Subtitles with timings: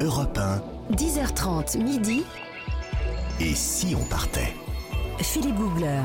[0.00, 0.94] Europe 1.
[0.94, 2.24] 10h30 midi.
[3.40, 4.54] Et si on partait?
[5.18, 6.04] Philippe Googler.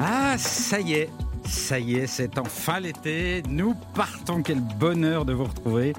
[0.00, 1.10] Ah, ça y est,
[1.46, 3.44] ça y est, c'est enfin l'été.
[3.48, 5.92] Nous partons, quel bonheur de vous retrouver.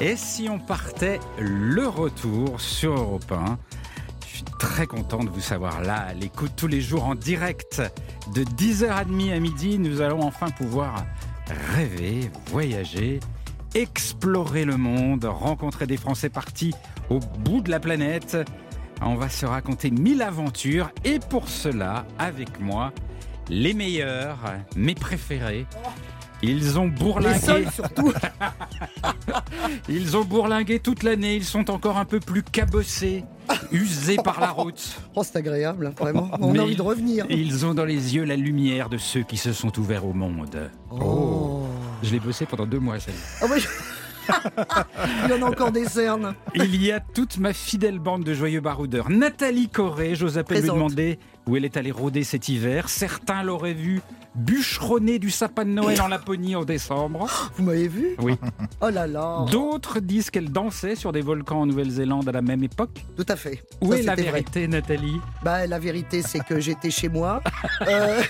[0.00, 3.58] Et si on partait le retour sur Europe 1
[4.26, 7.80] Je suis très content de vous savoir là, à l'écoute tous les jours en direct.
[8.34, 11.04] De 10h30 à midi, nous allons enfin pouvoir
[11.76, 13.20] rêver, voyager,
[13.74, 16.72] explorer le monde, rencontrer des Français partis
[17.10, 18.36] au bout de la planète.
[19.00, 22.92] On va se raconter mille aventures et pour cela, avec moi,
[23.48, 24.38] les meilleurs,
[24.76, 25.66] mes préférés.
[26.42, 27.66] Ils ont bourlingué.
[27.72, 28.12] surtout.
[29.88, 31.36] Ils ont bourlingué toute l'année.
[31.36, 33.24] Ils sont encore un peu plus cabossés,
[33.70, 35.00] usés par la route.
[35.14, 36.30] Oh, c'est agréable, hein, vraiment.
[36.40, 37.26] On Mais a envie de revenir.
[37.30, 40.70] Ils ont dans les yeux la lumière de ceux qui se sont ouverts au monde.
[40.90, 41.51] Oh.
[42.02, 43.14] Je l'ai bossé pendant deux mois, celle
[43.50, 43.68] ouais, je-
[45.26, 46.34] Il en a encore des cernes.
[46.54, 49.10] Il y a toute ma fidèle bande de joyeux baroudeurs.
[49.10, 51.18] Nathalie Corré, j'ose à peine lui demander
[51.48, 52.88] où elle est allée rôder cet hiver.
[52.88, 54.00] Certains l'auraient vu
[54.36, 57.26] bûcheronner du sapin de Noël en Laponie en décembre.
[57.56, 58.14] Vous m'avez vu?
[58.20, 58.34] Oui.
[58.80, 59.44] Oh là là.
[59.50, 63.04] D'autres disent qu'elle dansait sur des volcans en Nouvelle-Zélande à la même époque.
[63.16, 63.64] Tout à fait.
[63.80, 64.22] Où Ça, est la vrai.
[64.22, 65.16] vérité, Nathalie?
[65.42, 67.42] Bah, la vérité, c'est que j'étais chez moi.
[67.88, 68.22] Euh,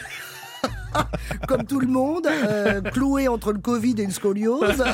[1.49, 4.83] Comme tout le monde, euh, cloué entre le Covid et une scoliose.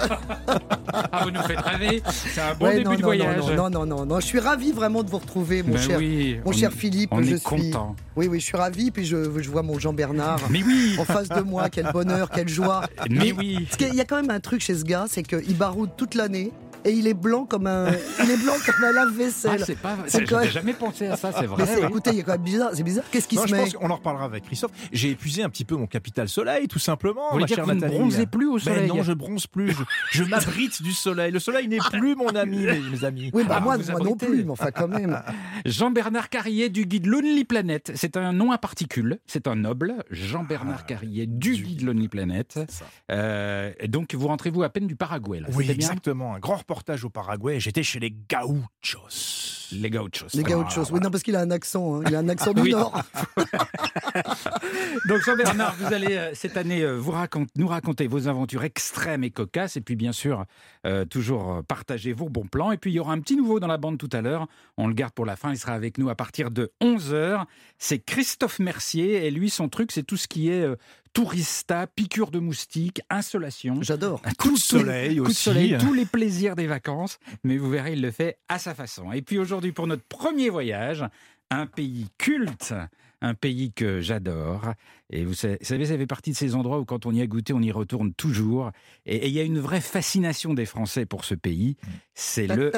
[1.13, 2.03] Ah, vous nous faites rêver.
[2.09, 3.51] C'est un bon Ouais, début non, de non, voyage.
[3.55, 4.21] Non, non, non, non.
[4.21, 7.11] Je suis ravi vraiment de vous retrouver, mon Ben cher, oui, mon on- cher Philippe.
[7.13, 7.71] On je est suis.
[7.71, 7.95] content.
[8.17, 8.91] Oui, oui, je suis ravi.
[8.91, 11.69] Puis je, je vois mon Jean Bernard Mais oui, en face de moi.
[11.69, 12.83] Quel bonheur, quelle joie.
[13.11, 13.67] mais oui.
[13.67, 16.15] Parce qu'il y a quand même un truc chez ce gars, c'est qu'il baroude toute
[16.15, 16.53] l'année
[16.85, 17.89] et il est blanc comme un,
[18.25, 19.63] il est blanc comme un Ah, lave-vaisselle.
[19.65, 19.97] c'est pas.
[20.07, 21.67] C'est même- jamais pensé à ça, c'est Mais vrai.
[21.67, 21.87] c'est, oui.
[21.89, 22.71] écoutez, il y a quand même bizarre.
[22.75, 23.05] C'est bizarre.
[23.11, 24.71] Qu'est-ce qui Non, se je met pense qu'on en reparlera avec Christophe.
[24.93, 27.23] J'ai épuisé un petit peu mon capital soleil, tout simplement.
[27.31, 29.13] Vous voulez ma dire chère que vous ne bronzez plus au Ben soleil non, je
[29.13, 29.73] bronze plus.
[29.73, 31.33] Je, je m'abrite du soleil.
[31.33, 33.31] Le soleil n'est plus mon ami, mes, mes amis.
[33.35, 35.21] Oui, bah Ah, moi, vous moi non plus, mais enfin quand même.
[35.67, 37.93] Jean-Bernard Carrier du guide Lonely Planet.
[37.95, 39.95] C'est un nom à particules, c'est un noble.
[40.11, 42.61] Jean-Bernard Carrier du guide Lonely Planet.
[42.69, 42.85] ça.
[43.11, 45.49] Euh, et donc vous rentrez-vous à peine du Paraguay là.
[45.55, 46.35] Oui, exactement.
[46.35, 47.59] Un grand reportage au Paraguay.
[47.61, 49.65] J'étais chez les Gauchos.
[49.73, 50.27] Les gauchos.
[50.35, 50.91] Les chose.
[50.93, 51.97] Oui, non, parce qu'il a un accent.
[51.97, 52.03] hein.
[52.09, 52.71] Il a un accent du.
[52.71, 53.03] Nord.
[55.09, 59.25] Donc Jean-Bernard, vous allez euh, cette année euh, vous racont- nous raconter vos aventures extrêmes
[59.25, 60.45] et cocasses et puis bien sûr
[60.87, 62.73] euh, toujours partager vos bons plans.
[62.73, 64.47] Et puis il y aura un petit nouveau dans la bande tout à l'heure.
[64.77, 65.51] On le garde pour la fin.
[65.51, 67.45] Il sera avec nous à partir de 11h.
[67.79, 70.77] C'est Christophe Mercier et lui son truc c'est tout ce qui est euh,
[71.13, 73.83] tourista, piqûre de moustique, insolation.
[73.83, 74.23] J'adore.
[74.39, 75.27] Coup, de soleil aussi.
[75.27, 77.19] Coup de soleil, tous les plaisirs des vacances.
[77.45, 79.13] Mais vous verrez, il le fait à sa façon.
[79.13, 81.05] Et puis aujourd'hui, pour notre premier voyage,
[81.51, 82.75] un pays culte,
[83.21, 84.75] un pays que j'adore.
[85.11, 87.53] Et vous savez, ça fait partie de ces endroits où quand on y a goûté,
[87.53, 88.71] on y retourne toujours.
[89.07, 91.77] Et il y a une vraie fascination des Français pour ce pays.
[92.15, 92.71] C'est le...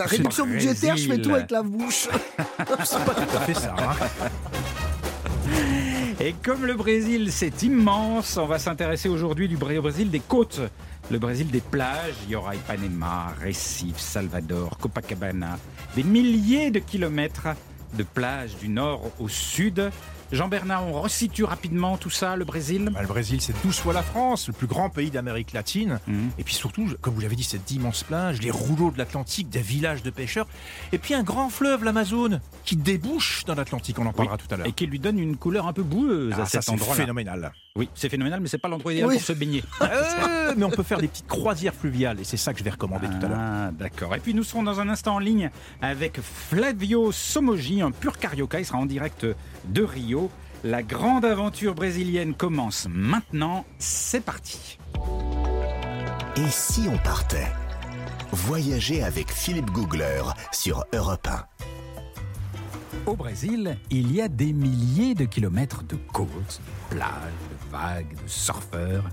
[0.00, 2.08] Réduction budgétaire, je fais tout avec la bouche.
[2.84, 3.74] C'est pas tout à fait ça.
[3.78, 3.94] Hein.
[6.26, 10.62] Et comme le Brésil, c'est immense, on va s'intéresser aujourd'hui du Brésil des côtes.
[11.10, 15.58] Le Brésil des plages, il y aura Ipanema, Recife, Salvador, Copacabana,
[15.94, 17.48] des milliers de kilomètres
[17.92, 19.90] de plages du nord au sud.
[20.32, 24.02] Jean-Bernard, on resitue rapidement tout ça, le Brésil Bah, le Brésil, c'est d'où soit la
[24.02, 26.00] France, le plus grand pays d'Amérique latine.
[26.06, 26.30] Mhm.
[26.38, 29.60] Et puis surtout, comme vous l'avez dit, cette immense plage, les rouleaux de l'Atlantique, des
[29.60, 30.46] villages de pêcheurs.
[30.92, 33.98] Et puis un grand fleuve, l'Amazone, qui débouche dans l'Atlantique.
[33.98, 34.66] On en parlera tout à l'heure.
[34.66, 36.94] Et qui lui donne une couleur un peu boueuse Ah, à cet c'est endroit-là.
[37.02, 37.52] phénoménal.
[37.76, 39.16] Oui, c'est phénoménal, mais c'est pas l'endroit idéal Oui.
[39.16, 39.62] pour se baigner.
[39.82, 42.70] Euh, mais on peut faire des petites croisières fluviales et c'est ça que je vais
[42.70, 43.38] recommander tout à l'heure.
[43.40, 44.14] Ah, d'accord.
[44.14, 48.60] Et puis nous serons dans un instant en ligne avec Flavio Somoji, un pur carioca.
[48.60, 49.26] Il sera en direct
[49.66, 50.13] de Rio.
[50.62, 53.64] La grande aventure brésilienne commence maintenant.
[53.78, 54.78] C'est parti.
[56.36, 57.52] Et si on partait?
[58.32, 61.44] Voyager avec Philippe Googler sur Europe 1.
[63.06, 66.28] Au Brésil, il y a des milliers de kilomètres de côtes,
[66.90, 67.10] de plages,
[67.50, 69.04] de vagues, de surfeurs.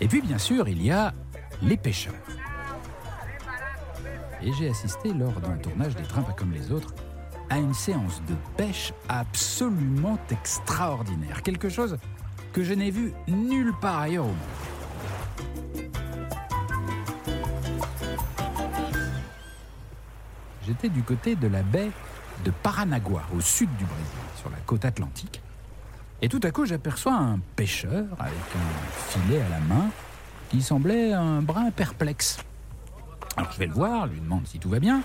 [0.00, 1.14] Et puis bien sûr, il y a
[1.62, 2.14] les pêcheurs.
[4.42, 6.94] Et j'ai assisté lors d'un tournage des trains pas comme les autres
[7.50, 11.42] à une séance de pêche absolument extraordinaire.
[11.42, 11.98] Quelque chose
[12.52, 15.86] que je n'ai vu nulle part ailleurs au monde.
[20.66, 21.90] J'étais du côté de la baie
[22.44, 24.06] de Paranagua, au sud du Brésil,
[24.36, 25.42] sur la côte atlantique.
[26.22, 29.90] Et tout à coup, j'aperçois un pêcheur avec un filet à la main
[30.48, 32.38] qui semblait un brin perplexe.
[33.36, 35.00] Alors je vais le voir, lui demande si tout va bien,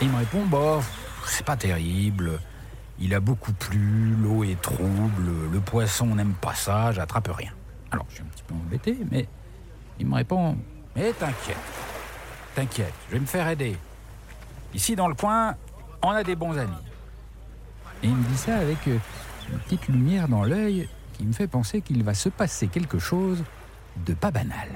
[0.00, 0.80] et il me répond Bah,
[1.26, 2.40] c'est pas terrible,
[2.98, 7.52] il a beaucoup plu, l'eau est trouble, le poisson n'aime pas ça, j'attrape rien.
[7.90, 9.26] Alors je suis un petit peu embêté, mais
[9.98, 10.56] Il me répond
[10.94, 11.56] Mais t'inquiète,
[12.54, 13.76] t'inquiète, je vais me faire aider.
[14.74, 15.56] Ici dans le coin,
[16.02, 16.72] on a des bons amis.
[18.02, 18.98] Et il me dit ça avec euh,
[19.50, 23.42] une petite lumière dans l'œil qui me fait penser qu'il va se passer quelque chose
[24.06, 24.68] de pas banal.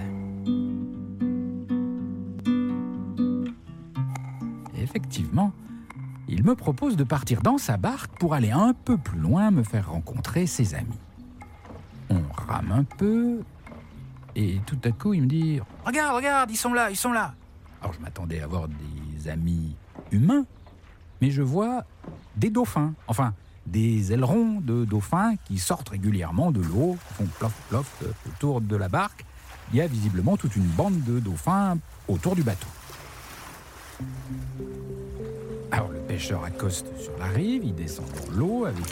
[4.77, 5.53] Effectivement,
[6.29, 9.63] il me propose de partir dans sa barque pour aller un peu plus loin me
[9.63, 10.99] faire rencontrer ses amis.
[12.11, 13.41] On rame un peu,
[14.37, 17.35] et tout à coup il me dit Regarde, regarde, ils sont là, ils sont là.
[17.81, 19.77] Alors je m'attendais à voir des amis
[20.11, 20.47] humains,
[21.21, 21.85] mais je vois
[22.37, 23.35] des dauphins, enfin
[23.67, 28.89] des ailerons de dauphins qui sortent régulièrement de l'eau, font plof plof autour de la
[28.89, 29.25] barque.
[29.73, 32.69] Il y a visiblement toute une bande de dauphins autour du bateau.
[36.15, 38.85] Pêcheur accoste sur la rive, il descend dans l'eau avec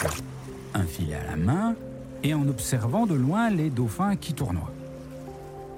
[0.74, 1.76] un filet à la main
[2.24, 4.72] et en observant de loin les dauphins qui tournoient.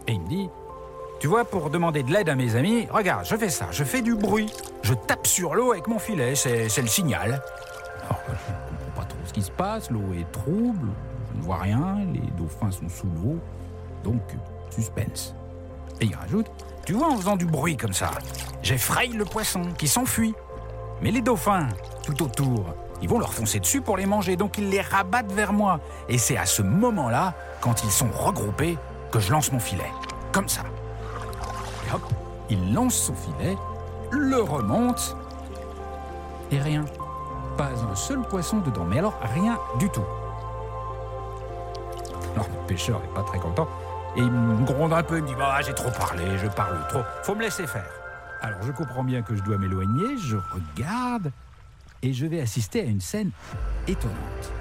[0.08, 0.49] Et il me dit
[1.20, 4.00] Tu vois, pour demander de l'aide à mes amis, regarde, je fais ça, je fais
[4.00, 4.50] du bruit,
[4.81, 7.43] je tape sur l'eau avec mon filet, c'est c'est le signal.
[8.06, 8.37] Alors, je ne
[8.70, 10.88] comprends pas trop ce qui se passe, l'eau est trouble,
[11.35, 13.38] je ne vois rien, les dauphins sont sous l'eau,
[14.02, 14.23] donc
[14.70, 15.35] suspense.
[16.00, 16.47] Et il rajoute
[16.87, 18.12] Tu vois, en faisant du bruit comme ça,
[18.62, 20.35] j'effraye le poisson qui s'enfuit.
[21.00, 21.69] Mais les dauphins,
[22.05, 25.52] tout autour, ils vont leur foncer dessus pour les manger, donc ils les rabattent vers
[25.52, 25.81] moi.
[26.08, 28.79] Et c'est à ce moment-là, quand ils sont regroupés,
[29.11, 29.91] que je lance mon filet.
[30.32, 30.62] Comme ça.
[31.87, 32.02] Et hop,
[32.49, 33.56] il lance son filet,
[34.11, 35.17] le remonte,
[36.50, 36.85] et rien.
[37.56, 40.05] Pas un seul poisson dedans, mais alors rien du tout.
[42.35, 43.69] Alors le pêcheur n'est pas très content,
[44.17, 46.87] et il me gronde un peu, il me dit bah, j'ai trop parlé, je parle
[46.88, 48.03] trop, faut me laisser faire.
[48.44, 51.32] Alors je comprends bien que je dois m'éloigner, je regarde,
[52.02, 53.31] et je vais assister à une scène
[53.88, 54.52] étonnante.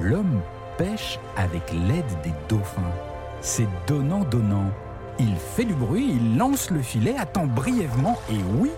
[0.00, 0.40] L'homme
[0.78, 2.80] pêche avec l'aide des dauphins.
[3.42, 4.70] C'est donnant-donnant.
[5.18, 8.70] Il fait du bruit, il lance le filet, attend brièvement, et oui,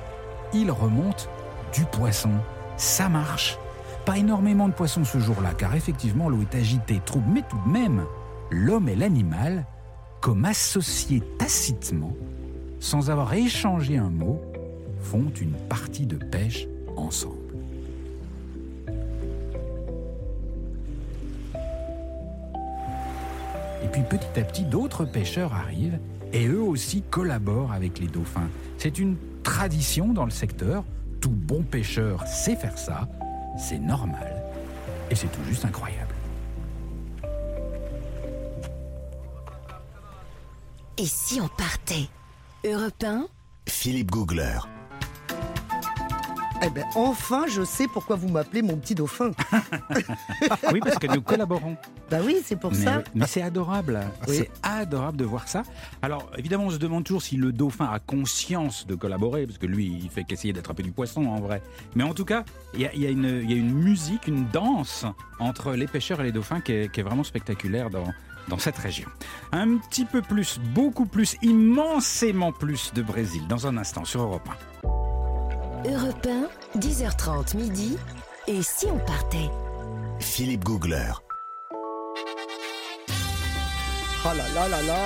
[0.53, 1.31] il remonte
[1.73, 2.33] du poisson.
[2.77, 3.57] Ça marche.
[4.05, 7.71] Pas énormément de poissons ce jour-là, car effectivement l'eau est agitée, trouble, mais tout de
[7.71, 8.05] même,
[8.51, 9.65] l'homme et l'animal,
[10.25, 12.17] comme associés tacitement,
[12.81, 14.41] sans avoir échangé un mot,
[14.99, 16.67] font une partie de pêche
[16.97, 17.37] ensemble.
[23.83, 25.99] Et puis petit à petit, d'autres pêcheurs arrivent
[26.33, 28.49] et eux aussi collaborent avec les dauphins.
[28.79, 30.85] C'est une tradition dans le secteur.
[31.21, 33.09] Tout bon pêcheur sait faire ça.
[33.59, 34.43] C'est normal.
[35.11, 36.04] Et c'est tout juste incroyable.
[40.99, 42.09] Et si on partait
[42.65, 43.27] Europe 1,
[43.69, 44.59] Philippe Googler.
[46.67, 49.33] Eh ben, enfin, je sais pourquoi vous m'appelez mon petit dauphin.
[50.73, 51.77] Oui, parce que nous collaborons.
[52.11, 53.03] Bah oui, c'est pour Mais, ça.
[53.15, 54.01] mais c'est adorable.
[54.29, 54.37] Oui.
[54.37, 55.63] C'est adorable de voir ça.
[56.01, 59.67] Alors, évidemment, on se demande toujours si le dauphin a conscience de collaborer, parce que
[59.67, 61.61] lui, il fait qu'essayer d'attraper du poisson, en vrai.
[61.97, 63.75] Mais en tout cas, il y a, il y a une- il y a une
[63.75, 65.05] musique, une danse
[65.41, 68.07] entre les pêcheurs et les dauphins qui est, qui est vraiment spectaculaire dans,
[68.49, 69.09] dans cette région.
[69.53, 74.49] Un petit peu plus, beaucoup plus, immensément plus de Brésil dans un instant sur Europe
[74.85, 75.91] 1.
[75.91, 76.27] Europe
[76.75, 77.97] 1, 10h30 midi.
[78.47, 79.51] Et si on partait?
[80.19, 81.13] Philippe Googler.
[84.27, 84.99] Oh là là là là.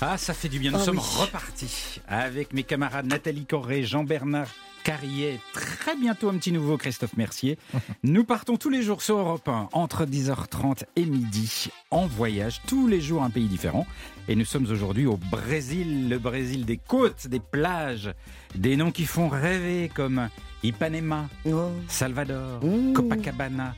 [0.00, 0.72] Ah, ça fait du bien.
[0.72, 1.04] Nous Ah sommes oui.
[1.20, 4.48] repartis avec mes camarades Nathalie Corré, Jean-Bernard
[4.84, 7.58] Carrier, très bientôt un petit nouveau Christophe Mercier.
[8.02, 12.86] Nous partons tous les jours sur Europe 1 entre 10h30 et midi en voyage, tous
[12.88, 13.86] les jours un pays différent.
[14.28, 18.12] Et nous sommes aujourd'hui au Brésil, le Brésil des côtes, des plages,
[18.54, 20.28] des noms qui font rêver comme
[20.62, 21.70] Ipanema, Oh.
[21.88, 22.60] Salvador.
[22.94, 23.74] Copacabana.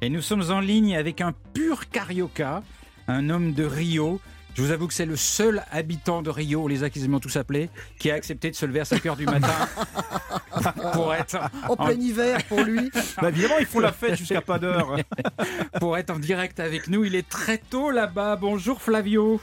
[0.00, 2.62] Et nous sommes en ligne avec un pur carioca,
[3.08, 4.20] un homme de Rio.
[4.54, 7.36] Je vous avoue que c'est le seul habitant de Rio, on les a quasiment tous
[7.36, 9.46] appelés, qui a accepté de se lever à 5 heures du matin
[10.94, 11.38] pour être,
[11.68, 12.90] En plein hiver pour lui.
[13.22, 14.96] Bah, évidemment, ils font la fête jusqu'à pas d'heure.
[15.80, 17.04] pour être en direct avec nous.
[17.04, 18.36] Il est très tôt là-bas.
[18.36, 19.40] Bonjour Flavio.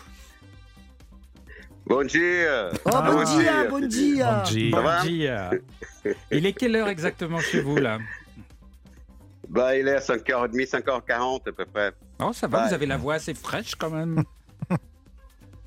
[2.07, 4.43] Dia Oh, Ah, bon dia, bon dia.
[4.71, 5.51] Ça va Bon dia.
[6.31, 7.99] Il est quelle heure exactement chez vous là?
[9.49, 11.91] Bah, il est à 5h30, 5h40 à peu près.
[12.19, 14.23] Oh, ça va, vous avez la voix assez fraîche quand même.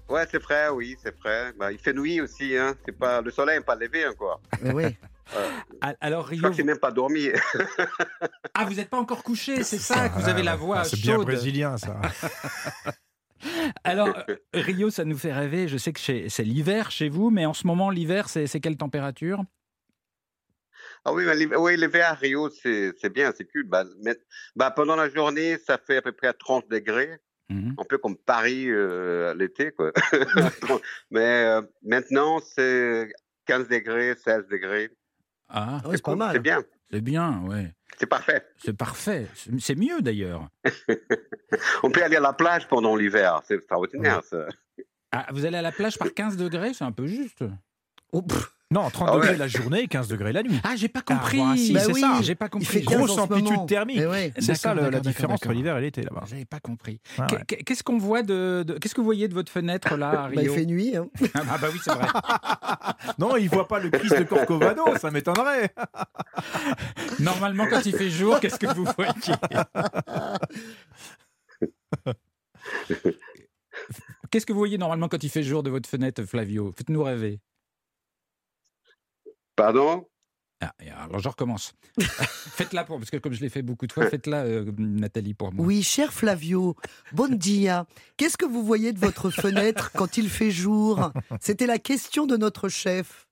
[0.08, 1.52] Ouais, c'est frais, oui, c'est frais.
[1.58, 2.74] Bah, il fait nuit aussi, hein.
[2.86, 3.20] C'est pas...
[3.20, 4.40] Le soleil n'est pas levé encore.
[4.62, 4.96] Mais oui.
[5.82, 7.28] Ah, Alors Je Rio, crois que c'est même pas dormi.
[8.54, 11.00] ah vous n'êtes pas encore couché, c'est ça que vous avez la voix Ah, C'est
[11.00, 12.00] bien brésilien, ça.
[13.84, 15.68] Alors, euh, Rio, ça nous fait rêver.
[15.68, 18.76] Je sais que chez- c'est l'hiver chez vous, mais en ce moment, l'hiver, c'est quelle
[18.76, 19.42] température?
[21.04, 23.64] Ah oui, mais oui, l'hiver à Rio, c'est c'est bien, c'est cool.
[23.64, 24.16] Bah, mais-
[24.56, 27.18] bah, pendant la journée, ça fait à peu près 30 degrés.
[27.50, 27.74] Mhm.
[27.78, 29.90] un peu comme Paris euh, l'été, quoi.
[31.10, 33.10] Mais euh, maintenant, c'est
[33.46, 34.90] 15 degrés, 16 degrés.
[35.48, 36.32] Ah, Ah ouais, c'est pas cool, mal.
[36.34, 37.72] C'est bien, c'est bien, ouais.
[37.98, 38.46] c'est parfait.
[38.58, 39.26] C'est parfait.
[39.60, 40.48] C'est mieux d'ailleurs.
[41.82, 44.22] On peut aller à la plage pendant l'hiver, c'est extraordinaire.
[44.24, 44.46] ça.
[45.10, 47.42] Ah, vous allez à la plage par 15 degrés, c'est un peu juste.
[48.12, 49.20] Oh, pff, Non, 30 Ah ouais.
[49.22, 50.60] degrés la journée, 15 degrés la nuit.
[50.62, 51.58] Ah, j'ai pas Ah, compris.
[51.58, 52.00] si, Bah c'est oui.
[52.02, 52.18] ça.
[52.20, 52.66] J'ai pas il compris.
[52.66, 53.98] fait 15 Grosse amplitude thermique.
[53.98, 54.32] Eh ouais.
[54.38, 56.24] C'est ça la différence entre l'hiver et l'été là-bas.
[56.26, 57.00] J'avais pas compris.
[57.18, 57.24] Ouais.
[57.46, 60.14] Qu'est- Qu'est-ce qu'on voit de, de- Qu'est-ce que vous voyez de votre fenêtre là, à
[60.28, 60.94] Bah, il Rio fait nuit.
[60.96, 61.06] hein.
[61.34, 62.08] Ah bah oui, c'est vrai.
[63.18, 65.72] Non, il voit pas le Christ de Corcovado, ça m'étonnerait.
[67.20, 69.12] Normalement, quand il fait jour, qu'est-ce que vous voyez?
[74.30, 76.72] Qu'est-ce que vous voyez normalement quand il fait jour de votre fenêtre, Flavio?
[76.76, 77.40] Faites-nous rêver.
[79.58, 80.06] Pardon?
[80.60, 80.72] Ah,
[81.04, 81.74] alors je recommence.
[82.00, 85.52] faites-la pour, parce que comme je l'ai fait beaucoup de fois, faites-la, euh, Nathalie, pour
[85.52, 85.64] moi.
[85.66, 86.76] Oui, cher Flavio,
[87.12, 87.84] bon dia.
[88.16, 91.12] Qu'est-ce que vous voyez de votre fenêtre quand il fait jour?
[91.40, 93.26] C'était la question de notre chef.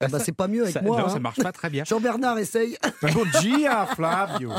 [0.00, 0.98] Ah bah, c'est pas mieux avec Ça- moi.
[0.98, 1.10] non, hein.
[1.10, 1.84] ça marche pas très bien.
[1.84, 2.76] Jean-Bernard essaye.
[3.14, 4.52] Bon dia, Flavio.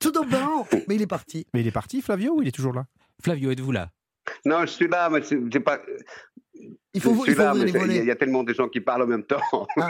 [0.00, 0.66] Tout bon.
[0.88, 1.46] Mais il est parti.
[1.54, 2.86] Mais il est parti, Flavio, ou il est toujours là?
[3.22, 3.90] Flavio, êtes-vous là?
[4.44, 5.80] Non, je suis là, mais c'est pas.
[6.96, 9.06] Il faut, il faut ouvrir les il y, a- tellement de gens qui parlent en
[9.06, 9.40] même temps.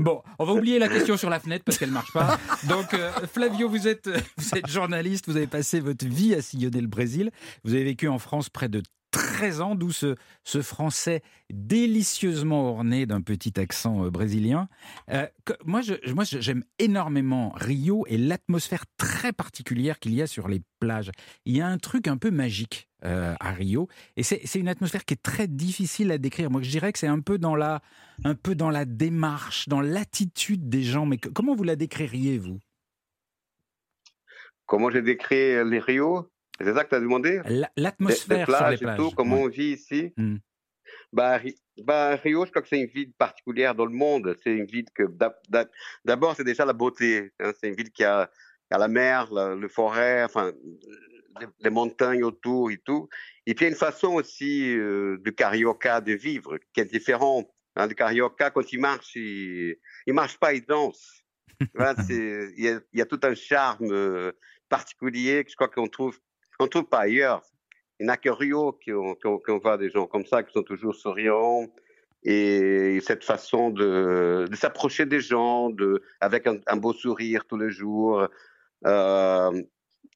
[0.00, 2.38] Bon, on va oublier la question sur la fenêtre parce qu'elle marche pas.
[2.68, 6.80] Donc, euh, Flavio, vous êtes, vous êtes journaliste, vous avez passé votre vie à sillonner
[6.80, 7.30] le Brésil.
[7.64, 10.16] Vous avez vécu en France près de 13 ans, d'où ce,
[10.62, 14.68] français délicieusement orné d'un petit accent euh, brésilien.
[15.10, 15.26] Euh,
[15.64, 21.10] moi, j'aime énormément Rio et l'atmosphère très particulière qu'il y a sur les plages.
[21.44, 25.04] Il y a un truc un peu magique euh, à Rio, et c'est une atmosphère
[25.04, 26.50] qui est très difficile à décrire.
[26.50, 27.80] Moi, je dirais que c'est un peu dans la,
[28.84, 31.06] démarche, dans l'attitude des gens.
[31.06, 32.58] Mais comment vous la décririez, vous?
[34.66, 36.28] Comment j'ai décrit les Rio?
[36.60, 37.40] C'est ça que tu as demandé
[37.76, 39.42] L'atmosphère sur les plages et tout, comment Ouais.
[39.44, 40.12] on vit ici?
[40.16, 40.36] Hmm.
[41.12, 41.40] bah,
[41.82, 44.34] bah, Rio, je crois que c'est une ville particulière dans le monde.
[44.42, 45.70] C'est une ville que d'ab- d'ab-
[46.04, 47.32] d'abord, c'est déjà la beauté.
[47.40, 47.52] hein.
[47.60, 48.30] C'est une ville qui a,
[48.70, 50.52] la mer, la, le forêt, enfin,
[51.40, 53.08] les, les montagnes autour et tout.
[53.46, 56.84] Et puis, il y a une façon aussi euh, de carioca de vivre qui est
[56.90, 57.48] différente.
[57.76, 61.22] Hein, le carioca, quand il marche, il, il marche pas, il danse.
[61.60, 64.32] Y, il y a tout un charme euh,
[64.68, 66.18] particulier que je crois qu'on trouve,
[66.60, 67.42] on trouve pas ailleurs.
[67.98, 70.94] Il n'y a que Rio qu'on qu'on voit des gens comme ça qui sont toujours
[70.94, 71.66] souriants
[72.22, 77.56] et cette façon de, de s'approcher des gens de, avec un, un beau sourire tous
[77.56, 78.26] les jours.
[78.86, 79.62] Euh,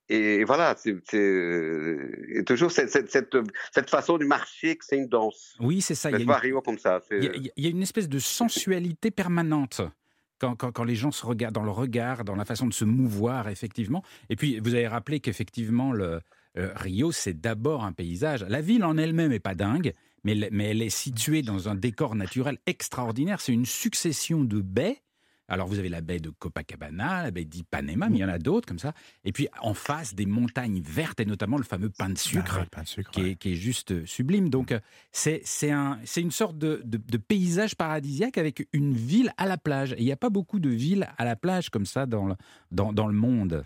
[0.08, 3.36] et voilà, c'est toujours cette, cette, cette,
[3.72, 5.56] cette façon de marcher que c'est une danse.
[5.60, 6.10] Oui, c'est ça.
[6.10, 7.00] Je Il y, a vois une, Rio comme ça?
[7.08, 9.80] c'est- il y a- il y a une espèce de sensualité permanente.
[10.40, 14.02] Quand, les gens se regardent dans le regard, dans la façon de se mouvoir, effectivement.
[14.30, 16.20] Et puis, vous avez rappelé qu'effectivement, le
[16.56, 18.44] euh, Rio, c'est d'abord un paysage.
[18.44, 19.92] La ville en elle-même n'est pas dingue,
[20.24, 23.40] mais, mais elle est située dans un décor naturel extraordinaire.
[23.40, 25.02] C'est une succession de baies.
[25.50, 28.38] Alors, vous avez la baie de Copacabana, la baie d'Ipanema, mais il y en a
[28.38, 28.92] d'autres comme ça.
[29.24, 32.60] Et puis, en face, des montagnes vertes, et notamment le fameux pain de sucre Ah
[32.60, 33.10] ouais, pain de sucre.
[33.10, 33.30] qui, ouais.
[33.32, 34.48] est, qui est juste euh, sublime.
[34.48, 34.80] Donc, euh,
[35.12, 39.92] c'est un, une sorte de, de- de paysage paradisiaque avec une ville à la plage.
[39.92, 42.34] Et il n'y a pas beaucoup de villes à la plage comme ça dans le,
[42.70, 43.64] dans, dans le monde.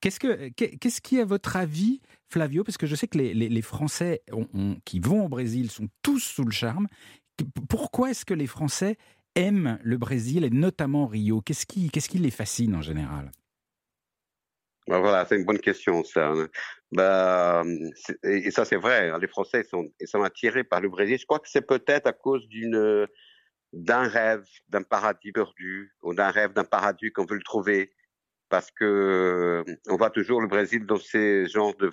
[0.00, 3.34] Qu'est-ce que- qu'est- qu'est-ce qui, à votre avis, Flavio, parce que je sais que les,
[3.34, 4.22] les- les Français
[4.84, 6.88] qui vont au Brésil sont tous sous le charme.
[7.68, 8.96] Pourquoi est-ce que les Français
[9.38, 13.30] aiment le Brésil et notamment Rio Qu'est-ce qui, qu'est-ce qui les fascine en général?
[14.88, 16.32] Ben voilà, c'est une bonne question, ça.
[17.94, 19.10] c'est- et ça, c'est vrai.
[19.10, 19.90] hein, Les Français sont,
[20.24, 21.18] attirés par le Brésil.
[21.18, 22.48] Je crois que c'est peut-être à cause
[23.72, 27.92] d'un rêve, d'un paradis perdu, ou d'un rêve d'un paradis qu'on veut le trouver.
[28.48, 31.90] Parce que on voit toujours le Brésil dans ces genres de,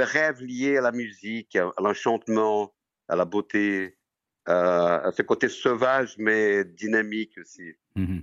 [0.00, 2.74] rêves liés à la musique, à l'enchantement,
[3.08, 3.97] à la beauté,
[4.48, 7.74] euh, à ce côté sauvage mais dynamique aussi.
[7.94, 8.22] Mhm.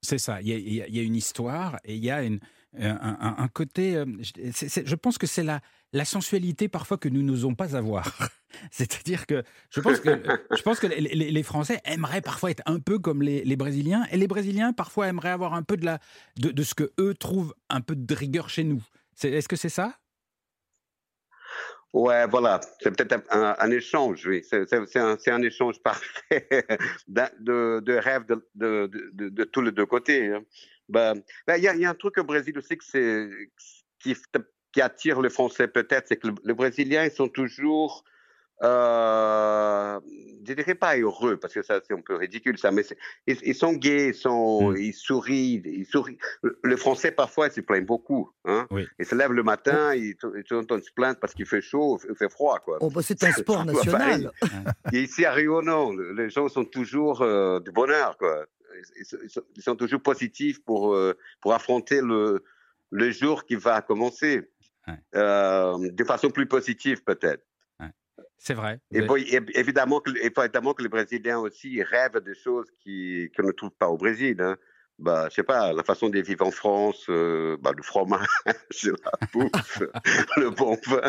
[0.00, 0.40] C'est ça.
[0.40, 3.96] Il y, a, une histoire et il y a un, côté.
[3.96, 5.60] euh, je- pense que c'est la,
[5.92, 8.04] la sensualité parfois que nous n'osons pas avoir.
[8.70, 14.06] C'est-à-dire que je pense que, les, Français aimeraient parfois être un peu comme les, Brésiliens
[14.10, 17.96] et les Brésiliens parfois aimeraient avoir un peu de, ce que eux trouvent un peu
[17.96, 18.82] de rigueur chez nous.
[19.22, 19.98] Est-ce que c'est ça?
[21.94, 24.44] Ouais, voilà, c'est peut-être un, échange, oui.
[24.44, 26.46] C'est un, échange parfait
[27.08, 30.26] de, rêves de, tous les deux côtés.
[30.26, 30.42] hein.
[30.88, 31.14] Ben,
[31.46, 32.76] ben, il y, a, un truc au Brésil aussi
[34.00, 34.16] qui,
[34.80, 38.04] attire les Français peut-être, c'est que le, les Brésiliens ils sont toujours
[38.62, 40.00] euh,
[40.46, 42.96] je dirais pas heureux, parce que ça c'est un peu ridicule ça, mais c'est-
[43.26, 44.76] ils, ils sont gays, ils, sont, Mm.
[44.78, 46.18] ils sourient, ils sourient.
[46.42, 48.30] Le- Le français parfois il se plaint beaucoup.
[48.44, 48.66] Hein?
[48.70, 48.86] Oui.
[48.98, 52.16] Ils se lèvent le matin, ils, ils entendent se plaindre parce qu'il fait chaud, il
[52.16, 52.58] fait froid.
[52.60, 52.78] Quoi.
[52.80, 54.32] Oh, bah, c'est un sport Partout à national.
[54.92, 58.16] Et ici à Rio, non, le- les gens sont toujours euh, de bonheur.
[58.16, 58.46] Quoi.
[58.74, 62.42] Ils, ils- ils sont, ils sont toujours positifs pour, euh, pour affronter le,
[62.90, 64.48] le jour qui va commencer.
[64.86, 64.94] Ouais.
[65.16, 67.44] Euh, de façon plus positive peut-être.
[68.38, 68.80] C'est vrai.
[68.92, 73.52] Et é- évidemment, que, évidemment que les Brésiliens aussi rêvent de choses qui- qu'on ne
[73.52, 74.36] trouve pas au Brésil.
[74.40, 74.56] Hein.
[75.00, 79.12] Bah, je sais pas, la façon de vivre en France, euh, bah, le fromage, la
[79.32, 79.82] bouffe,
[80.36, 81.00] le bon vin.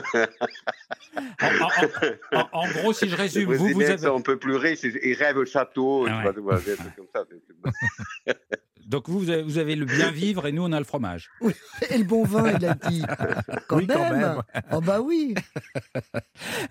[1.41, 3.98] En, en- en- en gros, si je Les résume, vous, vous avez...
[3.98, 6.21] sont un peu plus riches, ils rêvent au château, Ah tu ouais.
[6.24, 7.25] vois, tu vois, des trucs comme ça.
[8.89, 11.29] Donc vous, vous avez- le bien vivre et nous, on a le fromage.
[11.91, 13.03] Et le bon vin, il a dit.
[13.67, 14.19] Quand Oui, quand même.
[14.19, 14.41] même.
[14.72, 15.36] Oh bah oui.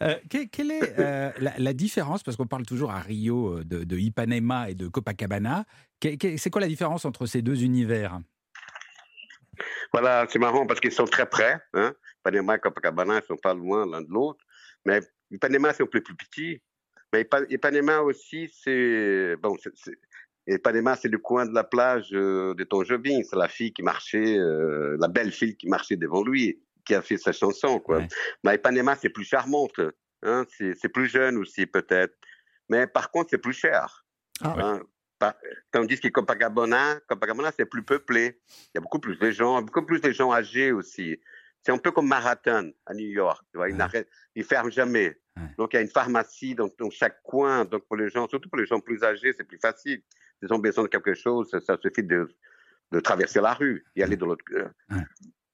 [0.02, 3.64] Euh, que- quelle est euh, la, la différence Parce qu'on parle toujours à Rio euh,
[3.64, 5.64] de, de Ipanema et de Copacabana.
[6.02, 8.18] C'est quoi la différence entre ces deux univers?
[9.92, 11.60] Voilà, c'est marrant parce qu'ils sont très près.
[11.74, 11.92] Hein.
[12.20, 14.44] Ipanema et Copacabana, ils sont pas loin l'un de l'autre.
[14.84, 16.60] Mais Ipanema, c'est un peu plus petit.
[17.12, 19.36] Mais Ipa- Ipanema aussi, c'est.
[19.36, 19.56] Bon,
[20.48, 23.20] c'est- Ipanema, c'est le coin de la plage euh, de Jobim.
[23.28, 27.02] C'est la fille qui marchait, euh, la belle fille qui marchait devant lui, qui a
[27.02, 27.98] fait sa chanson, quoi.
[27.98, 28.08] Ouais.
[28.44, 29.80] Mais Ipanema, c'est plus charmante.
[30.22, 30.44] Hein.
[30.58, 32.14] C'est plus jeune aussi, peut-être.
[32.68, 34.04] Mais par contre, c'est plus cher.
[34.42, 34.54] Ah.
[34.58, 34.82] Hein.
[35.18, 35.34] Par-
[35.72, 38.40] Tandis que Copacabana, Copacabana, c'est plus peuplé.
[38.48, 41.18] Il y a beaucoup plus de gens, beaucoup plus de gens âgés aussi.
[41.64, 43.44] C'est un peu comme Marathon à New York.
[43.50, 44.06] Tu vois, ils Ouais.
[44.36, 45.18] ils ferment jamais.
[45.36, 45.42] Ouais.
[45.58, 47.64] Donc il y a une pharmacie dans, dans chaque coin.
[47.64, 50.02] Donc pour les gens, surtout pour les gens plus âgés, c'est plus facile.
[50.40, 52.28] S'ils ont besoin de quelque chose, ça, ça suffit de,
[52.92, 54.44] de traverser la rue, y aller de l'autre.
[54.52, 54.68] euh.
[54.90, 55.02] Ouais.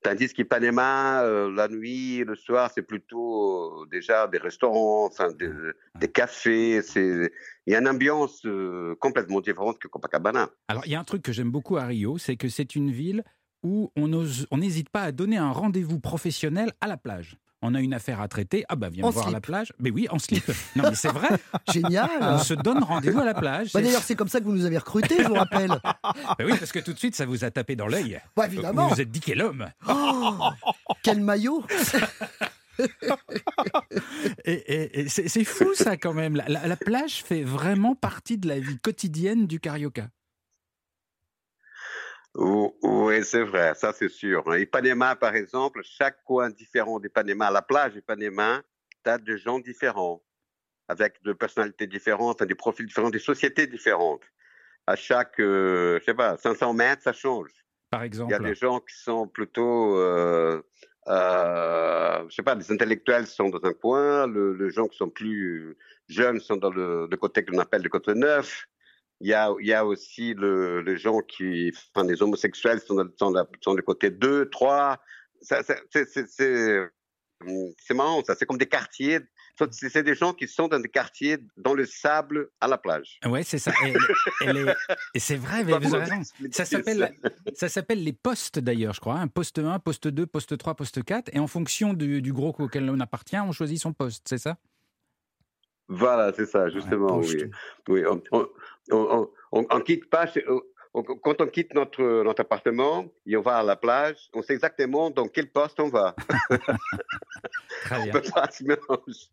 [0.02, 5.50] Tandis qu'Ipanema, euh, la nuit, le soir, c'est plutôt euh, déjà des restaurants, enfin des,
[5.98, 6.82] des cafés.
[6.94, 7.30] Il
[7.66, 10.50] y a une ambiance euh, complètement différente que Copacabana.
[10.68, 12.90] Alors, il y a un truc que j'aime beaucoup à Rio, c'est que c'est une
[12.90, 13.24] ville
[13.62, 17.38] où on n'hésite pas à donner un rendez-vous professionnel à la plage.
[17.66, 18.64] On a une affaire à traiter.
[18.68, 19.72] Ah bah viens En me voir à la plage.
[19.78, 20.44] Mais oui, en slip.
[20.76, 21.28] Non mais c'est vrai.
[21.68, 22.38] On Génial.
[22.40, 23.72] se donne rendez-vous à la plage.
[23.72, 25.70] Bah, D'ailleurs, c'est comme ça que vous nous avez recrutés, je vous rappelle.
[26.02, 28.20] Bah oui, parce que tout de suite, ça vous a tapé dans l'œil.
[28.36, 28.88] Bah, Vous évidemment.
[28.88, 29.66] vous êtes dit quel homme.
[29.88, 30.50] Oh,
[31.02, 31.64] quel maillot.
[34.44, 36.36] Et, et- et c'est c'est fou ça quand même.
[36.36, 40.08] La, la- la plage fait vraiment partie de la vie quotidienne du Carioca.
[42.34, 44.42] Ou- Oui, c'est vrai, ça c'est sûr.
[44.48, 44.58] hein.
[44.58, 48.62] Ipanema, par exemple, chaque coin différent d'Ipanema, la plage d'Ipanema,
[49.02, 50.22] t'as de gens différents,
[50.88, 54.22] avec de personnalités différentes, des profils différents, des sociétés différentes.
[54.86, 57.50] À chaque, euh, je sais pas, 500 mètres, ça change.
[57.90, 58.34] Par Il y exemple.
[58.34, 60.60] a des gens qui sont plutôt, euh,
[61.08, 65.08] euh, je sais pas, des intellectuels sont dans un coin, le, les gens qui sont
[65.08, 65.76] plus
[66.08, 68.66] jeunes sont dans le, le côté qu'on appelle le côté neuf.
[69.24, 73.02] Il y a, il y a aussi le, les gens qui, enfin, les homosexuels sont
[73.18, 75.00] sont le côté 2, 3.
[75.40, 76.90] Ça, ça, c'est,
[77.94, 78.34] marrant, ça.
[78.34, 79.20] C'est comme des quartiers.
[79.70, 83.18] C'est des gens qui sont dans des quartiers dans le sable à la plage.
[83.24, 83.72] Ouais, c'est ça.
[85.14, 86.22] Et, c'est vrai, mais vous avez raison.
[87.54, 89.14] Ça s'appelle, les postes d'ailleurs, je crois.
[89.14, 91.30] Un poste 1, poste 2, poste 3, poste 4.
[91.32, 94.58] Et en fonction du, du gros auquel on appartient, on choisit son poste, c'est ça?
[95.88, 97.18] Voilà, c'est ça, justement.
[97.18, 97.44] oui.
[97.88, 98.48] Oui, on, on,
[98.90, 100.26] on, on- on quitte pas.
[100.48, 100.62] on-
[100.94, 104.54] on- quand on quitte notre, notre appartement et on va à la plage, on sait
[104.54, 106.14] exactement dans quel poste on va.
[107.84, 108.12] Très On bien.
[108.12, 109.28] peut pas se mélanger.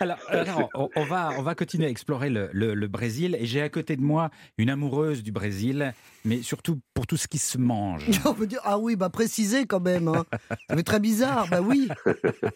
[0.00, 3.36] Alors, alors, on, on va, on va continuer à explorer le, le- le Brésil.
[3.40, 5.92] Et j'ai à côté de moi une amoureuse du Brésil,
[6.24, 8.04] mais surtout pour tout ce qui se mange.
[8.24, 10.08] On peut dire, ah oui, bah précisez quand même.
[10.08, 10.24] Hein.
[10.68, 11.88] Ça fait très bizarre, bah oui.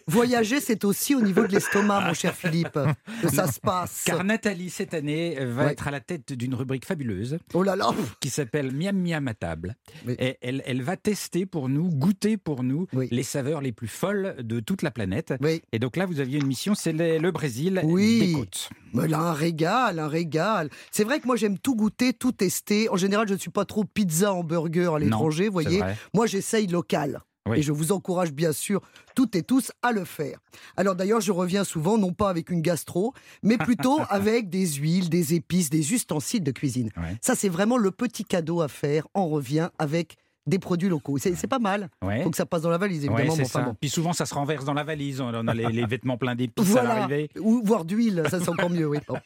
[0.07, 2.77] Voyager, c'est aussi au niveau de l'estomac, mon cher Philippe,
[3.21, 4.03] que ça se passe.
[4.05, 5.71] Car Nathalie, cette année, va Ouais.
[5.71, 7.89] être à la tête d'une rubrique fabuleuse Oh là là.
[8.19, 9.75] qui s'appelle Miam Miam à table.
[10.05, 10.15] Oui.
[10.19, 13.07] Et elle, elle va tester pour nous, goûter pour nous, Oui.
[13.11, 15.33] les saveurs les plus folles de toute la planète.
[15.41, 18.19] Oui, Et donc là, vous aviez une mission, c'est le, le Brésil Oui.
[18.27, 18.69] des côtes.
[18.93, 20.69] mais là, un régal, un régal.
[20.91, 22.89] C'est vrai que moi, j'aime tout goûter, tout tester.
[22.89, 25.79] En général, je ne suis pas trop pizza, hamburger à l'étranger, voyez.
[25.79, 25.97] vrai.
[26.13, 27.21] Moi, j'essaye local.
[27.47, 27.59] Oui.
[27.59, 28.81] Et je vous encourage bien sûr
[29.13, 30.39] toutes et tous à le faire.
[30.77, 35.09] Alors d'ailleurs, je reviens souvent, non pas avec une gastro, mais plutôt avec des huiles,
[35.11, 36.89] des épices, des ustensiles de cuisine.
[36.97, 37.15] Ouais.
[37.21, 39.07] Ça, c'est vraiment le petit cadeau à faire.
[39.13, 40.17] On revient avec
[40.47, 41.17] des produits locaux.
[41.17, 41.89] C'est pas mal.
[42.03, 42.23] Ouais.
[42.23, 43.31] Faut que ça passe dans la valise, Ouais, évidemment.
[43.31, 43.65] c'est mais enfin ça.
[43.65, 43.75] bon.
[43.79, 45.21] Puis souvent, ça se renverse dans la valise.
[45.21, 47.29] On a les, les vêtements pleins d'épices à Voilà, l'arrivée.
[47.39, 48.87] ou voire d'huile, ça c'est encore mieux.
[48.87, 48.99] Oui.
[49.07, 49.17] Bon.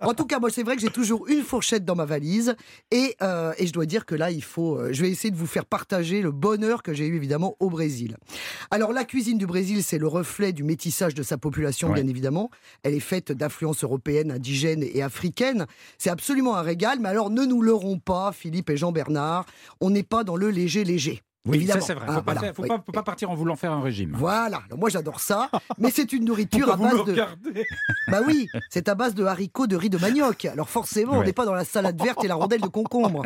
[0.00, 2.56] En tout cas, moi c'est vrai que j'ai toujours une fourchette dans ma valise
[2.90, 4.76] et, euh, et je dois dire que là il faut.
[4.78, 7.70] euh, je vais essayer de vous faire partager le bonheur que j'ai eu évidemment au
[7.70, 8.16] Brésil.
[8.70, 11.94] Alors la cuisine du Brésil, c'est le reflet du métissage de sa population, Ouais.
[12.02, 12.50] bien évidemment.
[12.82, 15.66] Elle est faite d'influences européennes, indigènes et africaines.
[15.98, 16.98] C'est absolument un régal.
[17.00, 19.46] Mais alors ne nous leurrons pas, Philippe et Jean-Bernard,
[19.80, 21.22] on n'est pas dans le léger léger.
[21.46, 21.80] Oui, évidemment.
[21.82, 22.06] ça c'est vrai.
[22.08, 22.68] Ah, Faut, pas, voilà, faire- faut oui.
[22.68, 24.14] pas, faut pas partir en voulant faire un régime.
[24.16, 27.14] Voilà, Alors, moi j'adore ça, mais c'est une nourriture à base de.
[28.10, 30.46] Bah oui, c'est à base de haricots, de riz, de manioc.
[30.46, 33.24] Alors forcément, on n'est pas dans la salade verte et la rondelle de concombre.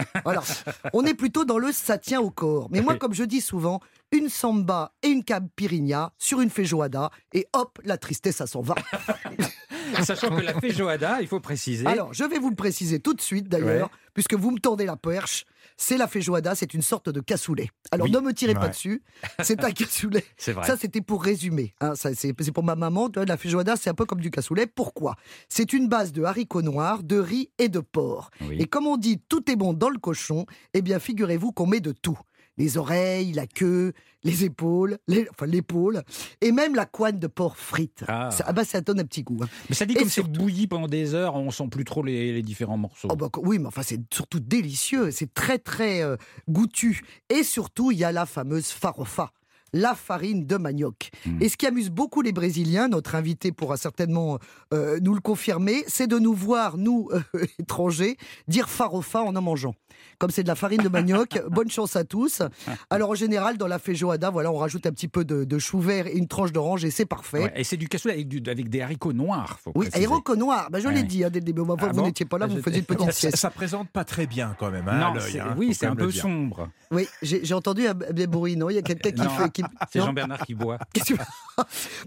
[0.92, 2.66] On est plutôt dans le ça tient au corps.
[2.72, 3.79] Mais moi, comme je dis souvent,
[4.11, 8.74] une samba et une caipirinha sur une feijoada et hop, la tristesse, ça s'en va.
[10.05, 11.87] Sachant que la feijoada, il faut préciser.
[11.87, 14.12] Alors, je vais vous le préciser tout de suite d'ailleurs, Ouais.
[14.14, 15.44] puisque vous me tendez la perche.
[15.81, 17.71] C'est la feijoada, c'est une sorte de cassoulet.
[17.93, 18.12] Alors Oui.
[18.12, 19.01] ne me tirez pas dessus,
[19.43, 20.25] c'est un cassoulet.
[20.37, 20.67] c'est vrai.
[20.67, 21.73] Ça, c'était pour résumer.
[21.81, 21.95] hein.
[21.95, 23.09] Ça, c'est pour ma maman.
[23.14, 24.67] La feijoada, c'est un peu comme du cassoulet.
[24.67, 25.14] Pourquoi?
[25.49, 28.31] C'est une base de haricots noirs, de riz et de porc.
[28.41, 28.57] Oui.
[28.61, 31.81] Et comme on dit, tout est bon dans le cochon, eh bien, figurez-vous qu'on met
[31.81, 32.19] de tout.
[32.59, 33.92] Les oreilles, la queue,
[34.25, 36.03] les épaules, les- enfin l'épaule,
[36.40, 38.05] et même la couenne de porc frite.
[38.09, 38.31] Ah.
[38.31, 39.38] Ça, ah bah, ça donne un petit goût.
[39.42, 39.49] hein.
[39.68, 42.42] Mais ça dit comme c'est bouilli pendant des heures, on sent plus trop les, les
[42.42, 43.09] différents morceaux.
[43.11, 45.11] Oh bah, oui, mais enfin, c'est surtout délicieux.
[45.12, 46.16] C'est très, très euh,
[46.49, 47.03] goûtu.
[47.31, 49.31] Et surtout, il y a la fameuse farofa.
[49.72, 51.11] La farine de manioc.
[51.26, 51.42] Mm.
[51.42, 54.38] Et ce qui amuse beaucoup les Brésiliens, notre invité pourra certainement
[54.72, 58.16] euh, nous le confirmer, c'est de nous voir, nous, euh, étrangers,
[58.48, 59.74] dire farofa en en mangeant.
[60.18, 62.42] Comme c'est de la farine de manioc, bonne chance à tous.
[62.90, 65.81] Alors en général, dans la feijoada, voilà, on rajoute un petit peu de, de chou
[65.81, 67.44] vert et une tranche d'orange et c'est parfait.
[67.44, 69.59] Ouais, et c'est du cassoulet avec, du- avec des haricots noirs.
[69.62, 70.04] Faut Oui, préciser.
[70.07, 70.94] aéroco noir, ben, je Ouais.
[70.94, 71.61] l'ai dit hein, dès le début.
[71.62, 73.37] Enfin, Ah vous bon n'étiez pas là, Ah, vous faisiez une petite ça, sieste.
[73.37, 76.68] ça présente pas très bien quand même, hein, Non, hein, oui, c'est un peu sombre.
[76.90, 78.70] Oui, j'ai entendu un des bruits, non?
[78.70, 79.50] Il y a quelqu'un qui fait.
[79.62, 80.79] Qui- C'est Jean-Bernard qui boit.
[80.94, 81.14] Que-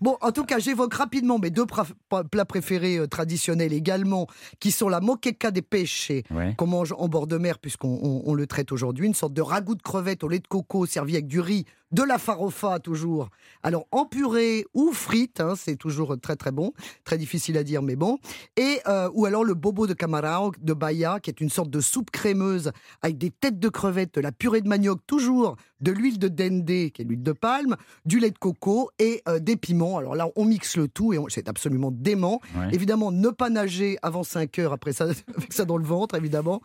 [0.01, 1.65] bon, en tout cas, j'évoque rapidement mes deux
[2.31, 4.27] plats préférés euh, traditionnels également,
[4.59, 5.61] qui sont la moqueca des
[6.31, 6.53] Ouais.
[6.57, 9.41] qu'on mange en bord de mer, puisqu'on on- on le traite aujourd'hui, une sorte de
[9.41, 13.29] ragoût de crevettes au lait de coco servi avec du riz, de la farofa toujours.
[13.63, 16.73] Alors en purée ou frite, hein, c'est toujours très très bon,
[17.03, 18.17] très difficile à dire, mais bon.
[18.57, 21.79] Et euh, ou alors le bobo de camarao de Bahia, qui est une sorte de
[21.81, 26.19] soupe crémeuse avec des têtes de crevettes, de la purée de manioc toujours, de l'huile
[26.19, 27.75] de dende, qui est l'huile de palme,
[28.05, 29.97] du lait de coco et euh, des piments.
[29.97, 32.39] Alors là, on mixe le tout et on- c'est absolument dément.
[32.55, 32.69] Ouais.
[32.73, 35.05] Évidemment, ne pas nager avant 5 heures après ça,
[35.37, 36.61] avec ça dans le ventre, évidemment.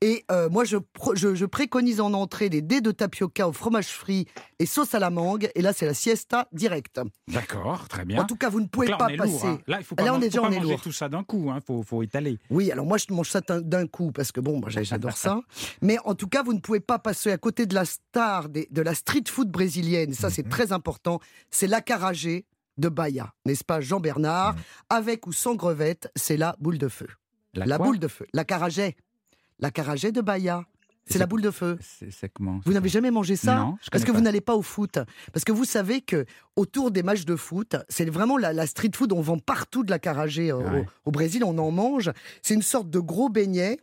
[0.00, 0.76] Et euh, moi, je,
[1.14, 4.26] je, je préconise en entrée des dés de tapioca au fromage frit
[4.58, 5.50] et sauce à la mangue.
[5.56, 7.00] Et là, c'est la siesta directe.
[7.26, 8.22] D'accord, très bien.
[8.22, 9.16] En tout cas, vous ne pouvez là, pas passer.
[9.32, 9.46] lourd.
[9.46, 9.58] hein.
[9.66, 10.80] Là, il faut pas, Là, on est faut déjà- on manger lourd.
[10.80, 11.50] tout ça d'un coup.
[11.52, 12.38] Il faut, faut étaler.
[12.50, 15.40] Oui, alors moi je mange ça d'un- coup parce que bon, moi, j'adore ça.
[15.82, 18.68] Mais en tout cas, vous ne pouvez pas passer à côté de la star des-
[18.70, 20.12] de la street food brésilienne.
[20.14, 21.18] Ça, c'est très important.
[21.50, 22.44] C'est l'acarajé
[22.76, 24.54] de Bahia, n'est-ce pas, Jean-Bernard
[24.90, 27.08] Avec ou sans grevette, c'est la boule de feu.
[27.54, 28.26] La, La boule de feu.
[28.34, 28.96] L'acarajé.
[29.58, 30.64] L'acarajé de Bahia.
[31.08, 31.78] C'est la boule de feu.
[32.64, 34.16] Vous n'avez jamais mangé ça Non, Parce que pas.
[34.18, 34.98] vous n'allez pas au foot.
[35.32, 36.24] Parce que vous savez que
[36.56, 39.12] autour des matchs de foot, c'est vraiment la, la street food.
[39.12, 40.84] On vend partout de la caragée au, Ouais.
[41.04, 41.42] au Brésil.
[41.44, 42.10] On en mange.
[42.42, 43.78] C'est une sorte de gros beignet.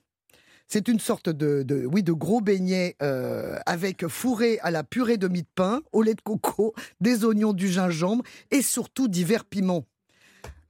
[0.67, 5.17] C'est une sorte de, de- oui, de gros beignet euh, avec fourré à la purée
[5.17, 9.45] de mie de pain, au lait de coco, des oignons, du gingembre et surtout divers
[9.45, 9.85] piments.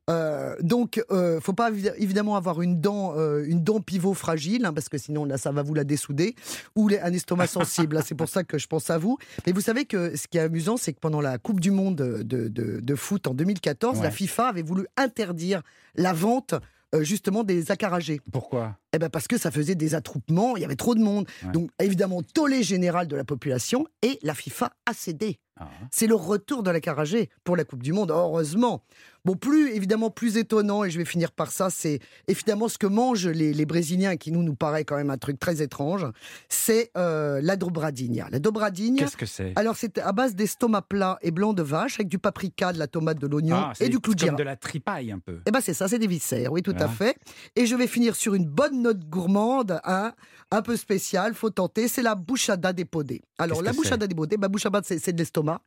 [0.10, 4.66] Euh, donc, euh, faut pas évi- évidemment avoir une dent, euh, une dent pivot fragile,
[4.66, 6.36] hein, parce que sinon là, ça va vous la dessouder,
[6.76, 8.00] ou les- un estomac sensible.
[8.06, 9.18] c'est pour ça que je pense à vous.
[9.48, 11.96] Mais vous savez que ce qui est amusant, c'est que pendant la Coupe du Monde
[11.96, 14.12] de, de- de foot en 2014, la.
[14.12, 15.62] FIFA avait voulu interdire
[15.96, 16.54] la vente
[16.94, 18.22] euh, justement des acaragés.
[18.32, 18.78] Pourquoi?
[18.94, 21.28] Eh ben parce que ça faisait des attroupements, il y avait trop de monde.
[21.44, 21.52] Ouais.
[21.52, 25.40] Donc évidemment, tollé général de la population et la FIFA a cédé.
[25.60, 25.68] Ah.
[25.92, 28.84] C'est le retour de la caragée pour la Coupe du Monde, heureusement.
[29.26, 32.88] Bon, plus évidemment plus étonnant, et je vais finir par ça, c'est évidemment ce que
[32.88, 36.06] mangent les, les Brésiliens, qui nous nous paraît quand même un truc très étrange,
[36.48, 38.28] c'est euh, la dobradinha.
[38.32, 39.54] La dobradinha, Qu'est-ce que c'est?
[39.56, 42.88] alors c'est à base d'estomac plat et blanc de vache, avec du paprika, de la
[42.88, 45.40] tomate, de l'oignon Ah, et du clou de comme de la tripaille un peu.
[45.46, 46.92] Eh ben c'est ça, c'est des viscères, oui, tout à Voilà.
[46.94, 47.18] fait.
[47.56, 50.14] Et je vais finir sur une bonne note gourmande, hein,
[50.52, 53.22] un peu spéciale, faut tenter, c'est la bouchada des podés.
[53.40, 55.62] Alors la bouchada des podés, bah, bouchada c'est de l'estomac.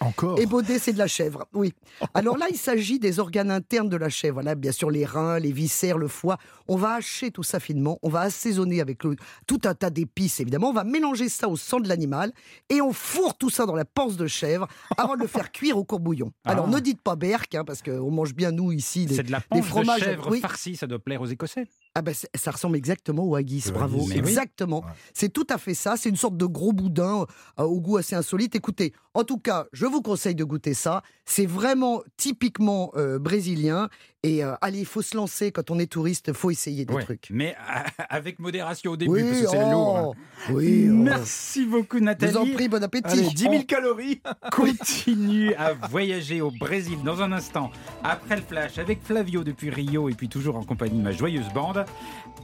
[0.00, 1.72] Encore Et bodé, c'est de la chèvre, oui.
[2.14, 4.34] Alors là, il s'agit des organes internes de la chèvre.
[4.34, 6.38] Voilà, bien sûr, les reins, les viscères, le foie.
[6.66, 7.98] On va hacher tout ça finement.
[8.02, 10.70] On va assaisonner avec le- tout un tas d'épices, évidemment.
[10.70, 12.32] On va mélanger ça au sang de l'animal
[12.68, 15.76] et on fourre tout ça dans la panse de chèvre avant de le faire cuire
[15.78, 16.32] au courbouillon.
[16.44, 16.70] Alors Ah.
[16.70, 19.40] ne dites pas berk, hein, parce qu'on mange bien, nous, ici, des, C'est de la
[19.40, 20.00] panse de fromages.
[20.00, 20.40] chèvre oui.
[20.40, 21.66] farcie, ça doit plaire aux Écossais.
[21.96, 23.96] Ah ben, ça ressemble exactement au haggis, Le bravo.
[23.98, 24.28] haggis, mais oui.
[24.28, 24.84] exactement.
[25.12, 25.96] C'est tout à fait ça.
[25.96, 27.26] C'est une sorte de gros boudin
[27.58, 28.54] euh, au goût assez insolite.
[28.54, 31.02] Écoutez, en tout cas, je vous conseille de goûter ça.
[31.24, 33.88] C'est vraiment typiquement euh, brésilien.
[34.22, 36.92] Et euh, allez, il faut se lancer quand on est touriste, il faut essayer des
[36.92, 37.28] Ouais, trucs.
[37.30, 37.56] Mais
[38.10, 39.96] avec modération au début, Oui, parce que c'est oh, lourd.
[39.96, 40.12] hein.
[40.52, 40.92] oui, oh.
[40.94, 42.32] Merci beaucoup Je Nathalie.
[42.32, 43.06] vous en prie, bon appétit.
[43.12, 44.20] Allez, 10 000 calories
[44.52, 47.70] continue à voyager au Brésil dans un instant,
[48.04, 51.48] après le flash, avec Flavio depuis Rio et puis toujours en compagnie de ma joyeuse
[51.54, 51.86] bande.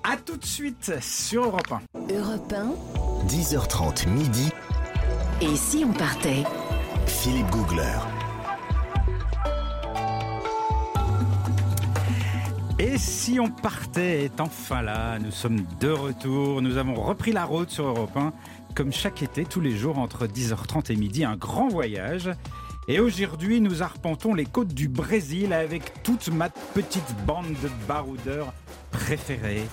[0.02, 2.14] A tout de suite sur Europe 1.
[2.14, 3.26] Europe 1.
[3.26, 4.48] 10h30 midi,
[5.42, 6.44] Et si on partait?
[7.06, 7.98] Philippe Googler.
[12.78, 17.44] Et si on partait est enfin là, nous sommes de retour, nous avons repris la
[17.46, 18.32] route sur Europe 1,
[18.74, 22.30] comme chaque été, tous les jours entre 10h30 et midi, un grand voyage.
[22.88, 28.52] Et aujourd'hui, nous arpentons les côtes du Brésil avec toute ma petite bande de baroudeurs
[28.90, 29.64] préférés.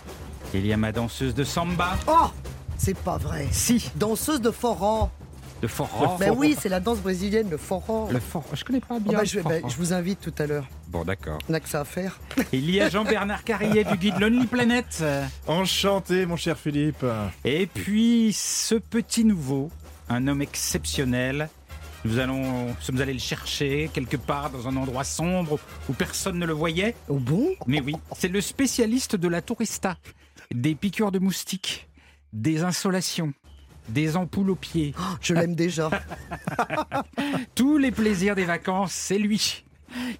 [0.53, 2.27] Il y a ma danseuse de samba, Oh,
[2.77, 3.47] c'est pas vrai.
[3.51, 5.09] si, Danseuse de forró.
[5.61, 6.17] de forró.
[6.19, 8.07] Ben oui, c'est la danse brésilienne, le forró.
[8.11, 9.19] Le forró, je connais pas Oh, bien.
[9.19, 9.49] le je, forró.
[9.61, 10.67] bah, je vous invite tout à l'heure.
[10.93, 11.39] Bon, d'accord.
[11.49, 12.19] On n'a que ça à faire.
[12.51, 15.03] Il y a Jean-Bernard Carrier du guide Lonely Planet.
[15.47, 17.03] Enchanté, mon cher Philippe.
[17.43, 19.71] Et puis ce petit nouveau,
[20.07, 21.49] un homme exceptionnel.
[22.05, 25.57] Nous allons, sommes allés le chercher quelque part dans un endroit sombre
[25.89, 26.95] où personne ne le voyait.
[27.09, 27.55] Oh bon?
[27.65, 29.97] Mais oui, c'est le spécialiste de la tourista,
[30.53, 31.89] des piqûres de moustiques,
[32.33, 33.33] des insolations,
[33.89, 35.89] des ampoules aux pieds, Oh, Je l'aime déjà.
[37.55, 39.62] tous les plaisirs des vacances, c'est lui.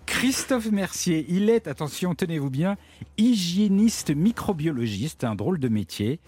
[0.06, 2.78] Christophe Mercier, il est, attention, tenez-vous bien,
[3.18, 6.20] hygiéniste microbiologiste, un drôle de métier.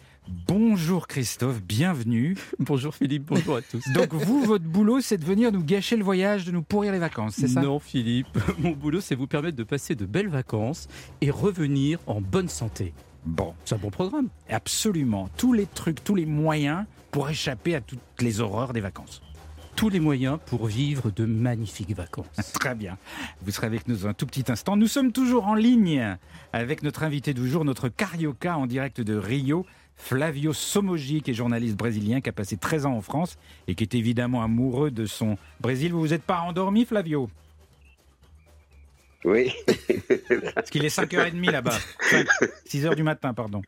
[0.47, 2.35] Bonjour Christophe, bienvenue.
[2.59, 3.83] Bonjour Philippe, bonjour à tous.
[3.93, 6.97] Donc vous, votre boulot, c'est de venir nous gâcher le voyage, de nous pourrir les
[6.97, 7.61] vacances, c'est ça?
[7.61, 10.87] Non Philippe, mon boulot c'est vous permettre de passer de belles vacances
[11.21, 12.93] et revenir en bonne santé.
[13.25, 14.29] Bon, C'est un bon programme.
[14.49, 15.29] absolument.
[15.37, 19.21] Tous les trucs, tous les moyens pour échapper à toutes les horreurs des vacances.
[19.75, 22.53] Tous les moyens pour vivre de magnifiques vacances.
[22.53, 22.97] Très bien.
[23.41, 24.77] Vous serez avec nous dans un tout petit instant.
[24.77, 26.17] Nous sommes toujours en ligne
[26.53, 29.65] avec notre invité du jour, notre carioca en direct de Rio,
[29.97, 33.83] Flavio Somoji, qui est journaliste brésilien, qui a passé 13 ans en France et qui
[33.83, 35.91] est évidemment amoureux de son Brésil.
[35.91, 37.29] Vous vous êtes pas endormi, Flavio?
[39.25, 39.51] Oui.
[40.55, 41.77] Parce qu'il est 5h30 là-bas.
[42.69, 43.61] 6h du matin, pardon.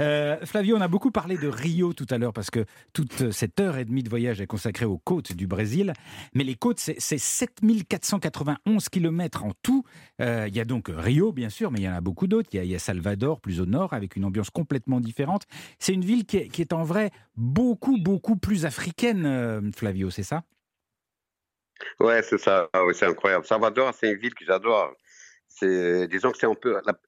[0.00, 3.60] Euh, Flavio, on a beaucoup parlé de Rio tout à l'heure parce que toute cette
[3.60, 5.92] heure et demie de voyage est consacrée aux côtes du Brésil.
[6.34, 9.84] Mais les côtes, c'est c'est 7491 km en tout.
[10.20, 12.48] Euh, Il y a donc Rio, bien sûr, mais il y en a beaucoup d'autres.
[12.52, 15.44] Il y a- Salvador, plus au nord, avec une ambiance complètement différente.
[15.78, 20.10] C'est une ville qui est, qui est en vrai beaucoup, beaucoup plus africaine, euh, Flavio,
[20.10, 20.44] c'est ça?
[21.98, 22.68] Ouais, c'est ça.
[22.72, 23.44] Ah oui, c'est incroyable.
[23.46, 24.92] Salvador, c'est une ville que j'adore.
[25.60, 26.98] C'est, disons que c'est un peu, la-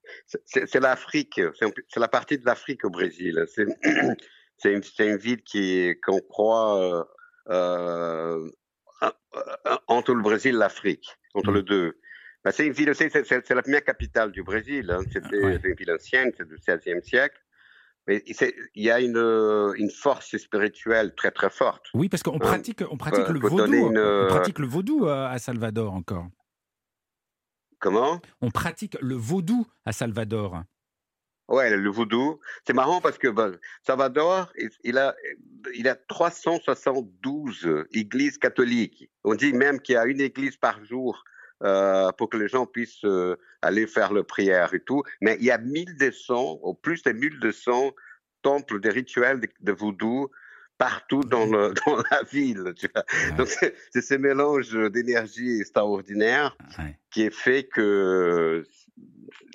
[0.46, 3.44] c'est c'est l'Afrique, c'est un peu- c'est la partie de l'Afrique au Brésil.
[3.52, 3.66] C'est,
[4.58, 4.72] c'est
[5.06, 7.04] une, ville qui, qu'on croit euh,
[7.50, 8.48] euh,
[9.02, 11.56] euh, entre le Brésil et l'Afrique, entre Mm.
[11.56, 11.98] les deux.
[12.44, 14.90] Ben, c'est une ville c'est, la première capitale du Brésil.
[14.90, 15.00] hein.
[15.12, 15.58] C'était Ouais.
[15.64, 17.38] une ville ancienne, c'est du XVIe siècle.
[18.08, 21.86] Mais il y a une, euh, une force spirituelle très très forte.
[21.94, 23.72] Oui, parce qu'on pratique, on pratique euh, le vaudou.
[23.72, 26.26] une, On euh, pratique le vaudou à Salvador encore.
[27.82, 28.20] Comment?
[28.40, 30.62] On pratique le vaudou à Salvador.
[31.48, 32.38] Ouais, le voodoo.
[32.64, 35.14] C'est marrant parce que ben, Salvador, il- il a,
[35.74, 39.10] il a 372 églises catholiques.
[39.24, 41.24] On dit même qu'il y a une église par jour
[41.64, 45.02] euh, pour que les gens puissent euh, aller faire leur prière et tout.
[45.20, 47.90] Mais il y a 1200, au plus de 1200
[48.42, 50.30] temples des rituels de, de voodoo
[50.86, 52.72] partout dans, le, dans la ville.
[52.76, 53.04] Tu vois.
[53.30, 53.36] Ouais.
[53.36, 53.48] Donc
[53.92, 56.98] c'est ce mélange d'énergie extraordinaire Ouais.
[57.10, 58.64] qui est fait que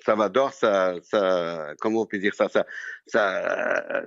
[0.06, 2.66] Salvador, ça, ça, comment on peut dire ça, ça,
[3.08, 4.04] ça,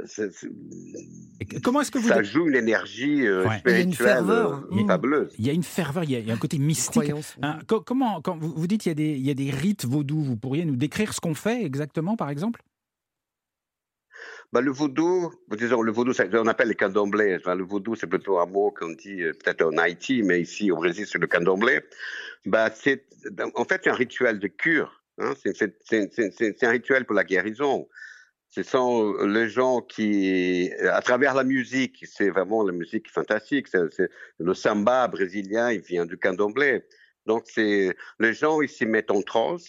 [1.62, 3.60] Comment est-ce que vous ça joue une énergie euh, Ouais.
[3.66, 4.64] Il y a une spirituelle ferveur.
[4.72, 5.34] euh, fabuleuse.
[5.38, 7.12] Il y a une ferveur, il y a, il y a un côté mystique.
[7.42, 9.50] Hein, co- comment, quand vous, vous dites qu'il y, a des- il y a des
[9.50, 12.62] rites vaudous, vous pourriez nous décrire ce qu'on fait exactement, par exemple?
[14.52, 17.36] Bah, le vaudou, disons, le vaudou, on appelle les candomblés.
[17.36, 20.72] Enfin, le vaudou, c'est plutôt un mot qu'on dit euh, peut-être en Haïti, mais ici
[20.72, 21.80] au Brésil, c'est le candomblé.
[22.46, 23.06] Bah, c'est,
[23.54, 25.04] en fait, c'est un rituel de cure.
[25.18, 27.88] Hein, c'est, un rituel pour la guérison.
[28.48, 33.68] Ce sont euh, les gens qui, à travers la musique, c'est vraiment la musique fantastique.
[33.68, 36.82] C'est- le samba brésilien, il vient du candomblé.
[37.26, 39.68] Donc, c'est, les gens, ils s'y mettent en transe.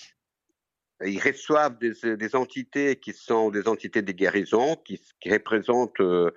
[1.06, 6.32] Ils reçoivent des, des entités qui sont des entités de guérison, qui, qui représentent euh,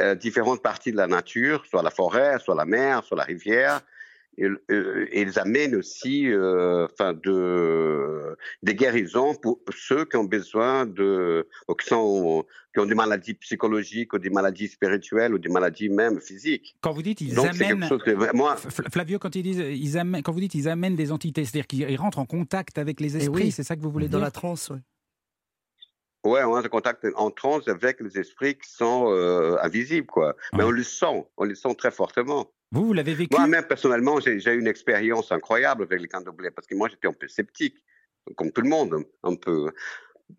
[0.00, 3.80] euh, différentes parties de la nature, soit la forêt, soit la mer, soit la rivière.
[4.38, 10.86] Ils, euh, ils amènent aussi euh, enfin de, des guérisons pour ceux qui ont besoin
[10.86, 15.48] de, ou qui, sont, qui ont des maladies psychologiques ou des maladies spirituelles ou des
[15.48, 16.76] maladies même physiques.
[16.80, 17.80] Quand vous dites ils Donc c'est amènent.
[17.80, 20.68] quelque chose que moi, F- Flavio, quand, ils disent, ils amènent, quand vous dites ils
[20.68, 23.50] amènent des entités, c'est-à-dire qu'ils rentrent en contact avec les esprits, oui.
[23.50, 24.78] c'est ça que vous voulez Dans dire la transe, ouais.
[26.28, 30.36] Ouais, on a un contact en transe avec les esprits qui sont euh, invisibles, quoi.
[30.52, 30.64] Mais Ouais.
[30.64, 32.50] on le sent, on le sent très fortement.
[32.72, 33.34] Vous, vous l'avez vécu?
[33.36, 37.12] Moi-même, personnellement, j'ai eu une expérience incroyable avec les candomblés parce que moi, j'étais un
[37.12, 37.76] peu sceptique,
[38.36, 39.70] comme tout le monde, un peu.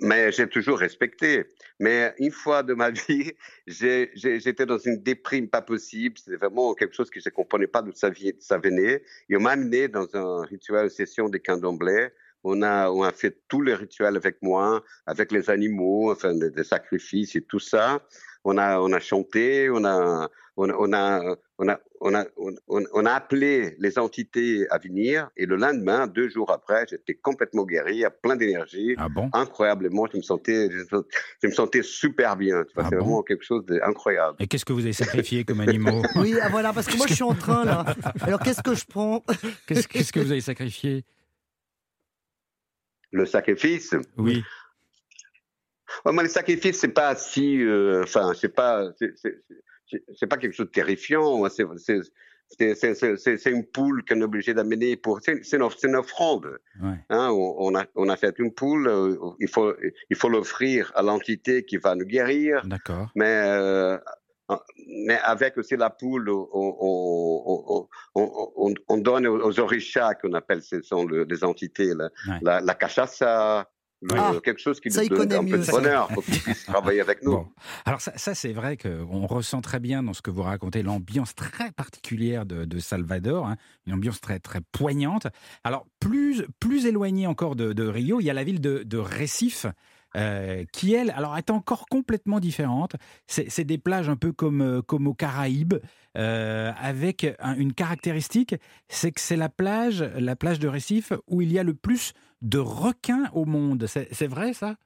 [0.01, 1.45] Mais j'ai toujours respecté.
[1.79, 3.31] Mais une fois de ma vie,
[3.65, 6.15] j'étais dans une déprime pas possible.
[6.19, 8.09] C'était vraiment quelque chose que je ne comprenais pas d'où ça
[8.59, 9.03] venait.
[9.29, 12.09] Et on m'a amené dans un rituel, une session des candomblés.
[12.43, 16.49] On a, on a fait tous les rituels avec moi, avec les animaux, enfin, des,
[16.51, 17.99] des sacrifices et tout ça.
[18.45, 22.25] On a, on a chanté, on a, on a, on a, on a, on a,
[22.69, 27.15] on, on a appelé les entités à venir et le lendemain, deux jours après, j'étais
[27.15, 29.29] complètement guéri, à plein d'énergie, Ah bon?
[29.33, 32.63] Incroyablement, je me sentais, je me sentais super bien.
[32.77, 33.03] Ah c'est bon?
[33.03, 34.37] vraiment quelque chose d'incroyable.
[34.39, 36.01] Et qu'est-ce que vous avez sacrifié comme animaux?
[36.15, 37.83] Oui, ah, voilà, parce que moi je suis en train là.
[38.21, 39.25] Alors qu'est-ce que je prends?
[39.67, 41.03] Qu'est-ce qu'est-ce que vous avez sacrifié?
[43.11, 44.43] Le sacrifice, Oui.
[46.05, 50.67] Ouais, mais le sacrifice, c'est pas si, euh, enfin, c'est pas, c'est- pas quelque chose
[50.67, 51.43] de terrifiant.
[51.43, 51.65] hein, C'est
[52.75, 55.19] c'est- une poule qu'on est obligé d'amener pour.
[55.23, 56.57] C'est une, une offrande.
[56.81, 56.95] Ouais.
[57.09, 58.87] Hein, on, on a, on a fait une poule.
[58.87, 59.73] euh, il faut,
[60.09, 62.61] il faut l'offrir à l'entité qui va nous guérir.
[62.65, 63.11] D'accord.
[63.15, 63.97] Mais, euh,
[65.05, 70.33] mais avec aussi la poule, on, on, on, on, on- on donne aux, orishas qu'on
[70.33, 72.39] appelle, ce sont le- les entités, la, Ouais.
[72.41, 73.69] la, la cachaça,
[74.01, 75.71] le- Ah, quelque chose qui nous donne un peu mieux, de ça.
[75.73, 77.31] bonheur pour qu'ils puissent travailler avec nous.
[77.33, 77.47] Bon.
[77.85, 81.35] Alors ça, ça, c'est vrai qu'on ressent très bien dans ce que vous racontez l'ambiance
[81.35, 85.27] très particulière de, de Salvador, hein, une ambiance très très poignante.
[85.65, 88.97] Alors plus plus éloignée encore de, de Rio, il y a la ville de, de
[88.97, 89.65] Recife.
[90.15, 92.95] Euh, qui elle, alors est encore complètement différente.
[93.27, 95.75] C'est des plages un peu comme euh, comme aux Caraïbes,
[96.17, 98.55] euh, avec un- une caractéristique,
[98.87, 102.13] c'est que c'est la plage, la plage de Recife où il y a le plus
[102.41, 103.85] de requins au monde.
[103.87, 104.77] C'est vrai ça?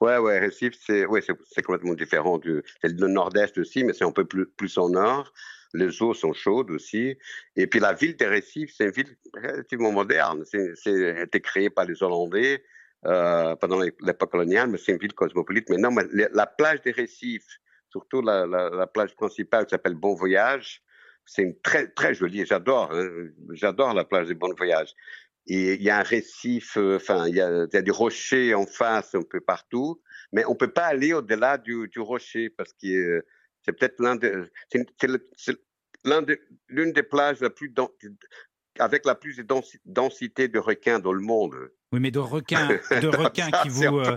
[0.00, 1.20] Ouais, ouais, Recife, c'est ouais,
[1.64, 2.40] complètement différent.
[2.80, 5.32] C'est le nord-est aussi, mais c'est un peu plus, plus au nord.
[5.72, 7.16] Les eaux sont chaudes aussi.
[7.56, 10.44] Et puis la ville de Recife, c'est une ville relativement moderne.
[10.44, 12.62] C'est c'est été créé par les Hollandais
[13.06, 15.68] euh, pendant l'époque coloniale, mais c'est une ville cosmopolite.
[15.70, 17.46] Mais non, mais la la plage de Recife,
[17.90, 20.82] surtout la, la, la plage principale qui s'appelle Bon Voyage,
[21.26, 22.44] c'est très très jolie.
[22.46, 24.94] J'adore, hein, j'adore la plage de Bon Voyage.
[25.46, 28.54] Et il y a un récif, euh, enfin, il y a, il y des rochers
[28.54, 30.00] en face un peu partout,
[30.32, 33.26] mais on peut pas aller au-delà du, rocher parce que euh,
[33.62, 34.50] c'est peut-être l'un de,
[36.68, 37.42] l'une des plages
[38.78, 41.56] avec la plus de densi- densité de requins dans le monde.
[41.94, 44.16] Oui, mais de requins, de requins qui vous, euh,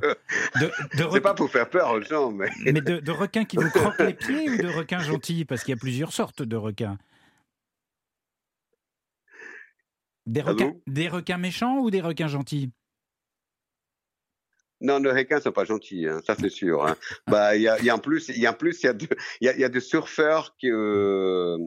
[0.56, 3.46] de, de C'est requins- pas pour faire peur aux gens, mais mais de, de requins
[3.46, 5.46] qui vous croquent les pieds ou de requins gentils?
[5.46, 6.98] Parce qu'il y a plusieurs sortes de requins.
[10.26, 12.72] Des requins, des requins méchants ou des requins gentils?
[14.82, 16.84] Non, les requins sont pas gentils, hein, ça c'est sûr.
[16.84, 16.96] hein.
[17.28, 18.86] Bah, il y a, il y a en plus, il y a en plus, il
[18.88, 19.08] y a, de-
[19.40, 21.58] il y a, il y a des surfeurs qui, euh,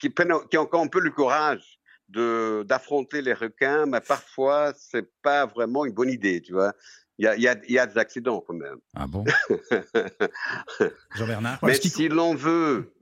[0.00, 1.75] qui prennent, qui ont encore un peu le courage
[2.08, 6.72] de d'affronter les requins, mais parfois c'est pas vraiment une bonne idée, tu vois.
[7.18, 8.76] Il y a, il y a, y a des accidents quand même.
[8.94, 9.24] Ah bon?
[11.14, 11.58] Jean-Bernard?
[11.62, 12.92] Mais si l'on veut,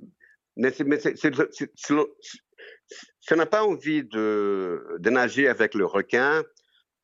[0.56, 2.06] mais c'est, mais c'est, c'est- c'est- si l'on
[3.20, 6.44] si on n'a pas envie de, de nager avec le requin,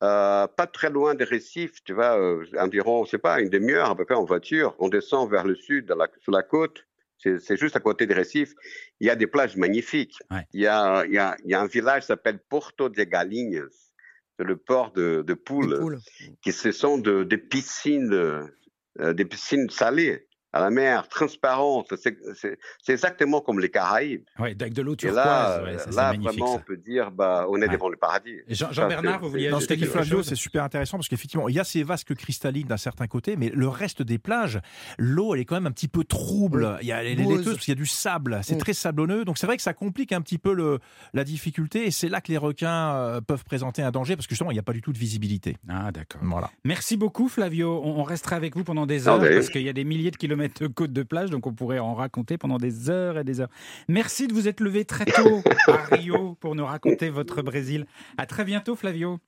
[0.03, 3.89] euh, pas très loin des récifs, tu vois, euh, environ, je sais pas, une demi-heure
[3.89, 6.85] à peu près en voiture, on descend vers le sud, la- sur la côte,
[7.21, 8.53] c'est, juste à côté des récifs,
[8.99, 10.17] il y a des plages magnifiques.
[10.29, 10.45] Ouais.
[10.53, 13.03] Il, y a, il, y a, il y a un village qui s'appelle Porto de
[13.03, 13.91] Galinhas,
[14.37, 15.99] c'est le port de, de Les poules poules.
[16.41, 21.93] qui ce sont de, des piscines, euh, des piscines salées à la mer, transparentes.
[21.95, 24.23] C'est, exactement comme les Caraïbes.
[24.39, 25.25] Ouais, avec de l'eau Et turquoise.
[25.25, 27.73] là, ouais, ça, c'est là vraiment, on peut dire, bah, on est Ouais.
[27.73, 28.35] devant le paradis.
[28.47, 30.27] Et Jean- Jean-Bernard, c'est- vous vouliez ajouter quelque chose?
[30.27, 33.49] c'est super intéressant parce qu'effectivement, il y a ces vasques cristalliques d'un certain côté, mais
[33.53, 34.59] le reste des plages,
[34.97, 36.77] l'eau, elle est quand même un petit peu trouble.
[36.81, 37.39] Il y a les, les Boueuse.
[37.39, 39.25] laiteuses, parce qu'il y a du sable, c'est très sablonneux.
[39.25, 40.79] Donc c'est vrai que ça complique un petit peu le,
[41.13, 44.31] la difficulté et c'est là que les requins euh, peuvent présenter un danger parce que
[44.33, 45.57] justement, il n'y a pas du tout de visibilité.
[45.69, 46.21] Ah d'accord.
[46.23, 46.49] Voilà.
[46.65, 47.81] Merci beaucoup Flavio.
[47.83, 49.29] On, on restera avec vous pendant des heures oui.
[49.33, 51.79] parce qu'il y a des milliers de kilomètres de côte de plage, donc on pourrait
[51.79, 53.49] en raconter pendant des heures et des heures.
[53.87, 57.85] Merci de vous être levé très tôt à Rio pour nous raconter votre Brésil.
[58.17, 59.19] À très bientôt Flavio.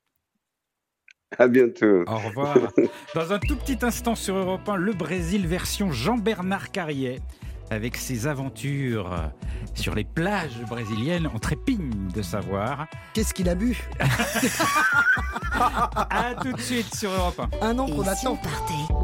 [1.38, 2.04] À bientôt.
[2.08, 2.58] Au revoir.
[3.16, 7.20] Dans un tout petit instant sur Europe 1, le Brésil version Jean-Bernard Carrier
[7.72, 9.32] avec ses aventures
[9.74, 11.30] sur les plages brésiliennes.
[11.34, 12.88] On trépigne de savoir.
[13.14, 13.78] Qu'est-ce qu'il a bu?
[15.56, 17.68] À tout de suite sur Europe 1.
[17.68, 18.36] Un an qu'on si on attend.
[18.38, 19.03] partait?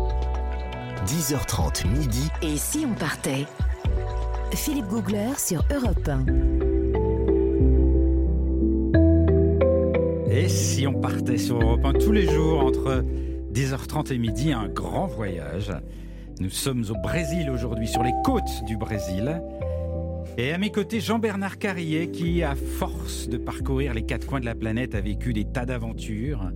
[1.09, 2.29] 10h30 midi.
[2.43, 3.47] Et si on partait?
[4.53, 6.25] Philippe Googler sur Europe 1.
[10.29, 13.03] Et si on partait sur Europe 1 tous les jours entre
[13.51, 15.73] 10h30 et midi, un grand voyage.
[16.41, 19.41] Nous sommes au Brésil aujourd'hui, sur les côtes du Brésil.
[20.37, 24.45] Et à mes côtés, Jean-Bernard Carrier, qui, à force de parcourir les quatre coins de
[24.45, 26.51] la planète, a vécu des tas d'aventures.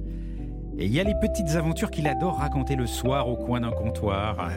[0.77, 3.71] Et il y a les petites aventures qu'il adore raconter le soir au coin d'un
[3.71, 4.49] comptoir.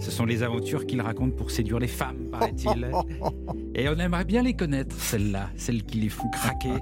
[0.00, 2.90] Ce sont les aventures qu'il raconte pour séduire les femmes, paraît-il.
[3.74, 6.74] Et on aimerait bien les connaître, celles-là, celles qui les font craquer.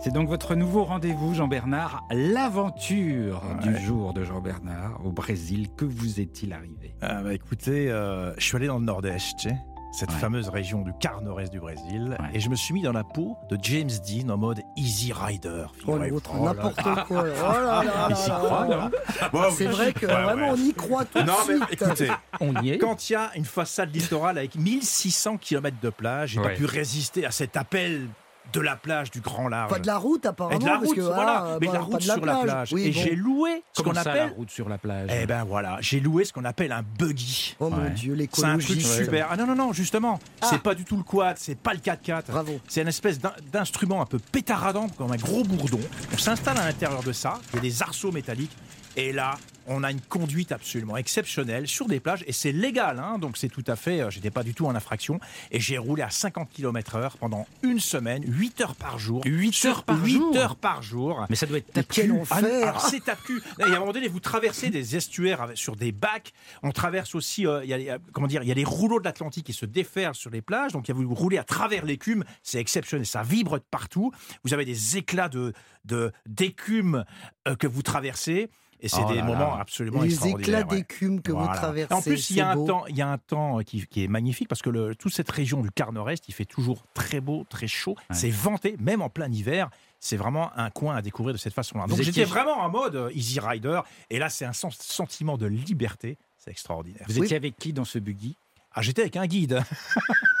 [0.00, 5.68] C'est donc votre nouveau rendez-vous, Jean-Bernard, l'aventure du jour de Jean-Bernard au Brésil.
[5.76, 6.94] Que vous est-il arrivé?
[7.00, 9.56] Ah bah écoutez, euh, je suis allé dans le nord-est, tu sais,
[9.92, 10.16] cette Ouais.
[10.18, 12.26] fameuse région du quart nord-est du Brésil, Ouais.
[12.34, 15.64] et je me suis mis dans la peau de James Dean en mode Easy Rider.
[15.86, 16.76] Oh, Oh n'importe
[17.06, 17.06] quoi.
[17.08, 18.90] Oh là là Il s'y croit, là.
[19.32, 19.72] Bon, C'est oui.
[19.72, 20.22] vrai que Ouais, ouais.
[20.22, 21.82] vraiment on y croit tout Non, de mais suite.
[21.82, 22.10] écoutez,
[22.40, 22.78] On y est.
[22.78, 26.50] quand il y a une façade littorale avec 1600 km de plage, j'ai Ouais.
[26.50, 28.08] pas pu résister à cet appel
[28.52, 29.70] de la plage du grand large.
[29.70, 30.56] Pas de la route apparemment.
[30.56, 32.24] Et de la parce route, que, voilà, ah, mais de bah, la pas route sur
[32.26, 32.72] la plage.
[32.72, 33.00] Oui, et bon.
[33.00, 34.14] j'ai loué ce qu'on appelle.
[34.16, 37.56] la route sur la plage Eh ben voilà, j'ai loué ce qu'on appelle un buggy.
[37.60, 39.04] Oh mon dieu, C'est un truc l'écologie.
[39.04, 39.28] super.
[39.30, 40.46] Ah non, non, non, justement, Ah.
[40.50, 42.24] c'est pas du tout le quad, c'est pas le 4x4.
[42.30, 42.58] Bravo.
[42.68, 45.80] C'est une espèce d'in- d'instrument un peu pétaradant, comme un gros bourdon.
[46.14, 48.56] On s'installe à l'intérieur de ça, il y a des arceaux métalliques,
[48.98, 49.36] et là,
[49.70, 53.48] on a une conduite absolument exceptionnelle sur des plages, et c'est légal, hein, donc c'est
[53.50, 55.20] tout à fait, euh, j'étais pas du tout en infraction,
[55.50, 59.20] et j'ai roulé à 50 km/h pendant une semaine, 8 heures par jour.
[59.26, 61.26] 8 Sur heures par 8 jour heures par jour.
[61.28, 62.74] Mais ça doit être tape quel enfer.
[62.74, 63.42] Ah, c'est tape cul.
[63.60, 66.32] Et à un moment donné, vous traversez des estuaires avec- sur des bacs.
[66.62, 68.64] On traverse aussi, euh, il y a, les- euh, comment dire, il y a les
[68.64, 70.72] rouleaux de l'Atlantique qui se déferlent sur les plages.
[70.72, 72.24] Donc, y a- vous roulez à travers l'écume.
[72.42, 73.04] C'est exceptionnel.
[73.06, 74.12] Ça vibre de partout.
[74.44, 75.52] Vous avez des éclats de
[75.84, 77.04] de- d'écume
[77.46, 78.50] euh, que vous traversez.
[78.80, 79.58] Et c'est Oh des là moments là.
[79.60, 80.60] absolument Les extraordinaires.
[80.60, 80.76] éclats ouais.
[80.78, 81.92] d'écume que vous traversez.
[81.94, 82.66] En plus, il y a c'est un beau.
[82.66, 85.12] temps, il y a un temps euh, qui, qui est magnifique parce que le, toute
[85.12, 87.96] cette région du quart nord-est, il fait toujours très beau, très chaud.
[88.10, 88.16] Ouais.
[88.16, 89.68] C'est venté, même en plein hiver.
[90.00, 91.84] C'est vraiment un coin à découvrir de cette façon-là.
[91.86, 93.80] Vous Donc étiez- j'étais vraiment en mode euh, Easy Rider.
[94.10, 96.16] Et là, c'est un sens- sentiment de liberté.
[96.36, 97.04] C'est extraordinaire.
[97.08, 97.24] Vous Oui.
[97.24, 98.36] étiez avec qui dans ce buggy?
[98.72, 99.62] Ah, j'étais avec un guide.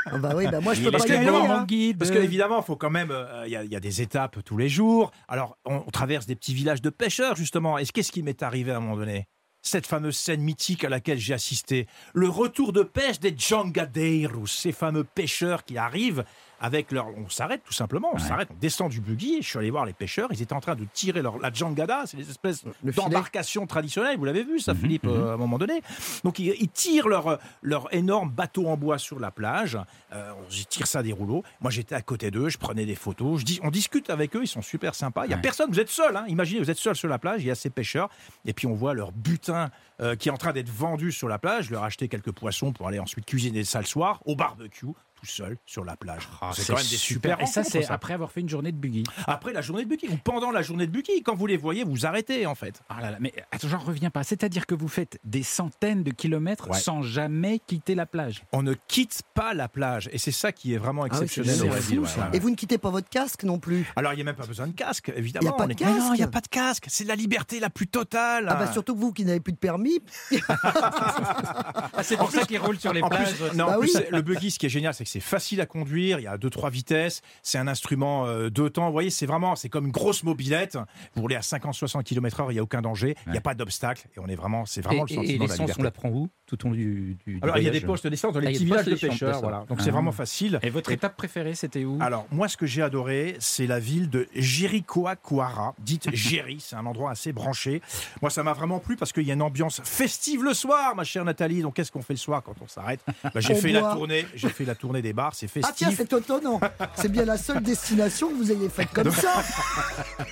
[0.06, 1.28] Ah bah oui, bah moi je peux est pas y aller.
[1.28, 1.64] hein.
[1.66, 1.98] guide.
[1.98, 3.10] Parce qu'évidemment, il faut quand même.
[3.10, 5.10] euh, Il y, a- il y a des étapes tous les jours.
[5.28, 7.78] Alors, on, on traverse des petits villages de pêcheurs, justement.
[7.78, 9.26] Et qu'est-ce qui m'est arrivé à un moment donné?
[9.60, 14.72] Cette fameuse scène mythique à laquelle j'ai assisté, le retour de pêche des Jangadeiros, ces
[14.72, 16.24] fameux pêcheurs qui arrivent
[16.60, 17.08] avec leur...
[17.16, 18.20] On s'arrête tout simplement, on Ouais.
[18.20, 20.74] s'arrête, on descend du buggy, je suis allé voir les pêcheurs, ils étaient en train
[20.74, 21.38] de tirer leur...
[21.38, 22.92] la jangada, c'est des espèces Le filet.
[23.04, 25.12] d'embarcations traditionnelles, vous l'avez vu ça Mhm, Philippe, mhm.
[25.12, 25.80] euh, à un moment donné.
[26.24, 29.78] Donc ils, ils tirent leur, leur énorme bateau en bois sur la plage,
[30.12, 33.40] euh, ils tirent ça des rouleaux, moi j'étais à côté d'eux, je prenais des photos,
[33.40, 35.42] je dis, on discute avec eux, ils sont super sympas, il y a Ouais.
[35.42, 37.54] personne, vous êtes seul, hein, imaginez, vous êtes seul sur la plage, il y a
[37.54, 38.08] ces pêcheurs,
[38.44, 41.38] et puis on voit leur butin euh, qui est en train d'être vendu sur la
[41.38, 44.34] plage, je leur ai acheté quelques poissons pour aller ensuite cuisiner ça le soir, au
[44.36, 44.86] barbecue,
[45.18, 46.28] tout seul sur la plage.
[46.40, 47.94] Ah, c'est quand même des super Et ça, c'est ça.
[47.94, 49.02] après avoir fait une journée de buggy.
[49.26, 51.82] Après la journée de buggy, ou pendant la journée de buggy, quand vous les voyez,
[51.84, 52.82] vous arrêtez en fait.
[52.88, 54.22] Ah là là, mais attends, j'en reviens pas.
[54.22, 56.78] C'est-à-dire que vous faites des centaines de kilomètres Ouais.
[56.78, 58.42] sans jamais quitter la plage.
[58.52, 61.54] On ne quitte pas la plage, et c'est ça qui est vraiment Ah oui, exceptionnel
[61.54, 61.98] c'est au fou, Brésil.
[62.00, 62.16] ouais, ça.
[62.20, 62.36] ouais, ouais.
[62.36, 63.86] Et vous ne quittez pas votre casque non plus.
[63.96, 65.42] Alors, il n'y a même pas besoin de casque, évidemment.
[65.42, 66.84] Il y a pas de est- Mais non, il n'y a casque pas de casque.
[66.88, 68.46] C'est la liberté la plus totale.
[68.48, 70.00] Ah bah surtout que vous qui n'avez plus de permis.
[70.40, 73.34] Ah, c'est pour ça qu'ils roulent sur les plages.
[73.34, 74.02] plus, non, Bah plus, oui.
[74.10, 76.18] le buggy, ce qui est génial, c'est que c'est facile à conduire.
[76.20, 77.22] Il y a deux, trois vitesses.
[77.42, 78.86] C'est un instrument euh, deux temps.
[78.86, 80.78] Vous voyez, c'est vraiment, c'est comme une grosse mobilette.
[81.14, 83.16] Vous roulez à 50-60 km/h, il n'y a aucun danger.
[83.26, 84.06] Il n'y a pas d'obstacle.
[84.16, 85.62] Et on est vraiment, c'est Et, vraiment le et- sentiment et de la l'essence, on
[85.64, 85.82] liberté.
[85.82, 86.28] la prend où?
[86.46, 88.46] Tout au long du, du, du Alors, il y a des postes d'essence dans les
[88.46, 89.40] Ah, il y a petits villages de pêcheurs.
[89.40, 89.64] Voilà.
[89.68, 89.84] Donc, Ah.
[89.84, 90.58] c'est vraiment facile.
[90.62, 91.98] Et votre étape préférée, c'était où?
[92.00, 96.58] Alors, moi, ce que j'ai adoré, c'est la ville de Jericoacoara, dite Jerry.
[96.60, 97.82] C'est un endroit assez branché.
[98.22, 101.04] Moi, ça m'a vraiment plu parce qu'il y a une ambiance festive le soir, ma
[101.04, 101.62] chère Nathalie.
[101.62, 103.00] Donc, qu'est-ce qu'on fait le soir quand on s'arrête?
[103.22, 103.80] Bah, J'ai fait boit.
[103.88, 104.26] la tournée.
[104.34, 105.34] J'ai fait la tournée des bars.
[105.34, 105.70] C'est festif.
[105.70, 106.60] Ah tiens, c'est étonnant.
[106.94, 109.42] C'est bien la seule destination que vous ayez faite comme ça.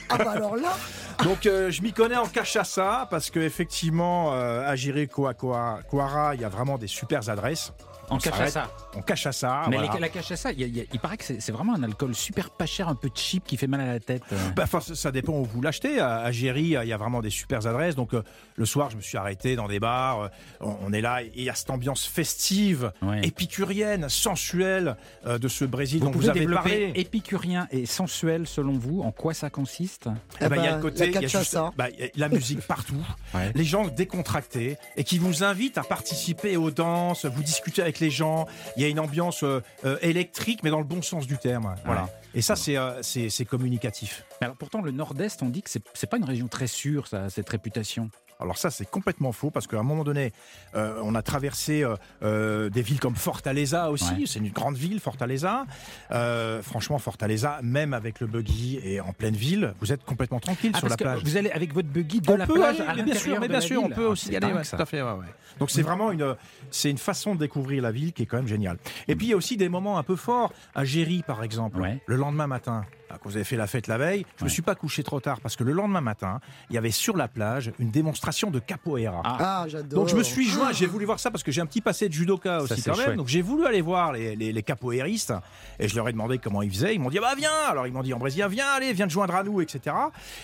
[0.09, 0.77] Ah bah alors là,
[1.25, 6.45] Donc euh, je m'y connais en cachaça parce que effectivement euh, à Jericoacoara, il y
[6.45, 7.73] a vraiment des super adresses.
[8.09, 8.39] En On s'arrête.
[8.55, 8.71] cachaça.
[8.95, 9.63] En cachaça.
[9.69, 9.95] Mais voilà.
[9.95, 12.89] les- la cachaça, il, il il paraît que c'est vraiment un alcool super pas cher,
[12.89, 14.23] un peu cheap, qui fait mal à la tête.
[14.33, 14.37] euh.
[14.55, 15.99] Bah, enfin, ça- dépend où vous l'achetez.
[16.01, 17.95] À, à Géry, il y a vraiment des super adresses.
[17.97, 18.23] Donc, euh,
[18.57, 20.21] le soir, je me suis arrêté dans des bars.
[20.23, 20.29] euh,
[20.61, 23.21] on, on est là et il y a cette ambiance festive, Ouais.
[23.27, 24.97] épicurienne, sensuelle
[25.27, 26.93] euh, de ce Brésil Vous dont vous pouvez avez parlé.
[26.95, 29.03] épicurien et sensuel selon vous.
[29.03, 30.09] En quoi ça consiste?
[30.41, 31.73] Eh ben, il y a le côté, la il y a juste- cachaça.
[31.77, 32.95] bah, il y a la musique partout,
[33.35, 33.53] Ouais.
[33.55, 38.01] les gens décontractés et qui vous invitent à participer aux danses, vous discutez avec avec
[38.01, 38.47] les gens.
[38.77, 41.75] Il y a une ambiance euh, euh, électrique, mais dans le bon sens du terme.
[41.85, 42.09] Voilà.
[42.35, 44.25] Et ça, c'est euh, c'est communicatif.
[44.41, 47.31] Mais alors pourtant, le Nord-Est, on dit que c'est pas une région très sûre, ça,
[47.31, 48.11] cette réputation.
[48.39, 50.33] Alors ça, c'est complètement faux parce qu'à un moment donné,
[50.75, 54.13] euh, on a traversé euh, euh, des villes comme Fortaleza aussi.
[54.13, 54.25] Ouais.
[54.27, 55.65] C'est une grande ville, Fortaleza.
[56.11, 60.73] Euh, franchement, Fortaleza, même avec le buggy et en pleine ville, vous êtes complètement tranquille
[60.75, 61.23] Ah, sur la plage.
[61.25, 63.41] vous allez avec votre buggy de on la peut plage aller, à mais bien sûr,
[63.41, 64.53] mais bien sûr, on peut Ah, aussi y aller.
[64.53, 65.27] ouais, tout à fait, ouais, ouais.
[65.59, 66.37] Donc c'est vraiment une,
[66.71, 68.77] c'est une façon de découvrir la ville qui est quand même géniale.
[69.09, 70.53] Et puis il y a aussi des moments un peu forts.
[70.75, 72.03] À Géry, par exemple, Ouais.
[72.07, 74.53] le lendemain matin, quand vous avez fait la fête la veille, je me Ouais.
[74.53, 76.41] suis pas couché trop tard parce que le lendemain matin,
[76.71, 79.23] il y avait sur la plage une démonstration de capoeira.
[79.25, 79.37] Ah.
[79.41, 80.01] Ah, j'adore.
[80.01, 82.09] Donc je me suis joint, j'ai voulu voir ça parce que j'ai un petit passé
[82.09, 83.05] de judoka aussi quand même.
[83.07, 83.17] chouette.
[83.17, 85.33] Donc j'ai voulu aller voir les, les, les capoeiristes
[85.79, 86.95] et je leur ai demandé comment ils faisaient.
[86.95, 87.51] Ils m'ont dit bah viens.
[87.69, 89.95] Alors ils m'ont dit en brésilien viens, allez, viens te joindre à nous, etc.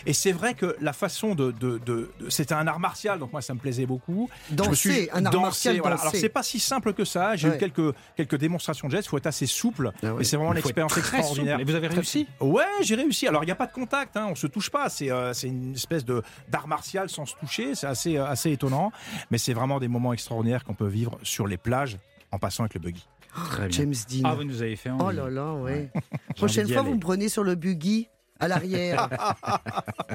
[0.06, 3.32] Et c'est vrai que la façon de, de, de- de- c'était un art martial, donc
[3.32, 4.28] moi ça me plaisait beaucoup.
[4.48, 5.96] Je me Danser, suis un art martial voilà.
[6.00, 7.36] Alors c'est pas si simple que ça.
[7.36, 7.56] J'ai Ouais.
[7.56, 9.06] eu quelques quelques démonstrations de gestes.
[9.06, 9.90] Il faut être assez souple.
[10.02, 10.22] Ah ouais.
[10.22, 11.58] Et c'est vraiment une expérience extraordinaire.
[11.58, 11.68] souple.
[11.68, 12.32] Et vous avez réussi souple.
[12.52, 13.26] Ouais, j'ai réussi.
[13.26, 14.88] Alors il n'y a pas de contact, hein, on se touche pas.
[14.88, 17.74] C'est euh, c'est une espèce de d'art martial sans se toucher.
[17.74, 18.92] C'est assez euh, assez étonnant,
[19.30, 21.98] mais c'est vraiment des moments extraordinaires qu'on peut vivre sur les plages
[22.30, 23.06] en passant avec le buggy.
[23.50, 23.78] Très bien.
[23.78, 24.22] James Dean.
[24.24, 25.02] Ah, vous nous avez fait envie.
[25.06, 25.90] oh là là, ouais.
[26.36, 26.88] Prochaine fois, aller.
[26.90, 28.08] vous me prenez sur le buggy
[28.40, 29.08] à l'arrière.
[29.42, 29.60] ah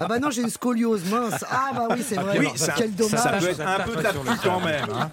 [0.08, 1.44] bah non, j'ai une scoliose mince.
[1.50, 2.38] Ah bah oui, c'est vrai.
[2.40, 3.20] Oui, ça- Quel dommage.
[3.20, 4.86] Ça peut être un peu le tapis quand même.
[4.94, 5.10] hein.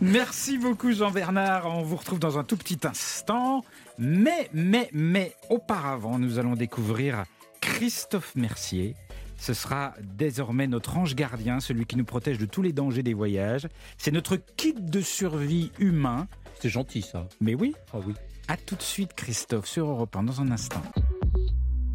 [0.00, 1.66] Merci beaucoup Jean-Bernard.
[1.66, 3.64] On vous retrouve dans un tout petit instant.
[3.98, 7.24] Mais, mais, mais, auparavant, nous allons découvrir
[7.60, 8.94] Christophe Mercier.
[9.36, 13.14] Ce sera désormais notre ange gardien, celui qui nous protège de tous les dangers des
[13.14, 13.66] voyages.
[13.98, 16.28] C'est notre kit de survie humain.
[16.60, 17.28] C'est gentil ça.
[17.40, 18.14] Mais oui, Ah oui.
[18.48, 20.82] à tout de suite Christophe sur Europe 1 dans un instant.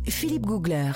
[0.06, 0.92] Philippe Googler.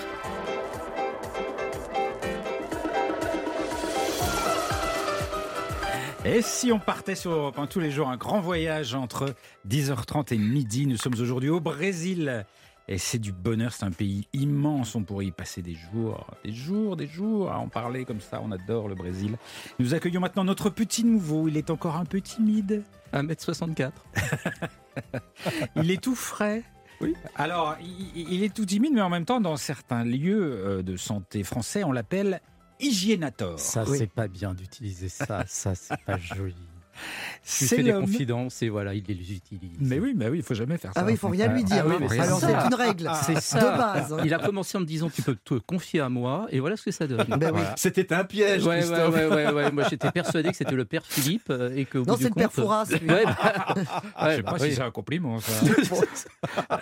[6.24, 9.34] Et si on partait sur Europe 1 tous les jours, un grand voyage entre
[9.68, 10.86] 10h30 et midi.
[10.86, 12.46] Nous sommes aujourd'hui au Brésil.
[12.88, 14.94] Et c'est du bonheur, c'est un pays immense.
[14.94, 18.40] On pourrait y passer des jours, des jours, des jours à en parler comme ça.
[18.44, 19.38] On adore le Brésil.
[19.80, 21.48] Nous accueillons maintenant notre petit nouveau.
[21.48, 22.84] Il est encore un peu timide.
[23.14, 23.92] 1m64.
[25.78, 26.64] Il est tout frais.
[27.02, 27.16] Oui.
[27.36, 30.98] Alors, il, il est tout timide, mais en même temps, dans certains lieux euh, de
[30.98, 32.42] santé français, on l'appelle
[32.82, 33.60] hygiénator.
[33.60, 33.98] Ça, Oui.
[33.98, 35.44] c'est pas bien d'utiliser ça.
[35.48, 36.56] Ça, c'est pas joli.
[37.44, 39.72] Tu C'est fais des confidences et voilà, il les utilise.
[39.80, 41.00] Mais oui, mais oui, il faut jamais faire ça.
[41.02, 41.86] Ah oui, il faut rien lui Ah dire.
[41.88, 42.48] oui, mais c'est Alors ça.
[42.48, 43.10] c'est une règle.
[43.24, 43.76] C'est De ça.
[43.78, 44.14] base.
[44.14, 44.18] hein.
[44.24, 46.84] Il a commencé en me disant tu peux te confier à moi et voilà ce
[46.84, 47.26] que ça donne.
[47.40, 47.62] Ben oui.
[47.76, 49.16] C'était un piège, Ouais, ouais, Christophe.
[49.16, 49.72] ouais, ouais, ouais.
[49.72, 52.24] Moi j'étais persuadé que c'était le père Philippe euh, et que au Non, bout du
[52.24, 52.86] c'est le père compte- Fouras.
[52.86, 53.00] lui.
[53.10, 53.74] Ouais, bah,
[54.30, 55.54] Je sais pas bah, si c'est un compliment, ça.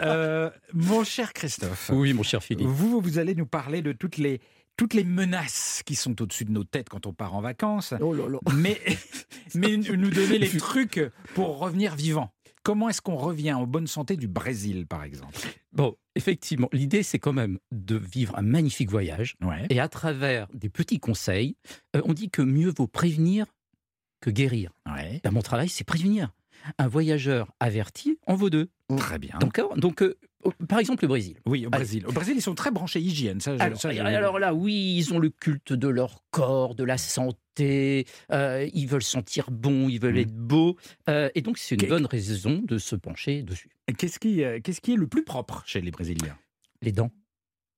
[0.01, 2.67] Euh, mon cher Christophe, Oui, mon cher Philippe.
[2.67, 4.41] vous, vous allez nous parler de toutes les,
[4.79, 8.13] toutes les menaces qui sont au-dessus de nos têtes quand on part en vacances, Oh
[8.13, 8.39] là là.
[8.55, 8.79] mais,
[9.53, 11.01] mais nous donner les trucs
[11.35, 12.31] pour revenir vivant.
[12.63, 15.37] Comment est-ce qu'on revient en bonne santé du Brésil, par exemple?
[15.73, 19.65] Bon, effectivement, l'idée c'est quand même de vivre un magnifique voyage Ouais.
[19.69, 21.57] et à travers des petits conseils,
[21.97, 23.47] euh, on dit que mieux vaut prévenir
[24.21, 24.71] que guérir.
[24.85, 25.19] Ouais.
[25.25, 26.31] Ben, mon travail, c'est prévenir.
[26.77, 28.69] Un voyageur averti en vaut deux.
[28.97, 29.37] Très bien.
[29.39, 30.15] Donc, euh,
[30.67, 31.37] par exemple, le Brésil.
[31.45, 32.05] oui, au Brésil.
[32.07, 33.39] Au Brésil, ils sont très branchés hygiène.
[33.41, 36.83] Ça, Alors, ça, je- alors là, oui, ils ont le culte de leur corps, de
[36.83, 40.19] la santé, euh, ils veulent sentir bon, ils veulent Mhm.
[40.21, 40.77] être beaux,
[41.09, 43.69] euh, et donc c'est une bonne raison de se pencher dessus.
[43.97, 46.37] Qu'est-ce qui, euh, qu'est-ce qui est le plus propre chez les Brésiliens?
[46.81, 47.11] Les dents.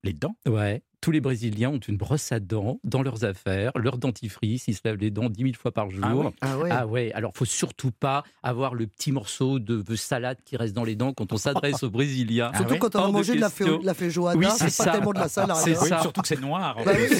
[0.03, 0.35] Les dents?
[0.47, 0.83] Ouais.
[1.01, 4.81] Tous les Brésiliens ont une brosse à dents dans leurs affaires, leur dentifrice, ils se
[4.85, 6.03] lavent les dents 10 000 fois par jour.
[6.05, 6.27] Ah oui.
[6.41, 6.69] Ah ouais.
[6.71, 10.73] Ah ouais, alors faut surtout pas avoir le petit morceau de, de salade qui reste
[10.75, 12.51] dans les dents quand on s'adresse aux Brésiliens.
[12.53, 14.65] Ah Surtout ouais quand on a Hors mangé de la, feu, la feijoada, Oui, c'est
[14.65, 14.91] pas ça.
[14.91, 15.57] tellement de la salade.
[15.57, 15.79] C'est hein.
[15.81, 16.01] Oui, ça.
[16.01, 16.77] surtout que c'est noir.
[16.77, 17.17] en Bah oui.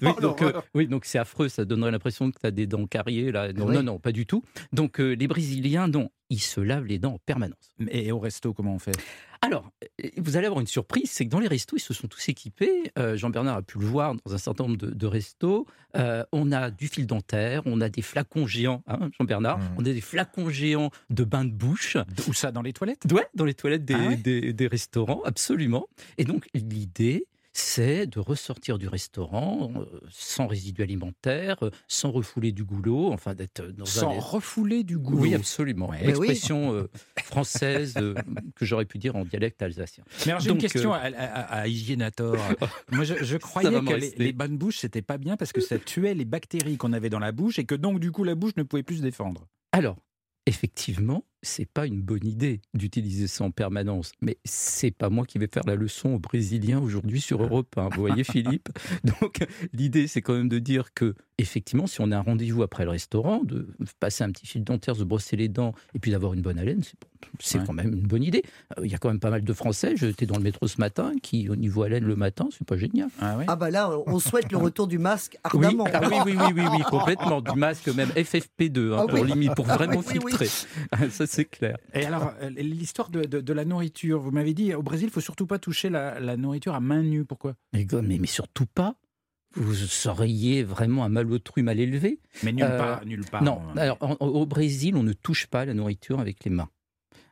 [0.00, 2.66] Oui, Oh, donc, euh, oui, donc c'est affreux, ça donnerait l'impression que tu as des
[2.66, 3.30] dents carriées.
[3.32, 3.52] Là.
[3.52, 3.74] Non, Oui.
[3.76, 4.42] non, non, pas du tout.
[4.72, 7.74] Donc euh, les Brésiliens, non, ils se lavent les dents en permanence.
[7.88, 8.92] Et au resto, comment on fait?
[9.44, 9.68] Alors,
[10.04, 12.28] euh, vous allez avoir une surprise, c'est que dans les restos, ils se sont tous
[12.28, 12.92] équipés.
[12.96, 15.66] Euh, Jean-Bernard a pu le voir dans un certain nombre de, de restos.
[15.96, 19.64] Euh, on a du fil dentaire, on a des flacons géants, hein, Jean-Bernard, Mhm.
[19.78, 21.96] on a des flacons géants de bain de bouche.
[22.28, 23.02] Où ça Dans les toilettes?
[23.12, 24.16] Ouais, dans les toilettes des, Ah ouais?
[24.16, 25.88] des- des restaurants, absolument.
[26.18, 32.52] Et donc, l'idée, c'est de ressortir du restaurant euh, sans résidus alimentaires, euh, sans refouler
[32.52, 34.18] du goulot, enfin d'être dans Sans un...
[34.20, 35.18] refouler du goût.
[35.18, 35.90] Oui, absolument.
[35.90, 35.98] Ouais.
[36.02, 36.08] Oui.
[36.10, 36.88] Expression euh,
[37.22, 37.94] française
[38.54, 40.04] que j'aurais pu dire en dialecte alsacien.
[40.24, 42.36] Mais alors j'ai une question à, à, à Hygiénator.
[42.90, 45.78] Moi, je, je croyais que les, les bonnes bouches, c'était pas bien parce que ça
[45.78, 48.56] tuait les bactéries qu'on avait dans la bouche et que donc, du coup, la bouche
[48.56, 49.46] ne pouvait plus se défendre.
[49.72, 49.96] Alors,
[50.46, 54.12] effectivement, c'est pas une bonne idée d'utiliser ça en permanence.
[54.20, 57.88] Mais c'est pas moi qui vais faire la leçon aux Brésiliens aujourd'hui sur Europe 1.
[57.90, 58.68] Vous voyez, Philippe?
[59.04, 59.38] Donc,
[59.72, 62.90] l'idée, c'est quand même de dire que, effectivement, si on a un rendez-vous après le
[62.90, 63.66] restaurant, de
[63.98, 66.82] passer un petit fil dentaire, se brosser les dents et puis d'avoir une bonne haleine,
[66.82, 66.94] c'est
[67.38, 67.64] c'est Ouais.
[67.64, 68.42] quand même une bonne idée.
[68.78, 70.78] Euh, Il y a quand même pas mal de Français, j'étais dans le métro ce
[70.80, 73.08] matin, qui, au niveau haleine le matin, c'est pas génial.
[73.20, 75.86] Ah oui Ah bah là, on souhaite le retour du masque Oui, ardemment.
[75.94, 77.40] ah oui, oui, oui, oui, oui, complètement.
[77.40, 79.30] Du masque, même FFP2, hein, Ah pour oui.
[79.30, 80.30] limite, pour vraiment Oui, oui, oui.
[80.36, 80.48] filtrer.
[80.90, 81.76] Ah, Ça, c'est clair.
[81.94, 85.12] Et alors, euh, l'histoire de, de- de la nourriture, vous m'avez dit, au Brésil, il
[85.12, 87.24] faut surtout pas toucher la, la nourriture à main nue.
[87.24, 87.54] Pourquoi?
[87.72, 88.96] Mais, mais, mais surtout pas.
[89.54, 92.20] Vous seriez vraiment un malotru mal élevé.
[92.42, 93.42] Mais nulle Euh, part, nulle part.
[93.42, 96.70] non, on- alors en- au Brésil, on ne touche pas la nourriture avec les mains.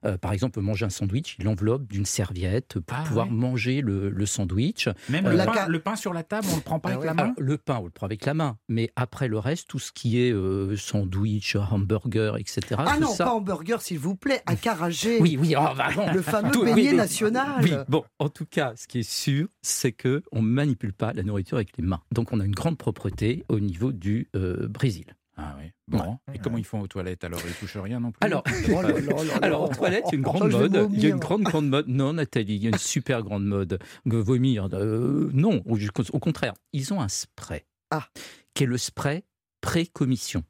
[0.06, 3.32] Euh, par exemple, manger un sandwich, il l'enveloppe d'une serviette pour Ah, pouvoir ouais.
[3.34, 4.88] manger le, le sandwich.
[5.10, 6.92] Même euh, le, pain, ca- le pain sur la table, on le prend pas Ah
[6.92, 7.06] avec ouais.
[7.08, 9.68] la main Alors, le pain, on le prend avec la main, mais après le reste,
[9.68, 12.60] tout ce qui est euh, sandwich, hamburger, etc.
[12.78, 13.24] Ah non, ça...
[13.24, 15.18] pas hamburger, s'il vous plaît, à Carragé.
[15.20, 16.10] Oui, oui, oh, bah bon.
[16.12, 16.96] Le fameux Tout- beignet oui.
[16.96, 17.60] national.
[17.62, 21.22] Oui, bon, en tout cas, ce qui est sûr, c'est que on manipule pas la
[21.22, 22.00] nourriture avec les mains.
[22.12, 25.04] Donc, on a une grande propreté au niveau du euh, Brésil.
[25.36, 25.70] Ah oui.
[25.88, 26.18] Bon.
[26.34, 28.18] Et comment ils font aux toilettes alors Ils touchent rien non plus?
[28.26, 28.80] Alors, Oh.
[29.42, 30.88] Alors, en toilette, il y a une Oh, grande vais mode.
[30.92, 31.86] Il y a une grande, grande mode.
[31.88, 33.78] Non, Nathalie, il y a une super grande mode.
[34.04, 35.78] Vomir, euh, non, au,
[36.12, 36.54] au contraire.
[36.72, 37.64] Ils ont un spray.
[37.90, 38.06] Ah.
[38.54, 39.24] Qui est le spray
[39.62, 40.42] pré-commission.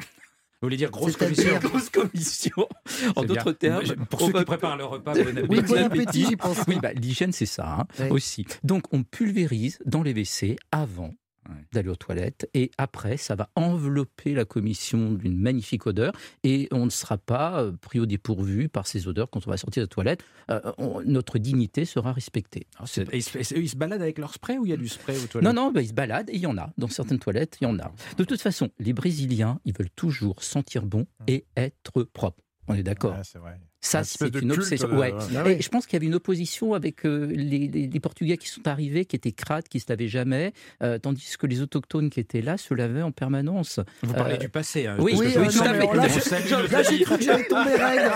[0.00, 1.58] Vous voulez dire grosse commission?
[1.58, 2.66] Grosse commission.
[3.16, 3.84] En d'autres termes.
[4.08, 5.46] Pour ceux va- qui préparent leur repas, bon appétit.
[5.50, 6.26] Oui, bon appétit, appétit.
[6.26, 6.58] j'y pense.
[6.66, 8.08] Oui, bah, l'hygiène, c'est ça hein, Oui.
[8.10, 8.46] aussi.
[8.62, 11.12] Donc, on pulvérise dans les WC avant
[11.48, 11.56] Ouais.
[11.72, 16.86] d'aller aux toilettes et après, ça va envelopper la commission d'une magnifique odeur et on
[16.86, 19.88] ne sera pas euh, pris au dépourvu par ces odeurs quand on va sortir des
[19.88, 20.22] toilettes.
[20.50, 22.66] Euh, on- notre dignité sera respectée.
[22.78, 24.88] Ah, ils, se- et ils se baladent avec leur spray ou il y a du
[24.88, 26.72] spray aux toilettes Non, non, bah, ils se baladent et il y en a.
[26.78, 27.92] Dans certaines toilettes, il y en a.
[28.16, 32.42] De toute façon, les Brésiliens, ils veulent toujours sentir bon et être propre.
[32.68, 33.12] On est d'accord.
[33.14, 33.58] Ouais, c'est vrai.
[33.86, 34.88] Ça, c'est de une obsession.
[34.88, 35.12] là, Ouais.
[35.12, 35.18] ouais.
[35.36, 38.36] Ah Et je pense qu'il y avait une opposition avec euh, les, les- les Portugais
[38.38, 42.08] qui sont arrivés, qui étaient crades, qui se lavaient jamais, euh, tandis que les autochtones
[42.10, 43.80] qui étaient là se lavaient en permanence.
[44.02, 44.86] Vous parlez Euh, du passé.
[44.86, 45.80] hein, oui, Oui, euh, tout à fait.
[45.80, 48.10] là, On j'ai- cru que j'allais tomber raide.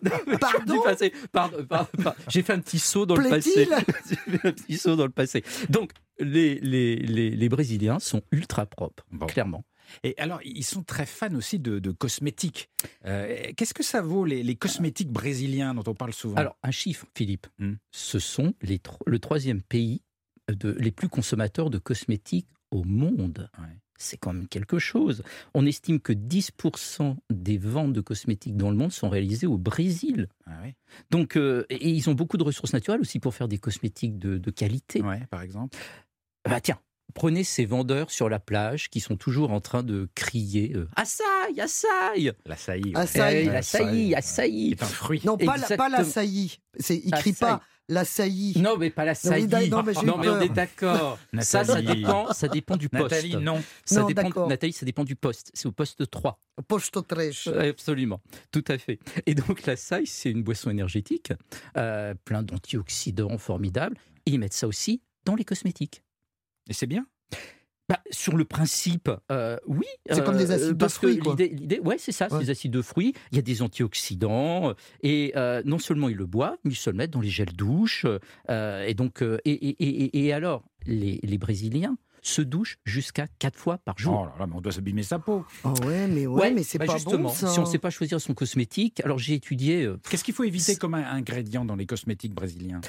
[0.40, 1.12] Pardon Du passé.
[1.32, 2.18] Pardon, pardon, pardon.
[2.28, 3.66] J'ai fait un petit saut dans le passé.
[3.66, 3.86] Plaît-il
[4.32, 5.44] J'ai fait un petit saut dans le passé.
[5.68, 9.26] Donc, les, les, les, les Brésiliens sont ultra propres, Bon.
[9.26, 9.64] clairement.
[10.02, 12.68] Et alors, ils sont très fans aussi de, de cosmétiques.
[13.06, 16.36] Euh, Qu'est-ce que ça vaut, les, les cosmétiques brésiliens dont on parle souvent?
[16.36, 17.46] Alors, un chiffre, Philippe.
[17.58, 17.74] Hmm.
[17.90, 20.02] Ce sont les le troisième pays
[20.52, 23.48] de, les plus consommateurs de cosmétiques au monde.
[23.58, 23.78] Ouais.
[23.96, 25.22] C'est quand même quelque chose.
[25.54, 30.28] On estime que 10% des ventes de cosmétiques dans le monde sont réalisées au Brésil.
[30.46, 30.74] Ah oui.
[31.10, 34.36] Donc, euh, et ils ont beaucoup de ressources naturelles aussi pour faire des cosmétiques de,
[34.36, 35.00] de qualité.
[35.00, 35.78] Ouais, par exemple.
[36.44, 36.78] Bah tiens,
[37.12, 41.60] prenez ces vendeurs sur la plage qui sont toujours en train de crier euh, Açaï,
[41.60, 42.94] açaï La saillie.
[42.94, 44.20] Ouais.
[44.22, 45.22] C'est un fruit.
[45.24, 46.58] Non, pas, la, pas l'açaï.
[46.78, 48.54] C'est, il crie pas l'açaï.
[48.56, 49.46] Non, mais pas la saillie.
[49.68, 51.18] non, mais non, mais on est d'accord.
[51.40, 52.02] ça, ça Nathalie.
[52.02, 53.02] dépend, ça dépend du poste.
[53.02, 53.62] Nathalie, non.
[53.84, 54.46] Ça Non, dépend.
[54.46, 55.50] Nathalie, ça dépend du poste.
[55.54, 56.38] C'est au poste 3.
[56.66, 57.48] Posto trèche.
[57.48, 58.98] Euh, Absolument, tout à fait.
[59.26, 61.32] Et donc la c'est une boisson énergétique,
[61.76, 63.96] euh, plein d'antioxydants formidables.
[64.26, 66.03] Et ils mettent ça aussi dans les cosmétiques.
[66.68, 67.06] Et c'est bien.
[67.86, 69.84] Bah, sur le principe, euh, oui.
[70.10, 71.32] C'est comme des acides de fruits, quoi.
[71.36, 72.38] l'idée- l'idée- ouais, c'est ça, Ouais.
[72.38, 73.12] des acides de fruits.
[73.30, 74.70] Il y a des antioxydants.
[74.70, 77.28] euh, Et euh, non seulement ils le boivent, mais ils se le mettent dans les
[77.28, 78.06] gels douches.
[78.48, 83.26] euh, et donc, euh, et, et- et- et alors, les, les Brésiliens se douchent jusqu'à
[83.38, 84.18] quatre fois par jour.
[84.22, 85.44] Oh là là, mais on doit s'abîmer sa peau.
[85.64, 87.48] Oh ouais, mais ouais, mais c'est bah pas justement, bon ça.
[87.48, 90.44] si on ne sait pas choisir son cosmétique, alors j'ai étudié euh, Qu'est-ce qu'il faut
[90.44, 92.80] éviter comme un ingrédient dans les cosmétiques brésiliens?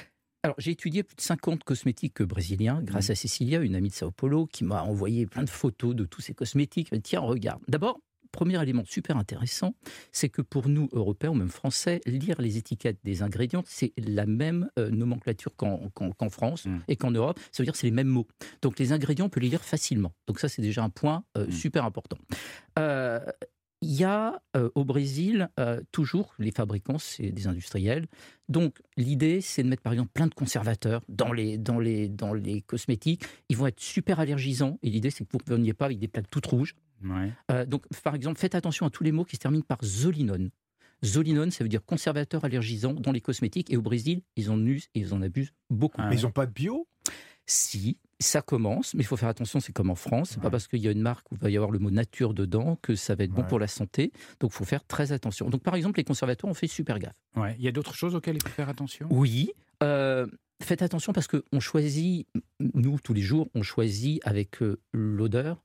[0.46, 4.12] Alors, j'ai étudié plus de 50 cosmétiques brésiliens grâce à Cecilia, une amie de Sao
[4.12, 6.92] Paulo, qui m'a envoyé plein de photos de tous ces cosmétiques.
[7.02, 7.64] Tiens, regarde.
[7.68, 8.00] D'abord,
[8.32, 9.74] premier élément super intéressant,
[10.12, 14.28] c'est que pour nous, Européens ou même Français, lire les étiquettes des ingrédients, c'est la
[14.28, 16.78] même euh, nomenclature qu'en France Mm.
[16.90, 17.40] et qu'en Europe.
[17.52, 18.28] Ça veut dire que c'est les mêmes mots.
[18.62, 20.14] Donc, les ingrédients, on peut les lire facilement.
[20.28, 21.52] Donc, ça, c'est déjà un point euh, Mm.
[21.52, 22.18] super important.
[22.78, 23.20] Euh,
[23.86, 28.08] il y a euh, au Brésil euh, toujours les fabricants, c'est des industriels.
[28.50, 32.34] Donc l'idée, c'est de mettre par exemple plein de conservateurs dans les, dans les, dans
[32.34, 33.24] les cosmétiques.
[33.50, 34.80] Ils vont être super allergisants.
[34.82, 36.76] Et l'idée, c'est que vous ne veniez pas avec des plaques toutes rouges.
[37.04, 37.32] Ouais.
[37.52, 40.50] Euh, donc par exemple, faites attention à tous les mots qui se terminent par zolinone.
[41.04, 43.72] Zolinone, ça veut dire conservateur allergisant dans les cosmétiques.
[43.72, 46.02] Et au Brésil, ils en usent et ils en abusent beaucoup.
[46.02, 46.88] Ah Mais ils n'ont pas de bio?
[47.46, 50.30] Si, ça commence, mais il faut faire attention, c'est comme en France.
[50.32, 50.52] C'est pas Ouais.
[50.52, 52.78] parce qu'il y a une marque où il va y avoir le mot nature dedans
[52.82, 54.12] que ça va être bon pour la santé.
[54.40, 55.50] Donc il faut faire très attention.
[55.50, 57.16] Donc par exemple, les conservateurs, on fait super gaffe.
[57.36, 57.56] Ouais.
[57.60, 59.08] Il y a d'autres choses auxquelles il faut faire attention?
[59.12, 59.52] Oui.
[59.84, 60.26] euh,
[60.64, 62.26] faites attention parce qu'on choisit,
[62.74, 65.62] nous tous les jours, on choisit avec euh, l'odeur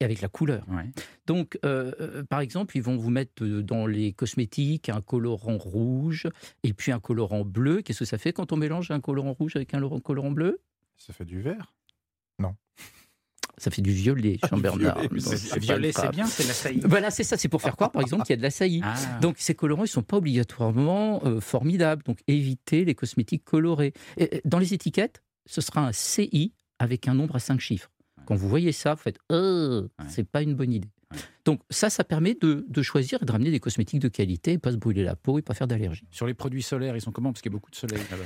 [0.00, 0.66] et avec la couleur.
[0.68, 0.90] Ouais.
[1.26, 6.26] Donc, euh, par exemple, ils vont vous mettre dans les cosmétiques un colorant rouge
[6.64, 7.82] et puis un colorant bleu.
[7.82, 10.60] Qu'est-ce que ça fait quand on mélange un colorant rouge avec un lo- colorant bleu?
[10.96, 11.72] Ça fait du vert.
[13.62, 14.98] Ça fait du violet, Ah, Jean-Bernard.
[15.02, 16.80] violet, c'est- Violet, bien, c'est la saillie.
[16.84, 17.36] Voilà, c'est ça.
[17.36, 18.80] C'est pour faire croire, par exemple, qu'il y a de la saillie.
[18.82, 18.96] Ah.
[19.20, 22.02] Donc ces colorants, ils sont pas obligatoirement euh, formidables.
[22.02, 23.92] Donc évitez les cosmétiques colorés.
[24.16, 27.88] Et dans les étiquettes, ce sera un CI avec un nombre à 5 chiffres.
[28.26, 30.06] Quand vous voyez ça, vous faites euh, Ouais.
[30.08, 30.88] c'est pas une bonne idée.
[31.12, 31.18] Ouais.
[31.44, 34.58] Donc ça, ça permet de, de choisir et de ramener des cosmétiques de qualité, et
[34.58, 36.04] pas se brûler la peau et pas faire d'allergie.
[36.10, 37.32] Sur les produits solaires, ils sont comment?
[37.32, 38.24] Parce qu'il y a beaucoup de soleil là-bas.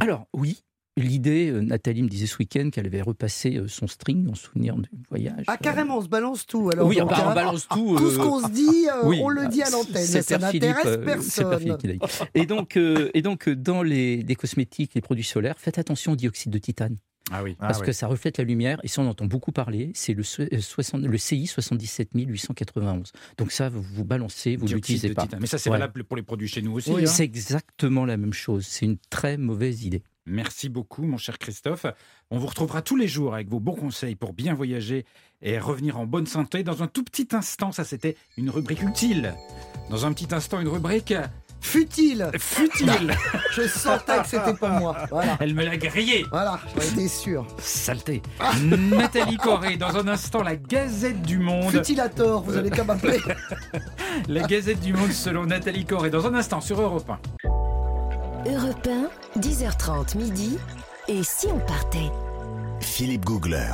[0.00, 0.62] Alors oui,
[0.96, 4.76] l'idée, euh, Nathalie me disait ce week-end qu'elle avait repassé euh, son string en souvenir
[4.76, 5.44] du voyage.
[5.46, 6.70] Ah, carrément, on se balance tout.
[6.72, 7.96] Alors, oui, donc, bah, on hein, balance tout.
[7.96, 10.04] tout euh, ce qu'on se dit, euh, Oui, on le dit à l'antenne.
[10.04, 11.76] Ça n'intéresse euh, personne.
[11.82, 11.98] Dit.
[12.34, 16.12] Et donc, euh, et donc euh, dans les, les cosmétiques, les produits solaires, faites attention
[16.12, 16.96] au dioxyde de titane.
[17.30, 17.56] Ah oui.
[17.58, 20.42] Parce que ça reflète la lumière, et ça on entend beaucoup parler, c'est le, so-
[20.42, 23.12] euh, 60 le CI 77891.
[23.38, 25.22] Donc ça, vous, vous balancez, vous l'utilisez pas.
[25.22, 25.40] titane.
[25.40, 25.76] Mais ça, c'est Ouais.
[25.78, 26.90] valable pour les produits chez nous aussi.
[26.92, 27.06] Oui, hein.
[27.06, 30.02] C'est exactement la même chose, c'est une très mauvaise idée.
[30.26, 31.86] Merci beaucoup, mon cher Christophe.
[32.30, 35.04] On vous retrouvera tous les jours avec vos bons conseils pour bien voyager
[35.42, 36.62] et revenir en bonne santé.
[36.62, 39.34] Dans un tout petit instant, ça c'était une rubrique utile.
[39.90, 41.14] Dans un petit instant, une rubrique
[41.60, 42.30] Futile.
[42.38, 43.16] futile.
[43.52, 44.96] Je sentais que c'était pour moi.
[45.10, 45.36] Voilà.
[45.40, 46.24] Elle me l'a grillé.
[46.30, 47.46] Voilà, j'en étais sûr.
[47.58, 48.20] Saleté.
[48.62, 51.70] Nathalie Corée, dans un instant, la Gazette du Monde.
[51.70, 53.18] Futilator, vous allez qu'à m'appeler.
[54.28, 56.10] La Gazette du Monde selon Nathalie Corée.
[56.10, 57.18] Dans un instant, sur Europe 1.
[58.46, 58.86] Europe
[59.36, 60.58] 1, 10h30 midi.
[61.08, 62.10] Et si on partait?
[62.80, 63.72] Philippe Googler.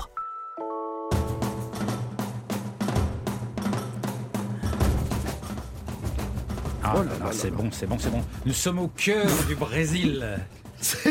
[6.84, 8.22] Ah Oh là là c'est bon, c'est bon, c'est bon.
[8.46, 10.38] Nous sommes au cœur du Brésil.
[10.80, 11.10] C'est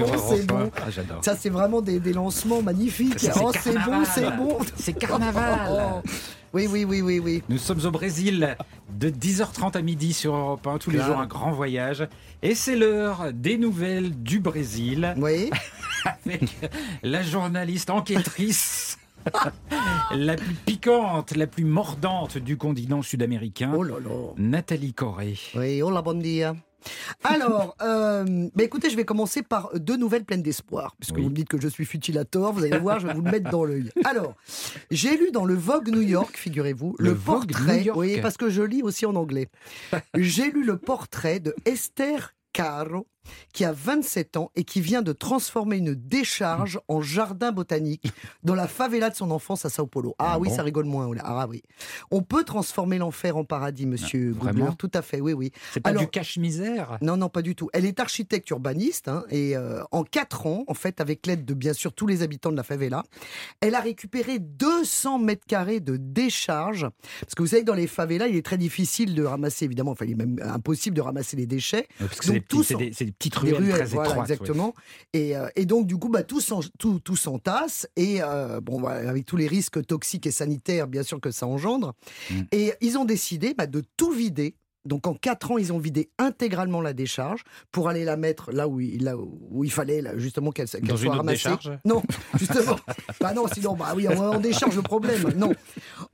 [0.00, 0.58] bon, c'est bon.
[0.60, 0.70] 1.
[0.76, 1.14] Ah.
[1.22, 3.28] Ça, c'est vraiment des, des lancements magnifiques.
[3.42, 4.58] Oh, c'est bon, c'est bon.
[4.78, 6.02] C'est carnaval.
[6.54, 7.42] Oui, oui, oui, oui, oui.
[7.48, 8.56] Nous sommes au Brésil
[8.98, 12.08] de 10h30 à midi sur Europe 1, tous les jours un grand voyage.
[12.42, 15.50] Et c'est l'heure des nouvelles du Brésil Oui.
[16.24, 16.42] avec
[17.02, 18.98] la journaliste enquêtrice
[20.14, 24.32] la plus piquante, la plus mordante du continent sud-américain, Oh là là.
[24.38, 25.38] Nathalie Corée.
[25.54, 26.56] Oui, hola, bon dia.
[27.24, 31.22] Alors, euh, bah écoutez, je vais commencer par deux nouvelles pleines d'espoir, puisque Oui.
[31.22, 33.50] vous me dites que je suis futilator, vous allez voir, je vais vous le mettre
[33.50, 33.90] dans l'œil.
[34.04, 34.34] Alors,
[34.90, 37.98] j'ai lu dans le Vogue New York, figurez-vous, Le le, Vogue portrait, New York.
[37.98, 39.48] oui, parce que je lis aussi en anglais.
[40.14, 43.06] j'ai lu le portrait de Esther Caro,
[43.52, 48.10] qui a 27 ans et qui vient de transformer une décharge en jardin botanique
[48.42, 50.14] dans la favela de son enfance à Sao Paulo.
[50.18, 51.10] Ah, Ah oui, bon ça rigole moins.
[51.24, 51.62] Ah oui.
[52.10, 54.58] On peut transformer l'enfer en paradis, monsieur Ah, vraiment?
[54.66, 55.52] Googler, Tout à fait, oui, oui.
[55.72, 57.68] C'est pas Alors- du cache-misère Non, non, pas du tout.
[57.72, 61.54] Elle est architecte urbaniste hein, et euh, en quatre ans, en fait, avec l'aide de
[61.54, 63.02] bien sûr tous les habitants de la favela,
[63.60, 66.86] elle a récupéré 200 mètres carrés de décharge.
[67.20, 70.04] Parce que vous savez dans les favelas, il est très difficile de ramasser, évidemment, enfin,
[70.04, 71.86] il est même impossible de ramasser les déchets.
[71.98, 72.34] Parce que Donc,
[72.68, 74.30] des, des- c'est des petites ruelles, ruelles, très voilà, étroites.
[74.30, 74.74] exactement.
[75.12, 77.88] Et, euh, et donc, du coup, bah, tout, s'en- tout, tout s'entasse.
[77.96, 81.46] Et euh, bon, voilà, avec tous les risques toxiques et sanitaires, bien sûr, que ça
[81.46, 81.94] engendre.
[82.30, 82.34] Mm.
[82.52, 84.54] Et ils ont décidé bah, de tout vider.
[84.84, 87.42] Donc, en quatre ans, ils ont vidé intégralement la décharge
[87.72, 90.78] pour aller la mettre là où il, là où il fallait, là, justement, qu'elle soit
[90.80, 91.36] une autre ramassée.
[91.36, 92.02] décharge Non,
[92.38, 92.76] justement.
[93.20, 95.34] bah non, sinon, bah oui, on, on décharge le problème.
[95.36, 95.52] Non.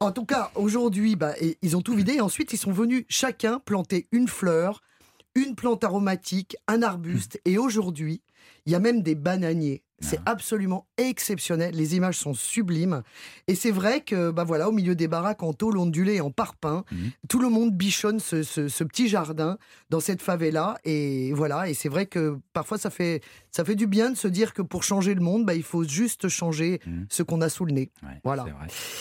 [0.00, 2.14] En tout cas, aujourd'hui, bah, ils ont tout vidé.
[2.14, 4.80] Et ensuite, ils sont venus chacun planter une fleur,
[5.34, 7.40] une plante aromatique, un arbuste.
[7.44, 8.22] Et aujourd'hui,
[8.66, 9.83] il y a même des bananiers.
[10.00, 11.74] C'est absolument exceptionnel.
[11.74, 13.02] Les images sont sublimes.
[13.46, 16.30] Et c'est vrai que, bah voilà, au milieu des baraques en tôle ondulée et en
[16.30, 17.10] parpaing, Mhm.
[17.28, 19.56] tout le monde bichonne ce, ce- ce petit jardin
[19.90, 20.76] dans cette favela.
[20.84, 21.68] Et voilà.
[21.68, 24.62] Et c'est vrai que parfois, ça fait, ça fait du bien de se dire que
[24.62, 27.06] pour changer le monde, bah, il faut juste changer Mhm.
[27.08, 27.90] ce qu'on a sous le nez.
[28.02, 28.42] Ouais, Voilà.
[28.42, 28.52] vrai.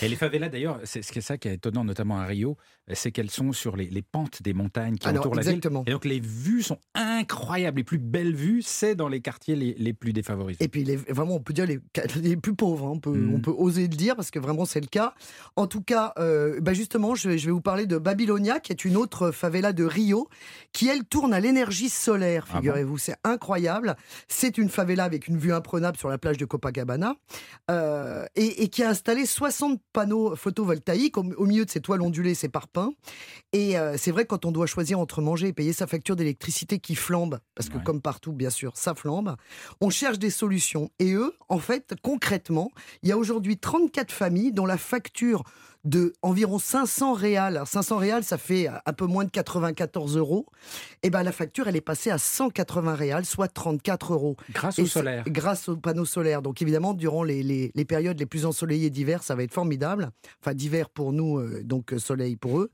[0.03, 2.55] Et les favelas, d'ailleurs, c'est ce qui est ça qui est étonnant, notamment à Rio,
[2.93, 5.59] c'est qu'elles sont sur les, les pentes des montagnes qui Alors, entourent la ville.
[5.87, 7.77] Et donc les vues sont incroyables.
[7.77, 10.63] Les plus belles vues, c'est dans les quartiers les, les plus défavorisés.
[10.63, 11.79] Et puis, les, vraiment, on peut dire les,
[12.21, 14.81] les plus pauvres, hein, on, peut, on peut oser le dire, parce que vraiment, c'est
[14.81, 15.13] le cas.
[15.55, 18.71] En tout cas, euh, bah justement, je vais, je vais vous parler de Babylonia, qui
[18.71, 20.27] est une autre favela de Rio,
[20.71, 22.59] qui, elle, tourne à l'énergie solaire, Ah bon?
[22.59, 22.97] figurez-vous.
[22.97, 23.95] c'est incroyable.
[24.27, 27.15] C'est une favela avec une vue imprenable sur la plage de Copacabana,
[27.71, 32.01] euh, et, et qui a installé 60 panneaux photovoltaïques au, au milieu de ces toiles
[32.01, 32.91] ondulées, ces parpaings.
[33.51, 36.79] Et euh, c'est vrai, quand on doit choisir entre manger et payer sa facture d'électricité
[36.79, 37.83] qui flambe, parce que Ouais.
[37.83, 39.35] comme partout, bien sûr, ça flambe.
[39.81, 40.72] On cherche des solutions.
[40.99, 42.71] Et eux, en fait, concrètement,
[43.01, 45.43] il y a aujourd'hui 34 familles dont la facture
[45.85, 47.57] de environ 500 réals.
[47.57, 50.45] Alors, 500 réals, ça fait un peu moins de 94 euros.
[51.03, 54.37] Et ben la facture, elle est passée à 180 réals, soit 34 euros.
[54.53, 55.23] Grâce Et au solaire.
[55.27, 56.41] Grâce aux panneaux solaires.
[56.41, 60.11] Donc évidemment, durant les, les- les périodes les plus ensoleillées d'hiver, ça va être formidable.
[60.41, 62.71] Enfin, d'hiver pour nous, euh, donc euh, soleil pour eux.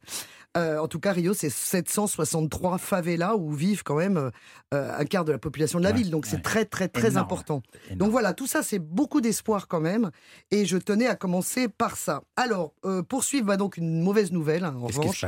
[0.58, 4.30] Euh, en tout cas, Rio, c'est 763 favelas où vivent quand même euh,
[4.74, 6.10] euh, un quart de la population de la Ouais, ville.
[6.10, 7.24] Donc c'est très, très, très Énorme.
[7.26, 7.62] important.
[7.86, 8.00] Énorme.
[8.00, 10.10] Donc voilà, tout ça, c'est beaucoup d'espoir quand même.
[10.50, 12.24] Et je tenais à commencer par ça.
[12.36, 12.74] Alors,
[13.08, 14.64] poursuivre va donc une mauvaise nouvelle.
[14.64, 15.24] hein, en revanche,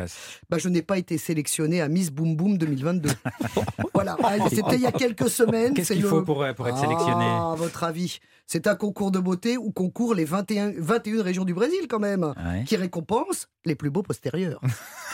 [0.50, 3.10] bah, je n'ai pas été sélectionnée à Miss Boom Boom 2022.
[3.94, 5.74] voilà, Ah, c'était il y a quelques semaines.
[5.76, 7.26] Qu'est-ce qu'il le- faut pour, pour être sélectionné?
[7.40, 8.20] ah, à votre avis?
[8.54, 12.34] C'est un concours de beauté où concourent les 21, 21 régions du Brésil quand même,
[12.36, 12.66] Ouais.
[12.66, 14.60] qui récompense les plus beaux postérieurs.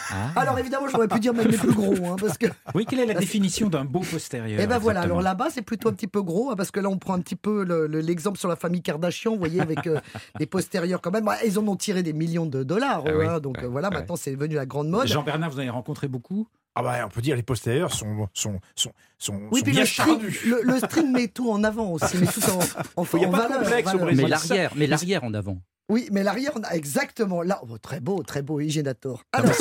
[0.10, 0.32] Ah.
[0.40, 2.46] Alors évidemment, j'aurais pu dire même les plus gros, hein, parce que...
[2.74, 5.90] Oui, quelle est la définition d'un beau postérieur Eh ben voilà, alors là-bas c'est plutôt
[5.90, 8.00] un petit peu gros, hein, parce que là on prend un petit peu le- le-
[8.00, 10.00] l'exemple sur la famille Kardashian, vous voyez, avec euh,
[10.40, 11.26] les postérieurs quand même.
[11.26, 13.90] Bah, ils en ont tiré des millions de dollars, Ah oui, hein, donc euh, voilà,
[13.90, 13.96] ouais.
[13.96, 15.08] maintenant c'est devenu la grande mode.
[15.08, 16.48] Jean-Bernard, vous en avez rencontré beaucoup?
[16.74, 19.82] Ah bah, on peut dire les postérieurs sont, sont, sont, sont, Oui, sont puis bien
[19.82, 20.40] le string, chardus.
[20.46, 22.60] le, le string met tout en avant aussi, met tout en,
[23.02, 24.06] en, Il y a en pas de valeur, complexe au valeur.
[24.06, 24.24] Brésil.
[24.24, 25.58] Mais l'arrière, mais l'arrière en avant.
[25.90, 27.62] Oui, mais l'arrière, on a exactement là.
[27.64, 29.20] oh, très beau, très beau, Hygiénator.
[29.20, 29.54] Non, Alors, mais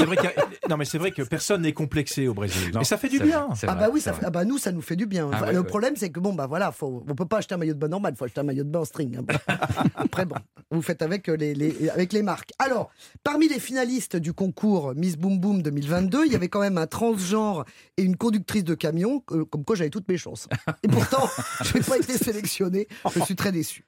[0.84, 2.72] c'est vrai, mais que personne n'est complexé au Brésil.
[2.74, 3.46] Non, Et ça fait du bien.
[3.46, 5.28] vrai, ah bah oui, ça, fait- ah bah nous, ça nous fait du bien.
[5.32, 5.64] Ah Enfin, ouais, le ouais.
[5.64, 7.86] problème, c'est que bon, bah voilà, faut, on peut pas acheter un maillot de bain
[7.86, 9.18] normal, faut acheter un maillot de bain en string.
[9.18, 9.54] hein.
[9.94, 10.34] Après, bon,
[10.72, 12.50] vous faites avec euh, les, les- avec les marques.
[12.58, 12.90] Alors,
[13.22, 16.88] parmi les finalistes du concours Miss Boom Boom 2022, il y avait quand même un
[16.88, 17.64] transgenre
[17.98, 20.48] et une conductrice de camion, euh, comme quoi j'avais toutes mes chances.
[20.82, 21.28] Et pourtant,
[21.64, 22.86] je n'ai pas été sélectionnée.
[23.14, 23.84] Je suis très déçu.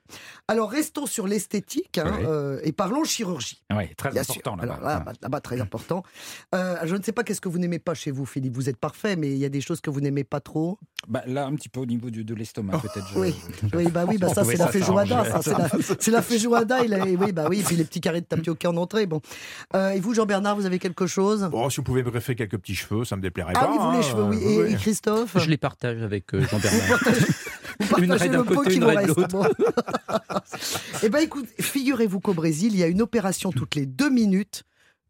[0.48, 2.24] Alors, restons sur l'esthétique hein, Oui.
[2.26, 3.62] euh, et parlons chirurgie.
[3.74, 4.78] Oui, très Bien important là-bas.
[4.82, 6.02] Là, bah, là-bas, très important.
[6.54, 8.54] Euh, je ne sais pas qu'est-ce que vous n'aimez pas chez vous, Philippe.
[8.54, 10.78] Vous êtes parfait, mais il y a des choses que vous n'aimez pas trop.
[11.06, 13.06] Bah, là, un petit peu au niveau du- de l'estomac, peut-être.
[13.12, 13.34] je- Oui.
[13.74, 15.24] Oui, bah oui, bah ça c'est la feijoada,
[16.00, 16.80] c'est la, feijoada.
[16.82, 19.06] Oui, bah oui, et puis les petits carrés de tapioca en entrée.
[19.06, 19.20] Bon.
[19.74, 21.48] Euh, et vous, Jean-Bernard, vous avez quelque chose?
[21.50, 23.70] Bon, si vous pouvez me greffer quelques petits cheveux, ça me déplairait Ah pas.
[23.70, 24.38] oui, vous les hein, cheveux, oui.
[24.58, 25.36] euh, Et, et Christophe?
[25.48, 27.00] Je les partage avec euh, Jean-Bernard.
[27.80, 29.26] Vous Une d'un côté, de.
[29.28, 29.46] Bon.
[31.02, 34.64] Eh ben écoute, figurez-vous qu'au Brésil, il y a une opération toutes les deux minutes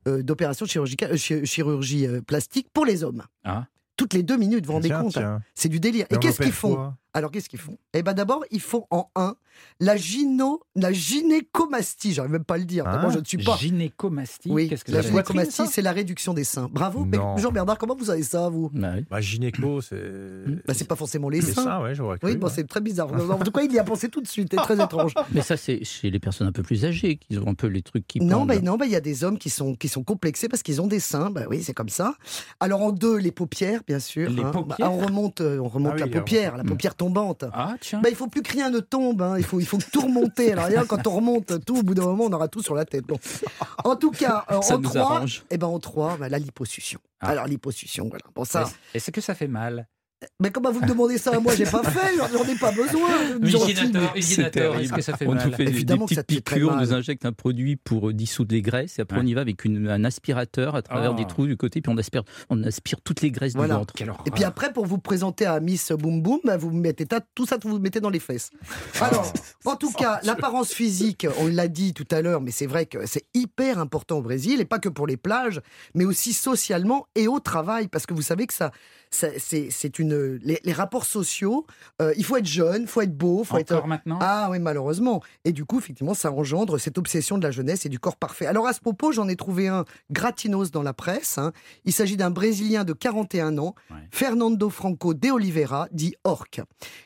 [0.06, 3.24] euh, d'opération chirurgicale, euh, chi- chirurgie euh, plastique pour les hommes.
[3.42, 3.66] Ah.
[3.96, 5.40] Toutes les deux minutes, vous vous rendez tiens, compte hein.
[5.56, 6.06] C'est du délire.
[6.10, 6.96] Et on qu'est-ce qu'ils opère font quoi?
[7.14, 7.78] Alors, qu'est-ce qu'ils font?
[7.94, 9.34] Eh ben d'abord, ils font en un
[9.80, 12.12] la, gyno, la gynécomastie.
[12.14, 12.86] J'arrive même pas à le dire.
[12.86, 13.56] Hein D'abord, je ne suis pas.
[13.56, 16.68] Gynécomastie, Oui, qu'est-ce que la gynécomastie, c'est la réduction des seins.
[16.70, 17.04] Bravo.
[17.04, 17.36] Mais Non.
[17.38, 18.70] Jean-Bernard, comment vous savez ça, vous?
[18.72, 19.04] Bah oui.
[19.10, 19.96] Bah, gynéco, c'est.
[20.66, 21.64] bah, C'est pas forcément les C'est seins.
[21.64, 22.06] ça, ouais, cru.
[22.22, 22.52] Oui, bon, ouais.
[22.54, 23.08] c'est très bizarre.
[23.38, 24.48] En tout cas, il y a pensé tout de suite.
[24.50, 25.14] C'est très étrange.
[25.32, 27.82] Mais ça, c'est chez les personnes un peu plus âgées qui ont un peu les
[27.82, 30.02] trucs qui Non, bah, non, bah, il y a des hommes qui sont, qui sont
[30.02, 31.30] complexés parce qu'ils ont des seins.
[31.30, 32.14] Bah oui, c'est comme ça.
[32.60, 34.30] Alors en deux, les paupières, bien sûr.
[34.30, 34.50] Les hein.
[34.50, 36.68] paupières Bah, on remonte, euh, on remonte Ah oui, la les paupière, la remonte.
[36.68, 37.44] paupière tombante.
[37.54, 38.00] Ah, tiens.
[38.02, 39.22] Bah, il faut plus que rien ne tombe.
[39.22, 39.36] hein.
[39.38, 40.52] Il, faut, il faut tout remonter.
[40.52, 42.84] Alors, rien, quand on remonte tout, au bout d'un moment, on aura tout sur la
[42.84, 43.06] tête.
[43.06, 43.18] Bon.
[43.84, 45.44] En tout cas, euh, Ça en nous trois, arrange.
[45.48, 47.00] eh ben, en trois, bah, la liposuction.
[47.20, 47.28] Ah.
[47.30, 48.24] Alors, liposuction, voilà.
[48.34, 48.68] Bon, ça.
[48.92, 49.88] Est-ce que ça fait mal
[50.40, 51.54] Mais comment vous me demandez ça à moi?
[51.54, 53.08] J'ai pas fait, j'en ai pas besoin.
[54.14, 55.46] Est-ce que ça fait on mal?
[55.46, 58.12] nous fait des- des, Évidemment que ça petites piqûres, on nous injecte un produit pour
[58.12, 59.22] dissoudre les graisses, et après Ouais.
[59.24, 61.16] on y va avec une- un aspirateur à travers Oh.
[61.16, 63.74] des trous du côté, puis on aspire, on aspire toutes les graisses Voilà.
[63.74, 63.94] du ventre.
[64.26, 67.46] Et puis après, pour vous présenter à Miss Boom Boom, bah, vous mettez ta- tout
[67.46, 68.50] ça, vous mettez dans les fesses.
[69.00, 69.32] Alors,
[69.64, 73.06] en tout cas, l'apparence physique, on l'a dit tout à l'heure, mais c'est vrai que
[73.06, 75.60] c'est hyper important au Brésil, et pas que pour les plages,
[75.94, 78.72] mais aussi socialement et au travail, parce que vous savez que ça-
[79.10, 81.66] c'est une les, les rapports sociaux.
[82.02, 84.18] euh, il faut être jeune, il faut être beau, faut être Encore maintenant?
[84.20, 85.22] Ah oui, malheureusement.
[85.44, 88.46] Et du coup, effectivement, ça engendre cette obsession de la jeunesse et du corps parfait.
[88.46, 91.38] Alors à ce propos, j'en ai trouvé un gratinos dans la presse.
[91.38, 91.52] hein.
[91.84, 93.96] Il s'agit d'un Brésilien de 41 ans, Ouais.
[94.10, 96.60] Fernando Franco de Oliveira, dit orque,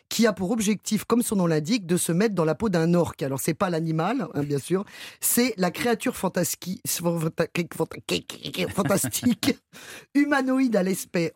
[0.09, 2.92] qui a pour objectif, comme son nom l'indique, de se mettre dans la peau d'un
[2.94, 3.22] orque.
[3.22, 4.84] Alors c'est pas l'animal, hein, bien sûr,
[5.20, 6.80] c'est la créature fantastique,
[8.74, 9.57] fantastique,
[10.14, 11.32] humanoïde à l'aspect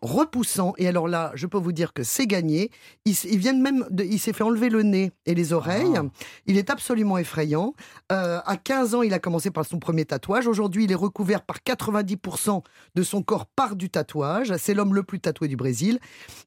[0.77, 2.71] Et alors là, je peux vous dire que c'est gagné.
[3.05, 5.93] Il, il vient même, de- il s'est fait enlever le nez et les oreilles.
[5.97, 6.03] Ah.
[6.45, 7.73] Il est absolument effrayant.
[8.11, 10.47] Euh, à 15 ans, il a commencé par son premier tatouage.
[10.47, 12.61] Aujourd'hui, il est recouvert par 90%
[12.95, 14.53] de son corps par du tatouage.
[14.57, 15.99] C'est l'homme le plus tatoué du Brésil.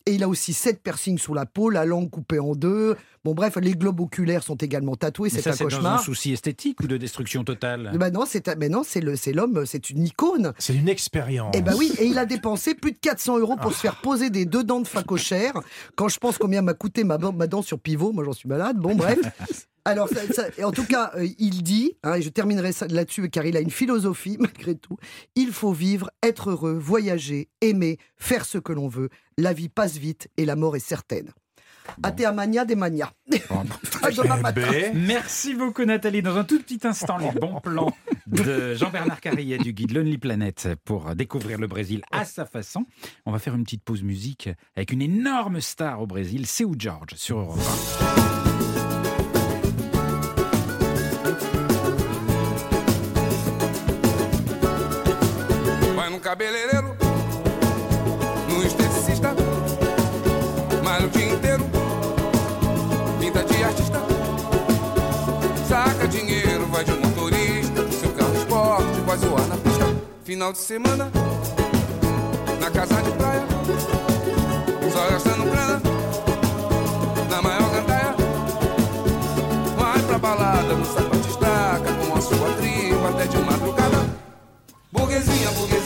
[0.06, 2.96] Et il a aussi 7 piercings sous la peau, la langue coupée en deux.
[3.24, 5.28] Bon, bref, les globes oculaires sont également tatoués.
[5.28, 6.00] C'est un c'est dans un cauchemar.
[6.02, 7.92] souci esthétique ou de destruction totale?
[7.98, 10.54] Ben non, c'est mais non, c'est le, c'est l'homme, c'est une icône.
[10.58, 11.52] C'est une expérience.
[11.54, 14.30] Eh ben oui, et il a dépensé plus de 400 euros pour se faire poser
[14.30, 15.54] des deux dents de facochère.
[15.96, 18.76] Quand je pense combien m'a coûté ma, ma dent sur pivot, moi j'en suis malade.
[18.76, 19.18] Bon, bref.
[19.84, 20.08] Alors,
[20.62, 23.70] en tout cas, euh, il dit, hein, et je terminerai là-dessus car il a une
[23.70, 24.96] philosophie malgré tout,
[25.36, 29.08] il faut vivre, être heureux, voyager, aimer, faire ce que l'on veut.
[29.38, 31.32] La vie passe vite et la mort est certaine.
[32.02, 33.10] Atea Mania des manias.
[34.02, 34.60] Ah, demain matin.
[34.60, 34.94] B.
[34.94, 36.22] Merci beaucoup Nathalie.
[36.22, 37.92] Dans un tout petit instant, les bons plans
[38.26, 42.86] de Jean-Bernard Carrier du guide Lonely Planet pour découvrir le Brésil à sa façon.
[43.26, 47.14] On va faire une petite pause musique avec une énorme star au Brésil, Seu George
[47.14, 47.58] sur Europe
[48.36, 48.39] 1.
[70.30, 71.10] Final de semana,
[72.60, 73.42] na casa de praia,
[74.92, 75.82] só gastando grana,
[77.28, 78.14] na maior gandaia.
[79.76, 84.08] Vai pra balada, no sapato estaca, com a sua tribo até de madrugada.
[84.92, 85.79] Burguesinha, burguesinha,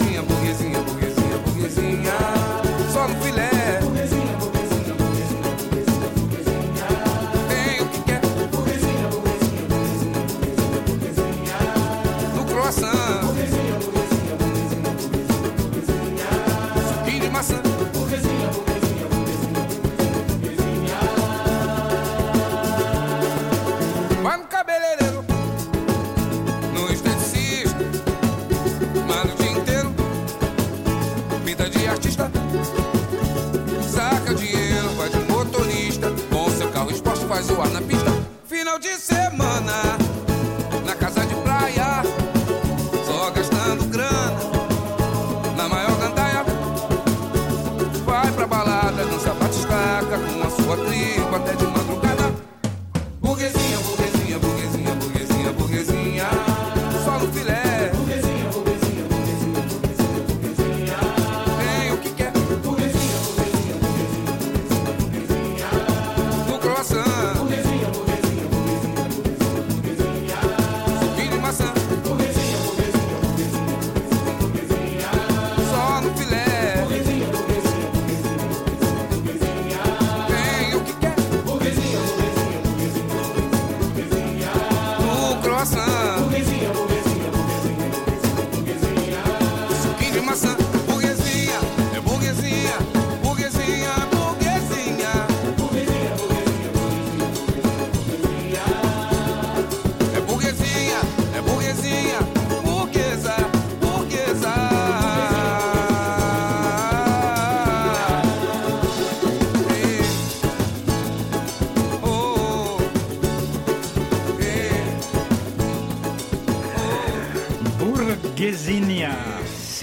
[31.55, 32.31] vida de artista.
[33.83, 36.13] Saca dinheiro, vai de motorista.
[36.31, 37.94] Com seu carro esporte faz o ar na pista.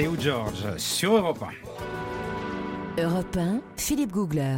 [0.02, 1.46] Seu George sur Europe
[2.98, 3.04] 1.
[3.04, 4.58] Europe 1, Philippe Googler.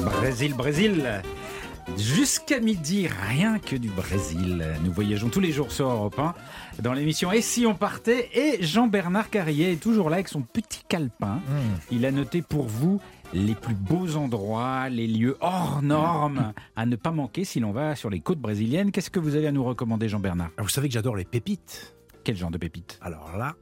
[0.00, 1.22] Brésil, Brésil.
[1.98, 4.64] Jusqu'à midi, rien que du Brésil.
[4.82, 6.34] Nous voyageons tous les jours sur Europe 1
[6.82, 8.30] dans l'émission Et si on partait?
[8.32, 11.40] Et Jean-Bernard Carrier est toujours là avec son petit calepin.
[11.90, 13.02] Il a noté pour vous
[13.34, 17.96] les plus beaux endroits, les lieux hors normes à ne pas manquer si l'on va
[17.96, 18.92] sur les côtes brésiliennes.
[18.92, 20.48] Qu'est-ce que vous avez à nous recommander, Jean-Bernard?
[20.56, 21.95] Alors, Vous savez que j'adore les pépites.
[22.26, 23.54] Quel genre de pépites Alors là,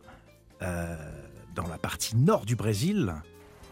[0.62, 0.96] euh,
[1.54, 3.12] dans la partie nord du Brésil,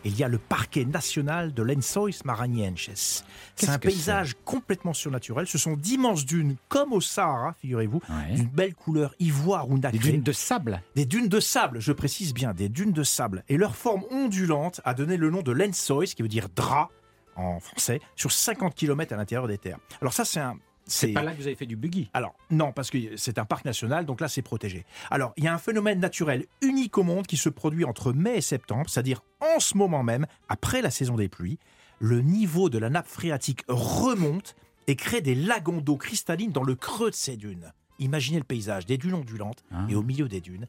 [0.04, 3.24] il y a le parquet national de Lençóis Maranhenses.
[3.56, 5.46] C'est un paysage complètement surnaturel.
[5.46, 8.34] Ce sont d'immenses dunes, comme au Sahara, figurez-vous, Ouais.
[8.34, 9.98] d'une belle couleur ivoire ou nacrée.
[9.98, 13.44] Des dunes de sable Des dunes de sable, je précise bien, des dunes de sable.
[13.48, 16.90] Et leur forme ondulante a donné le nom de Lençóis, qui veut dire drap
[17.34, 19.78] en français, sur 50 km à l'intérieur des terres.
[20.02, 20.58] Alors ça, c'est un...
[20.86, 23.44] C'est pas là que vous avez fait du buggy Alors, non, parce que c'est un
[23.44, 24.84] parc national, donc là, c'est protégé.
[25.10, 28.36] Alors, il y a un phénomène naturel unique au monde qui se produit entre mai
[28.38, 31.58] et septembre, c'est-à-dire en ce moment même, après la saison des pluies,
[32.00, 34.56] le niveau de la nappe phréatique remonte
[34.88, 37.72] et crée des lagons d'eau cristalline dans le creux de ces dunes.
[38.00, 39.86] Imaginez le paysage, des dunes ondulantes, Ah.
[39.88, 40.66] et au milieu des dunes,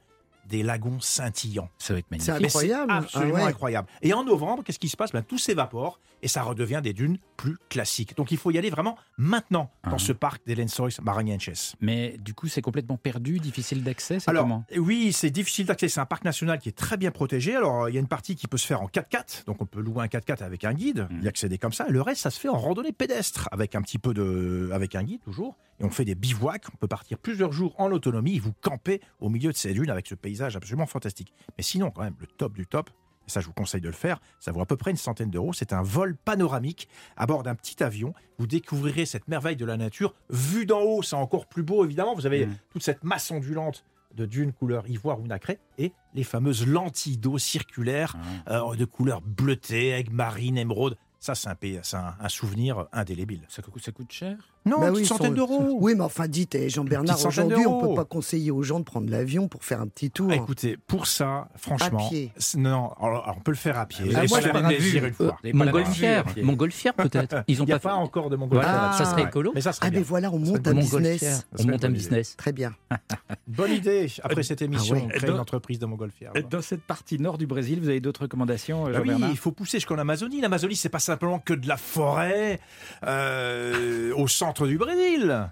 [0.50, 1.70] des lagons scintillants.
[1.78, 2.34] Ça va être magnifique.
[2.36, 2.92] C'est incroyable.
[2.92, 3.50] C'est absolument Ah ouais.
[3.50, 3.88] incroyable.
[4.02, 5.12] Et en novembre, qu'est-ce qui se passe?
[5.12, 8.16] Ben, Tout s'évapore et ça redevient des dunes plus classiques.
[8.16, 10.00] Donc il faut y aller vraiment maintenant dans Ah.
[10.00, 11.76] ce parc des Lençóis Maranhenses.
[11.82, 14.64] Mais du coup, c'est complètement perdu, difficile d'accès, c'est Alors, comment?
[14.78, 15.88] oui, c'est difficile d'accès.
[15.90, 17.56] C'est un parc national qui est très bien protégé.
[17.56, 19.46] Alors, il y a une partie qui peut se faire en 4x4.
[19.46, 21.24] Donc, on peut louer un 4x4 avec un guide, Mhm.
[21.24, 21.88] y accéder comme ça.
[21.88, 24.70] Et le reste, ça se fait en randonnée pédestre, avec un petit peu de.
[24.74, 25.56] avec un guide toujours.
[25.80, 26.66] Et on fait des bivouacs.
[26.74, 28.36] On peut partir plusieurs jours en autonomie.
[28.36, 31.34] Et vous campez au milieu de ces dunes avec ce paysage absolument fantastique.
[31.58, 32.90] Mais sinon, quand même, le top du top.
[33.26, 34.20] Et ça, je vous conseille de le faire.
[34.40, 35.54] Ça vaut à peu près une centaine d'euros.
[35.54, 38.14] C'est un vol panoramique à bord d'un petit avion.
[38.38, 40.14] Vous découvrirez cette merveille de la nature.
[40.30, 42.16] Vue d'en haut, c'est encore plus beau, évidemment.
[42.16, 42.56] Vous avez Mhm.
[42.72, 47.38] toute cette masse ondulante de dunes couleur ivoire ou nacré et les fameuses lentilles d'eau
[47.40, 48.16] circulaires
[48.46, 48.58] Ah.
[48.70, 50.98] euh, de couleur bleutée, avec marine, émeraude.
[51.20, 53.42] Ça, c'est un, pays- c'est un, un souvenir indélébile.
[53.48, 54.36] Ça, coûte- ça coûte cher?
[54.66, 55.78] Non, Bah une oui, centaine d'euros.
[55.82, 57.90] Oui, mais enfin, dites, eh, Jean-Bernard, aujourd'hui, on d'euros.
[57.90, 60.30] peut pas conseiller aux gens de prendre l'avion pour faire un petit tour.
[60.32, 62.32] Ah, écoutez, pour ça, franchement, À pied.
[62.58, 64.12] non, alors, alors, on peut le faire à pied.
[64.16, 64.76] Ah, moi, pas vu.
[64.76, 65.38] plaisir une Euh, fois.
[65.44, 67.44] La Montgolfière, Montgolfière peut-être.
[67.48, 68.72] Ils ont Il n'y a pas encore de montgolfière.
[68.74, 69.52] Voilà, ça serait écolo.
[69.56, 70.00] Mais ça serait ah, bien.
[70.00, 71.46] mais voilà, on monte un business.
[71.60, 72.36] on monte un business.
[72.38, 72.74] Très bien.
[73.48, 74.08] Bonne idée.
[74.24, 75.06] Après cette émission, Ah ouais.
[75.06, 76.32] on crée Dans- une entreprise de montgolfière.
[76.50, 79.78] Dans cette partie nord du Brésil, vous avez d'autres recommandations, Bah oui, il faut pousser
[79.78, 80.40] jusqu'en Amazonie.
[80.42, 82.60] L'Amazonie, c'est pas simplement que de la forêt
[83.06, 85.52] euh, au centre du Brésil.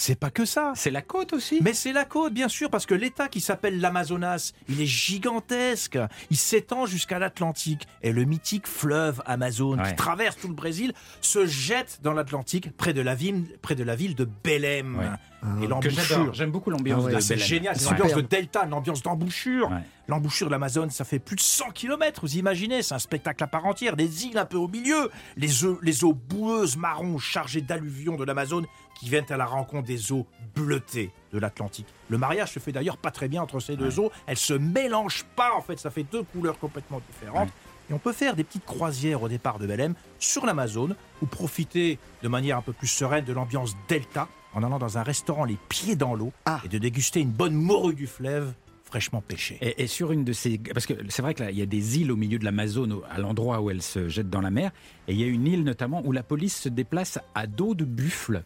[0.00, 0.72] C'est pas que ça.
[0.76, 3.80] C'est la côte aussi Mais c'est la côte, bien sûr, parce que l'État qui s'appelle
[3.80, 5.98] l'Amazonas, il est gigantesque.
[6.30, 7.88] Il s'étend jusqu'à l'Atlantique.
[8.02, 9.88] Et le mythique fleuve Amazon Ouais.
[9.90, 13.82] qui traverse tout le Brésil se jette dans l'Atlantique près de la ville, près de,
[13.82, 14.98] la ville de Belém.
[14.98, 15.62] Ouais.
[15.62, 16.02] Et l'embouchure.
[16.04, 16.34] j'adore.
[16.34, 17.12] J'aime beaucoup l'ambiance Ah ouais.
[17.12, 19.68] de Ah, c'est génial, c'est l'ambiance de delta, l'ambiance d'embouchure.
[19.70, 19.82] Ouais.
[20.08, 23.46] L'embouchure de l'Amazone, ça fait plus de 100 km, vous imaginez, c'est un spectacle à
[23.46, 27.60] part entière, des îles un peu au milieu, les eaux, les eaux boueuses marron chargées
[27.60, 28.64] d'alluvions de l'Amazone
[28.98, 31.86] qui viennent à la rencontre des eaux bleutées de l'Atlantique.
[32.08, 35.24] Le mariage se fait d'ailleurs pas très bien entre ces deux eaux, elles se mélangent
[35.36, 37.50] pas en fait, ça fait deux couleurs complètement différentes.
[37.90, 41.98] Et on peut faire des petites croisières au départ de Belém sur l'Amazone ou profiter
[42.22, 45.56] de manière un peu plus sereine de l'ambiance delta en allant dans un restaurant les
[45.68, 46.60] pieds dans l'eau Ah.
[46.64, 48.52] et de déguster une bonne morue du fleuve
[48.84, 49.58] fraîchement pêchée.
[49.60, 50.56] Et, et sur une de ces.
[50.58, 53.60] Parce que c'est vrai qu'il y a des îles au milieu de l'Amazone, à l'endroit
[53.60, 54.70] où elle se jette dans la mer.
[55.08, 57.84] Et il y a une île notamment où la police se déplace à dos de
[57.84, 58.44] buffle.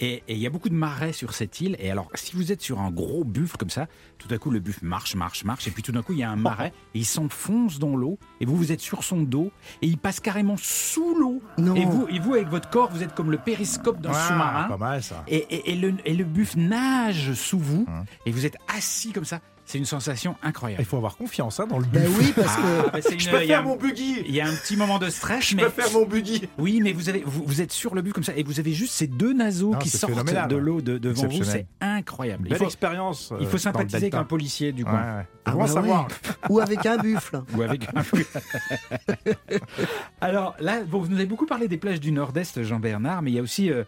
[0.00, 1.76] Et, il y a beaucoup de marais sur cette île.
[1.78, 3.86] Et alors, si vous êtes sur un gros buffle comme ça,
[4.18, 5.68] tout à coup, le buffle marche, marche, marche.
[5.68, 6.72] Et puis tout d'un coup, il y a un marais.
[6.94, 8.18] Et il s'enfonce dans l'eau.
[8.40, 9.52] Et vous, vous êtes sur son dos.
[9.80, 11.40] Et il passe carrément sous l'eau.
[11.76, 14.64] Et vous, et vous, avec votre corps, vous êtes comme le périscope d'un Ah, sous-marin.
[14.68, 15.22] Pas mal ça.
[15.28, 17.84] Et, et- et le, et le buffle nage sous vous.
[17.88, 18.04] Hum.
[18.26, 19.40] Et vous êtes assis comme ça.
[19.72, 20.82] C'est une sensation incroyable.
[20.82, 22.20] Il faut avoir confiance hein, dans le Ben buffle.
[22.20, 22.60] oui, parce que.
[22.62, 24.22] Ah, bah, c'est Je une- peux il faire un- mon buggy.
[24.26, 26.46] il y a un petit moment de stress, Je mais peux faire mon buggy.
[26.58, 28.72] oui, mais vous avez vous, vous êtes sur le but comme ça et vous avez
[28.74, 30.12] juste ces deux naseaux Non, qui sortent
[30.48, 32.42] de l'eau de- devant vous, c'est incroyable.
[32.46, 33.32] Il Belle faut, expérience.
[33.32, 35.26] euh, il faut le sympathiser avec un policier du Ouais, coin ouais.
[35.46, 36.08] Ah bah savoir.
[36.50, 37.40] Ou avec un buffle.
[37.56, 38.02] ou avec un.
[40.20, 43.34] Alors là, bon, vous nous avez beaucoup parlé des plages du Nord-Est, Jean-Bernard, mais il
[43.34, 43.84] y a aussi euh, euh,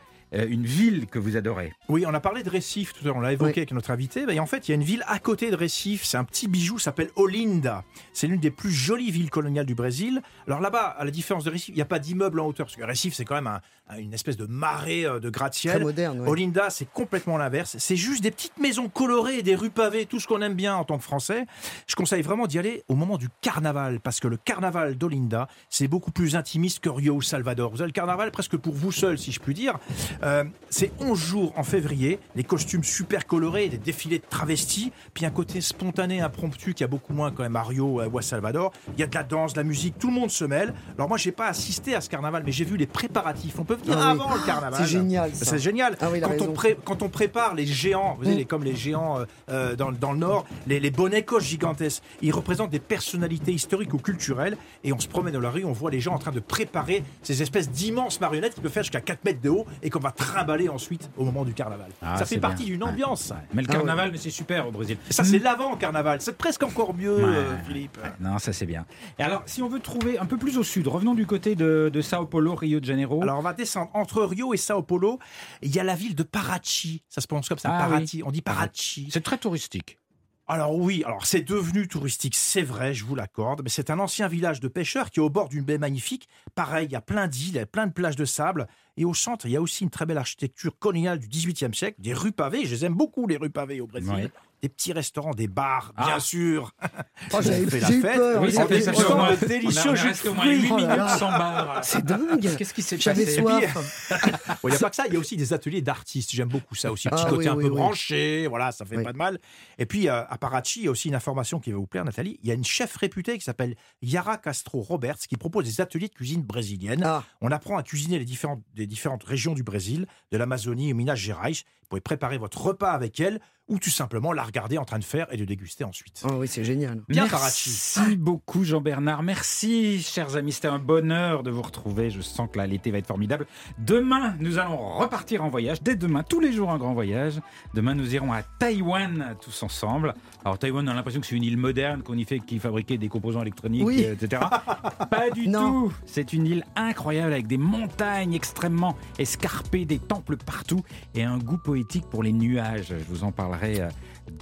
[0.49, 1.73] une ville que vous adorez.
[1.89, 3.59] Oui, on a parlé de Récif tout à l'heure, on l'a évoqué Oui.
[3.61, 4.27] avec notre invité.
[4.27, 6.49] Ben, en fait, il y a une ville à côté de Récif, c'est un petit
[6.49, 7.85] bijou, ça s'appelle Olinda.
[8.13, 10.23] C'est l'une des plus jolies villes coloniales du Brésil.
[10.47, 12.77] Alors là-bas, à la différence de Récif, il n'y a pas d'immeuble en hauteur, parce
[12.77, 13.61] que Récif, c'est quand même un-
[13.91, 15.83] un- une espèce de marée euh, de Très gratte-ciel.
[15.83, 16.21] moderne.
[16.21, 16.29] ouais.
[16.29, 17.77] Olinda, c'est complètement l'inverse.
[17.79, 20.75] C'est juste des petites maisons colorées et des rues pavées, tout ce qu'on aime bien
[20.75, 21.45] en tant que Français.
[21.87, 25.89] Je conseille vraiment d'y aller au moment du carnaval, parce que le carnaval d'Olinda, c'est
[25.89, 27.71] beaucoup plus intimiste que Rio ou Salvador.
[27.73, 29.79] Vous avez le carnaval presque pour vous seul, si je puis dire.
[30.25, 35.25] Euh, c'est 11 jours en février, des costumes super colorés, des défilés de travestis, puis
[35.25, 38.73] un côté spontané, impromptu, qui a beaucoup moins quand même à Rio ou à Salvador.
[38.97, 40.75] Il y a de la danse, de la musique, tout le monde se mêle.
[40.97, 43.59] Alors moi, j'ai pas assisté à ce carnaval, mais j'ai vu les préparatifs.
[43.59, 44.21] On peut venir Ah oui.
[44.21, 44.81] avant le carnaval.
[44.81, 45.35] C'est génial.
[45.35, 45.45] ça.
[45.45, 45.97] C'est génial.
[46.01, 46.55] Ah oui, quand, on
[46.85, 48.39] quand prépare les géants, vous savez, Mm.
[48.39, 52.03] les- comme les géants euh, euh, dans, dans le Nord, les, les bonnets coches gigantesques,
[52.23, 54.57] ils représentent des personnalités historiques ou culturelles.
[54.83, 57.05] Et on se promène dans la rue, on voit les gens en train de préparer
[57.23, 60.11] ces espèces d'immenses marionnettes qui peuvent faire jusqu'à 4 mètres de haut et qu'on va
[60.17, 61.91] trimballer ensuite au moment du carnaval.
[62.03, 62.91] Ah, ça fait partie d'une Ouais.
[62.91, 63.33] ambiance.
[63.53, 64.97] Mais le Ah carnaval, mais c'est super au Brésil.
[65.11, 66.21] Ça, c'est l'avant-carnaval.
[66.21, 67.23] C'est presque encore mieux, Ouais.
[67.25, 67.99] euh, Philippe.
[68.21, 68.85] Non, ça c'est bien.
[69.19, 71.91] Et alors, si on veut trouver un peu plus au sud, revenons du côté de,
[71.93, 73.23] de Sao Paulo, Rio de Janeiro.
[73.23, 75.19] Alors on va descendre entre Rio et Sao Paulo.
[75.63, 77.03] Il y a la ville de Parachi.
[77.09, 78.23] Ça se prononce comme ça, Ah Parachi.
[78.25, 79.09] On dit Parachi.
[79.13, 79.99] c'est très touristique.
[80.47, 84.29] Alors oui, alors c'est devenu touristique, c'est vrai, je vous l'accorde, mais c'est un ancien
[84.29, 86.29] village de pêcheurs qui est au bord d'une baie magnifique.
[86.55, 88.67] Pareil, il y a plein d'îles, plein de plages de sable.
[88.99, 91.97] Et au centre, il y a aussi une très belle architecture coloniale du XVIIIe siècle,
[91.99, 92.67] des rues pavées.
[92.67, 94.31] Je les aime beaucoup, les rues pavées au Brésil.
[94.65, 96.07] Des petits restaurants, des bars, Ah.
[96.07, 96.73] bien sûr.
[97.35, 98.17] Oh, j'avais- fait la J'ai fête.
[98.17, 98.41] peur.
[98.43, 100.63] Oui, j'ai ça fait ça fait moins- délicieux resté au moins fruits.
[100.63, 101.81] 8 Oh là minutes sans bar.
[101.85, 102.41] C'est dingue.
[102.57, 104.09] Qu'est-ce qui s'est J'avais passé soif.
[104.65, 106.31] Il n'y a pas que ça, il y a aussi des ateliers d'artistes.
[106.33, 107.09] J'aime beaucoup ça aussi.
[107.11, 107.77] Petit Ah, côté oui, un oui, peu oui.
[107.77, 109.05] branché, voilà, ça fait Oui.
[109.05, 109.39] pas de mal.
[109.79, 112.05] Et puis euh, à Parachi, il y a aussi une information qui va vous plaire,
[112.07, 112.39] Nathalie.
[112.43, 116.09] Il y a une chef réputée qui s'appelle Yara Castro Roberts qui propose des ateliers
[116.09, 117.03] de cuisine brésilienne.
[117.05, 120.97] Ah, On apprend à cuisiner les différentes, des différentes régions du Brésil, de l'Amazonie au
[120.97, 121.53] Minas Gerais.
[121.85, 125.05] Vous pouvez préparer votre repas avec elle ou tout simplement la regarder en train de
[125.05, 126.23] faire et de déguster ensuite.
[126.29, 127.01] oh oui, c'est génial.
[127.09, 129.23] Bien, Merci beaucoup Jean-Bernard.
[129.23, 132.11] Merci chers amis, c'était un bonheur de vous retrouver.
[132.11, 133.47] Je sens que là l'été va être formidable.
[133.79, 135.83] Demain, nous allons repartir en voyage.
[135.83, 137.41] Dès demain, tous les jours un grand voyage.
[137.73, 140.15] Demain, nous irons à Taïwan tous ensemble.
[140.45, 142.99] Alors Taïwan, on a l'impression que c'est une île moderne qu'on y fait, qui fabriquait
[142.99, 144.05] des composants électroniques, Oui.
[144.05, 144.43] euh, etc.
[145.11, 145.85] Pas du Non.
[145.89, 145.93] tout.
[146.05, 150.83] C'est une île incroyable avec des montagnes extrêmement escarpées, des temples partout
[151.15, 152.95] et un goût poétique pour les nuages.
[152.97, 153.89] Je vous en parlerai euh,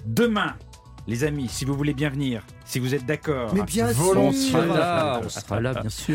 [0.04, 0.52] demain.
[1.06, 4.02] Les amis, si vous voulez bien venir, si vous êtes d'accord, Mais bien sûr.
[4.02, 4.50] On volontiers.
[4.50, 6.08] sera là, on sera là, bien sûr.